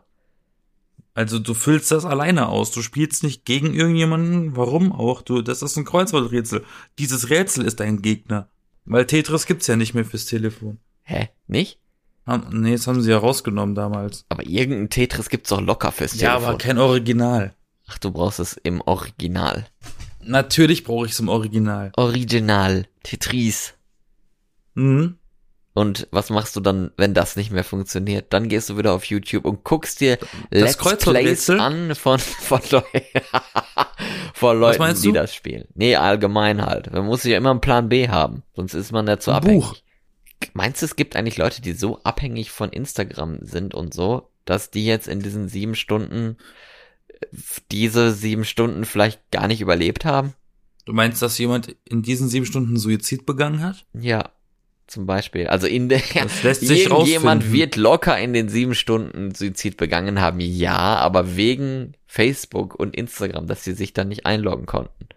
Also 1.13 1.39
du 1.39 1.53
füllst 1.53 1.91
das 1.91 2.03
alleine 2.05 2.47
aus. 2.49 2.71
Du 2.71 2.81
spielst 2.81 3.23
nicht 3.23 3.45
gegen 3.45 3.73
irgendjemanden. 3.73 4.55
Warum 4.55 4.91
auch? 4.91 5.21
Du, 5.21 5.41
das 5.41 5.61
ist 5.61 5.77
ein 5.77 5.85
Kreuzworträtsel. 5.85 6.63
Dieses 6.99 7.29
Rätsel 7.29 7.65
ist 7.65 7.79
dein 7.79 8.01
Gegner. 8.01 8.49
Weil 8.85 9.05
Tetris 9.05 9.45
gibt's 9.45 9.67
ja 9.67 9.75
nicht 9.75 9.93
mehr 9.93 10.05
fürs 10.05 10.25
Telefon. 10.25 10.79
Hä? 11.03 11.29
Nicht? 11.47 11.79
Haben, 12.25 12.61
nee, 12.61 12.73
das 12.73 12.87
haben 12.87 13.01
sie 13.01 13.11
ja 13.11 13.17
rausgenommen 13.19 13.75
damals. 13.75 14.25
Aber 14.29 14.45
irgendein 14.45 14.89
Tetris 14.89 15.29
gibt's 15.29 15.49
doch 15.49 15.61
locker 15.61 15.91
fürs 15.91 16.19
Ja, 16.19 16.31
Telefon. 16.31 16.49
aber 16.49 16.57
kein 16.57 16.77
Original. 16.79 17.53
Ach, 17.87 17.97
du 17.99 18.11
brauchst 18.11 18.39
es 18.39 18.53
im 18.53 18.81
Original. 18.81 19.65
Natürlich 20.27 20.83
brauche 20.83 21.05
ich 21.05 21.13
es 21.13 21.19
im 21.19 21.29
Original. 21.29 21.91
Original. 21.95 22.85
Tetris. 23.03 23.73
Mhm. 24.73 25.17
Und 25.73 26.07
was 26.09 26.31
machst 26.31 26.55
du 26.55 26.59
dann, 26.59 26.89
wenn 26.97 27.13
das 27.13 27.35
nicht 27.35 27.51
mehr 27.51 27.63
funktioniert? 27.63 28.33
Dann 28.33 28.49
gehst 28.49 28.69
du 28.69 28.77
wieder 28.79 28.93
auf 28.93 29.05
YouTube 29.05 29.45
und 29.45 29.63
guckst 29.63 30.01
dir 30.01 30.17
Let's 30.49 30.75
Plays 30.75 31.51
an 31.51 31.93
von, 31.93 32.17
von, 32.17 32.61
Leu 32.71 32.81
von 34.33 34.59
Leuten, 34.59 35.01
die 35.03 35.11
das 35.11 35.35
spielen. 35.35 35.65
Nee, 35.75 35.95
allgemein 35.95 36.65
halt. 36.65 36.91
Man 36.91 37.05
muss 37.05 37.23
ja 37.25 37.37
immer 37.37 37.51
einen 37.51 37.61
Plan 37.61 37.89
B 37.89 38.09
haben, 38.09 38.41
sonst 38.55 38.73
ist 38.73 38.91
man 38.91 39.05
ja 39.05 39.19
zu 39.19 39.29
Ein 39.29 39.37
abhängig. 39.37 39.65
Buch. 39.65 39.75
Meinst 40.53 40.81
du, 40.81 40.87
es 40.87 40.95
gibt 40.95 41.15
eigentlich 41.15 41.37
Leute, 41.37 41.61
die 41.61 41.73
so 41.73 41.99
abhängig 42.03 42.49
von 42.49 42.71
Instagram 42.71 43.37
sind 43.41 43.75
und 43.75 43.93
so, 43.93 44.31
dass 44.45 44.71
die 44.71 44.83
jetzt 44.83 45.07
in 45.07 45.19
diesen 45.19 45.47
sieben 45.47 45.75
Stunden 45.75 46.37
diese 47.71 48.13
sieben 48.13 48.45
Stunden 48.45 48.85
vielleicht 48.85 49.31
gar 49.31 49.47
nicht 49.47 49.61
überlebt 49.61 50.05
haben? 50.05 50.33
Du 50.85 50.93
meinst, 50.93 51.21
dass 51.21 51.37
jemand 51.37 51.75
in 51.83 52.01
diesen 52.01 52.29
sieben 52.29 52.45
Stunden 52.45 52.77
Suizid 52.77 53.25
begangen 53.25 53.61
hat? 53.61 53.85
Ja, 53.93 54.31
zum 54.87 55.05
Beispiel. 55.05 55.47
Also 55.47 55.67
in 55.67 55.89
der 55.89 56.01
Das 56.13 56.43
lässt 56.43 56.61
sich 56.61 56.85
irgendjemand 56.85 57.51
wird 57.51 57.75
locker 57.75 58.17
in 58.17 58.33
den 58.33 58.47
sieben 58.47 58.73
Stunden 58.73 59.35
Suizid 59.35 59.77
begangen 59.77 60.21
haben, 60.21 60.39
ja, 60.39 60.77
aber 60.77 61.35
wegen 61.35 61.93
Facebook 62.05 62.73
und 62.75 62.95
Instagram, 62.95 63.47
dass 63.47 63.63
sie 63.63 63.73
sich 63.73 63.93
dann 63.93 64.07
nicht 64.07 64.25
einloggen 64.25 64.65
konnten. 64.65 65.09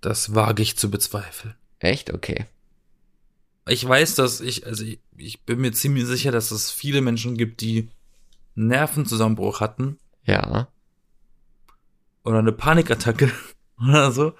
Das 0.00 0.34
wage 0.34 0.62
ich 0.62 0.76
zu 0.76 0.90
bezweifeln. 0.90 1.54
Echt? 1.80 2.12
Okay. 2.12 2.46
Ich 3.68 3.86
weiß, 3.86 4.14
dass 4.14 4.40
ich, 4.40 4.66
also 4.66 4.84
ich, 4.84 5.00
ich 5.16 5.42
bin 5.42 5.60
mir 5.60 5.72
ziemlich 5.72 6.06
sicher, 6.06 6.30
dass 6.30 6.50
es 6.50 6.70
viele 6.70 7.00
Menschen 7.00 7.36
gibt, 7.36 7.60
die 7.60 7.88
Nervenzusammenbruch 8.54 9.60
hatten 9.60 9.98
Ja. 10.24 10.68
oder 12.24 12.38
eine 12.38 12.52
Panikattacke 12.52 13.30
oder 13.80 14.12
so. 14.12 14.32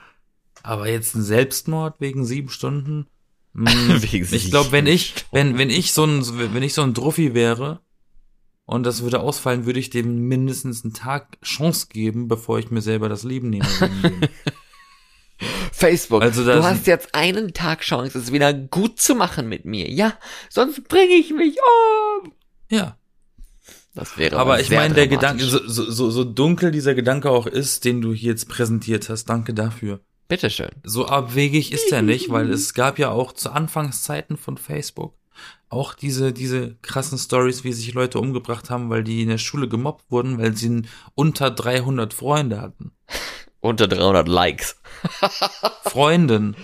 Aber 0.62 0.88
jetzt 0.88 1.14
ein 1.14 1.22
Selbstmord 1.22 2.00
wegen 2.00 2.24
sieben 2.24 2.50
Stunden? 2.50 3.06
Hm, 3.54 3.66
Wegen 4.02 4.24
sieben 4.24 4.36
ich 4.36 4.50
glaube, 4.50 4.72
wenn 4.72 4.86
ich, 4.86 5.14
wenn, 5.32 5.58
wenn 5.58 5.70
ich 5.70 5.92
so 5.92 6.04
ein, 6.04 6.22
wenn 6.54 6.62
ich 6.62 6.74
so 6.74 6.82
ein 6.82 6.94
Druffi 6.94 7.34
wäre 7.34 7.80
und 8.64 8.84
das 8.84 9.02
würde 9.02 9.20
ausfallen, 9.20 9.66
würde 9.66 9.80
ich 9.80 9.90
dem 9.90 10.28
mindestens 10.28 10.84
einen 10.84 10.94
Tag 10.94 11.40
Chance 11.42 11.88
geben, 11.88 12.28
bevor 12.28 12.58
ich 12.58 12.70
mir 12.70 12.82
selber 12.82 13.08
das 13.08 13.24
Leben 13.24 13.50
nehme. 13.50 13.66
Facebook, 15.72 16.22
Also 16.22 16.44
du 16.44 16.62
hast 16.62 16.86
jetzt 16.86 17.14
einen 17.14 17.54
Tag 17.54 17.80
Chance, 17.80 18.18
es 18.18 18.30
wieder 18.30 18.52
gut 18.52 19.00
zu 19.00 19.14
machen 19.14 19.48
mit 19.48 19.64
mir. 19.64 19.90
Ja, 19.90 20.12
sonst 20.50 20.86
bringe 20.88 21.14
ich 21.14 21.32
mich 21.32 21.56
um. 22.22 22.32
ja. 22.70 22.96
Das 23.94 24.16
wäre 24.16 24.36
Aber 24.36 24.60
ich 24.60 24.70
meine, 24.70 24.94
der. 24.94 25.08
Gedanke, 25.08 25.44
so, 25.44 25.58
so, 25.66 26.10
so, 26.10 26.24
dunkel 26.24 26.70
dieser 26.70 26.94
Gedanke 26.94 27.30
auch 27.30 27.46
ist, 27.46 27.84
den 27.84 28.00
du 28.00 28.12
hier 28.12 28.30
jetzt 28.30 28.48
präsentiert 28.48 29.08
hast, 29.08 29.24
danke 29.24 29.52
dafür. 29.52 30.00
Bitteschön. 30.28 30.70
So 30.84 31.06
abwegig 31.06 31.72
ist 31.72 31.90
er 31.90 32.02
nicht, 32.02 32.30
weil 32.30 32.50
es 32.50 32.72
gab 32.74 33.00
ja 33.00 33.10
auch 33.10 33.32
zu 33.32 33.50
Anfangszeiten 33.50 34.36
von 34.36 34.58
Facebook 34.58 35.14
auch 35.70 35.94
diese, 35.94 36.32
diese 36.32 36.74
krassen 36.82 37.16
Stories, 37.16 37.64
wie 37.64 37.72
sich 37.72 37.94
Leute 37.94 38.18
umgebracht 38.18 38.70
haben, 38.70 38.90
weil 38.90 39.04
die 39.04 39.22
in 39.22 39.28
der 39.28 39.38
Schule 39.38 39.68
gemobbt 39.68 40.10
wurden, 40.10 40.38
weil 40.38 40.56
sie 40.56 40.82
unter 41.14 41.50
300 41.50 42.12
Freunde 42.12 42.60
hatten. 42.60 42.92
Unter 43.62 43.88
300 43.88 44.26
Likes. 44.26 44.80
Freundinnen. 45.82 46.56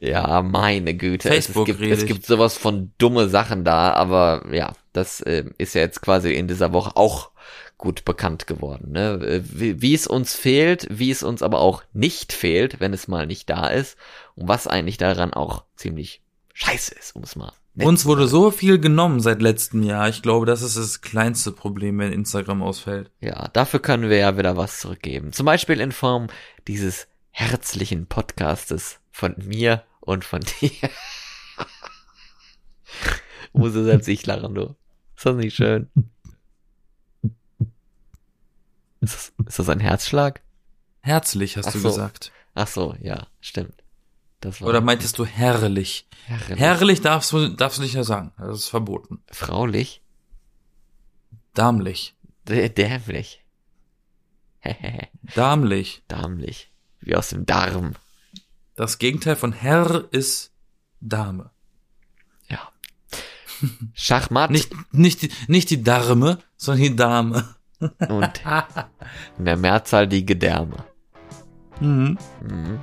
Ja, 0.00 0.42
meine 0.42 0.94
Güte. 0.94 1.28
Facebook 1.28 1.68
es, 1.68 1.74
gibt, 1.76 1.80
rede 1.80 1.94
es 1.94 2.06
gibt 2.06 2.26
sowas 2.26 2.56
von 2.56 2.92
dumme 2.96 3.28
Sachen 3.28 3.64
da, 3.64 3.92
aber 3.92 4.46
ja, 4.50 4.72
das 4.92 5.20
äh, 5.20 5.44
ist 5.58 5.74
ja 5.74 5.82
jetzt 5.82 6.00
quasi 6.00 6.32
in 6.32 6.48
dieser 6.48 6.72
Woche 6.72 6.96
auch 6.96 7.30
gut 7.76 8.04
bekannt 8.04 8.46
geworden. 8.46 8.92
Ne? 8.92 9.12
Äh, 9.22 9.42
Wie, 9.44 9.82
wie 9.82 9.94
es 9.94 10.06
uns 10.06 10.34
fehlt, 10.34 10.86
wie 10.90 11.10
es 11.10 11.22
uns 11.22 11.42
aber 11.42 11.60
auch 11.60 11.82
nicht 11.92 12.32
fehlt, 12.32 12.80
wenn 12.80 12.94
es 12.94 13.08
mal 13.08 13.26
nicht 13.26 13.48
da 13.50 13.68
ist 13.68 13.96
und 14.36 14.48
was 14.48 14.66
eigentlich 14.66 14.96
daran 14.96 15.34
auch 15.34 15.64
ziemlich 15.76 16.22
scheiße 16.54 16.94
ist, 16.94 17.14
um 17.14 17.22
es 17.22 17.36
mal 17.36 17.52
Uns 17.76 18.04
wurde 18.04 18.26
so 18.26 18.50
viel 18.50 18.78
genommen 18.78 19.20
seit 19.20 19.40
letztem 19.40 19.82
Jahr. 19.82 20.08
Ich 20.08 20.22
glaube, 20.22 20.44
das 20.46 20.62
ist 20.62 20.76
das 20.76 21.02
kleinste 21.02 21.52
Problem, 21.52 21.98
wenn 21.98 22.12
Instagram 22.12 22.62
ausfällt. 22.62 23.10
Ja, 23.20 23.48
dafür 23.48 23.80
können 23.80 24.10
wir 24.10 24.18
ja 24.18 24.36
wieder 24.36 24.56
was 24.56 24.80
zurückgeben. 24.80 25.32
Zum 25.32 25.46
Beispiel 25.46 25.80
in 25.80 25.92
Form 25.92 26.28
dieses 26.68 27.06
herzlichen 27.30 28.06
Podcastes 28.06 29.00
von 29.10 29.34
mir 29.38 29.84
und 30.00 30.24
von 30.24 30.40
dir. 30.60 30.90
Muss 33.52 33.74
es 33.74 33.84
selbst 33.84 34.08
ich 34.08 34.24
lachen, 34.26 34.54
du. 34.54 34.76
Ist 35.16 35.26
das 35.26 35.36
nicht 35.36 35.54
schön? 35.56 35.90
Ist 39.00 39.14
das, 39.14 39.32
ist 39.46 39.58
das 39.58 39.68
ein 39.68 39.80
Herzschlag? 39.80 40.42
Herzlich, 41.00 41.56
hast 41.56 41.68
Ach 41.68 41.72
du 41.72 41.78
so. 41.78 41.88
gesagt. 41.88 42.32
Ach 42.54 42.66
so, 42.68 42.94
ja, 43.00 43.26
stimmt. 43.40 43.82
Das 44.40 44.60
war 44.60 44.68
Oder 44.68 44.80
meintest 44.80 45.18
du 45.18 45.24
herrlich? 45.26 46.06
herrlich. 46.26 46.58
Herrlich 46.58 47.00
darfst 47.00 47.32
du, 47.32 47.48
darfst 47.48 47.78
du 47.78 47.82
nicht 47.82 47.94
mehr 47.94 48.04
sagen. 48.04 48.32
Das 48.38 48.58
ist 48.58 48.68
verboten. 48.68 49.22
fraulich, 49.30 50.02
Damlich. 51.54 52.14
dä- 52.46 52.68
dämlich, 52.68 53.44
Damlich. 55.34 56.02
dämlich, 56.10 56.72
wie 57.00 57.16
aus 57.16 57.30
dem 57.30 57.44
Darm. 57.46 57.94
Das 58.74 58.98
Gegenteil 58.98 59.36
von 59.36 59.52
Herr 59.52 60.04
ist 60.10 60.52
Dame. 61.00 61.50
Ja. 62.48 62.60
Schachmatt 63.94 64.50
Nicht, 64.50 64.72
nicht, 64.92 65.22
die- 65.22 65.30
nicht 65.48 65.70
die 65.70 65.82
Darme, 65.82 66.38
sondern 66.56 66.82
die 66.82 66.96
Dame. 66.96 67.54
und 68.08 68.42
in 69.38 69.44
der 69.46 69.56
Mehrzahl 69.56 70.06
die 70.06 70.24
Gedärme. 70.26 70.84
Mhm. 71.80 72.18
Mhm. 72.42 72.80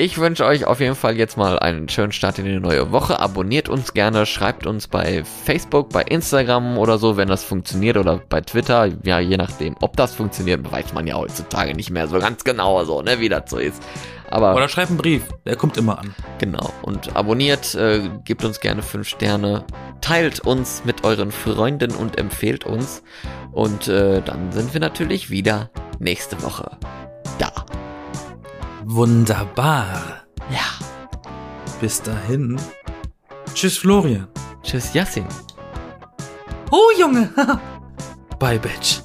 Ich 0.00 0.16
wünsche 0.16 0.46
euch 0.46 0.64
auf 0.64 0.80
jeden 0.80 0.94
Fall 0.94 1.18
jetzt 1.18 1.36
mal 1.36 1.58
einen 1.58 1.90
schönen 1.90 2.10
Start 2.10 2.38
in 2.38 2.46
die 2.46 2.58
neue 2.58 2.90
Woche. 2.90 3.20
Abonniert 3.20 3.68
uns 3.68 3.92
gerne, 3.92 4.24
schreibt 4.24 4.66
uns 4.66 4.88
bei 4.88 5.24
Facebook, 5.24 5.90
bei 5.90 6.00
Instagram 6.00 6.78
oder 6.78 6.96
so, 6.96 7.18
wenn 7.18 7.28
das 7.28 7.44
funktioniert 7.44 7.98
oder 7.98 8.16
bei 8.30 8.40
Twitter. 8.40 8.88
Ja, 9.02 9.20
je 9.20 9.36
nachdem, 9.36 9.76
ob 9.82 9.98
das 9.98 10.14
funktioniert, 10.14 10.72
weiß 10.72 10.94
man 10.94 11.06
ja 11.06 11.16
heutzutage 11.16 11.74
nicht 11.74 11.90
mehr 11.90 12.08
so 12.08 12.18
ganz 12.18 12.44
genau 12.44 12.82
so, 12.84 13.02
ne, 13.02 13.20
wie 13.20 13.28
das 13.28 13.50
so 13.50 13.58
ist. 13.58 13.82
Aber 14.30 14.54
Oder 14.54 14.70
schreib 14.70 14.88
einen 14.88 14.96
Brief, 14.96 15.22
der 15.44 15.56
kommt 15.56 15.76
immer 15.76 15.98
an. 15.98 16.14
genau. 16.38 16.72
Und 16.80 17.14
abonniert, 17.14 17.74
äh, 17.74 18.00
gebt 18.24 18.42
uns 18.42 18.60
gerne 18.60 18.80
fünf 18.80 19.06
Sterne, 19.06 19.66
teilt 20.00 20.40
uns 20.40 20.82
mit 20.86 21.04
euren 21.04 21.30
Freunden 21.30 21.94
und 21.94 22.16
empfehlt 22.16 22.64
uns. 22.64 23.02
Und 23.52 23.88
äh, 23.88 24.22
dann 24.22 24.50
sind 24.50 24.72
wir 24.72 24.80
natürlich 24.80 25.28
wieder 25.28 25.68
nächste 25.98 26.42
Woche 26.42 26.78
da. 27.38 27.52
Wunderbar. 28.92 30.24
Ja. 30.50 30.66
Bis 31.80 32.02
dahin. 32.02 32.60
Tschüss, 33.54 33.78
Florian. 33.78 34.26
Tschüss, 34.64 34.92
Yassin. 34.92 35.26
Oh, 36.72 36.90
Junge. 36.98 37.32
Bye, 38.40 38.58
Bitch. 38.58 38.99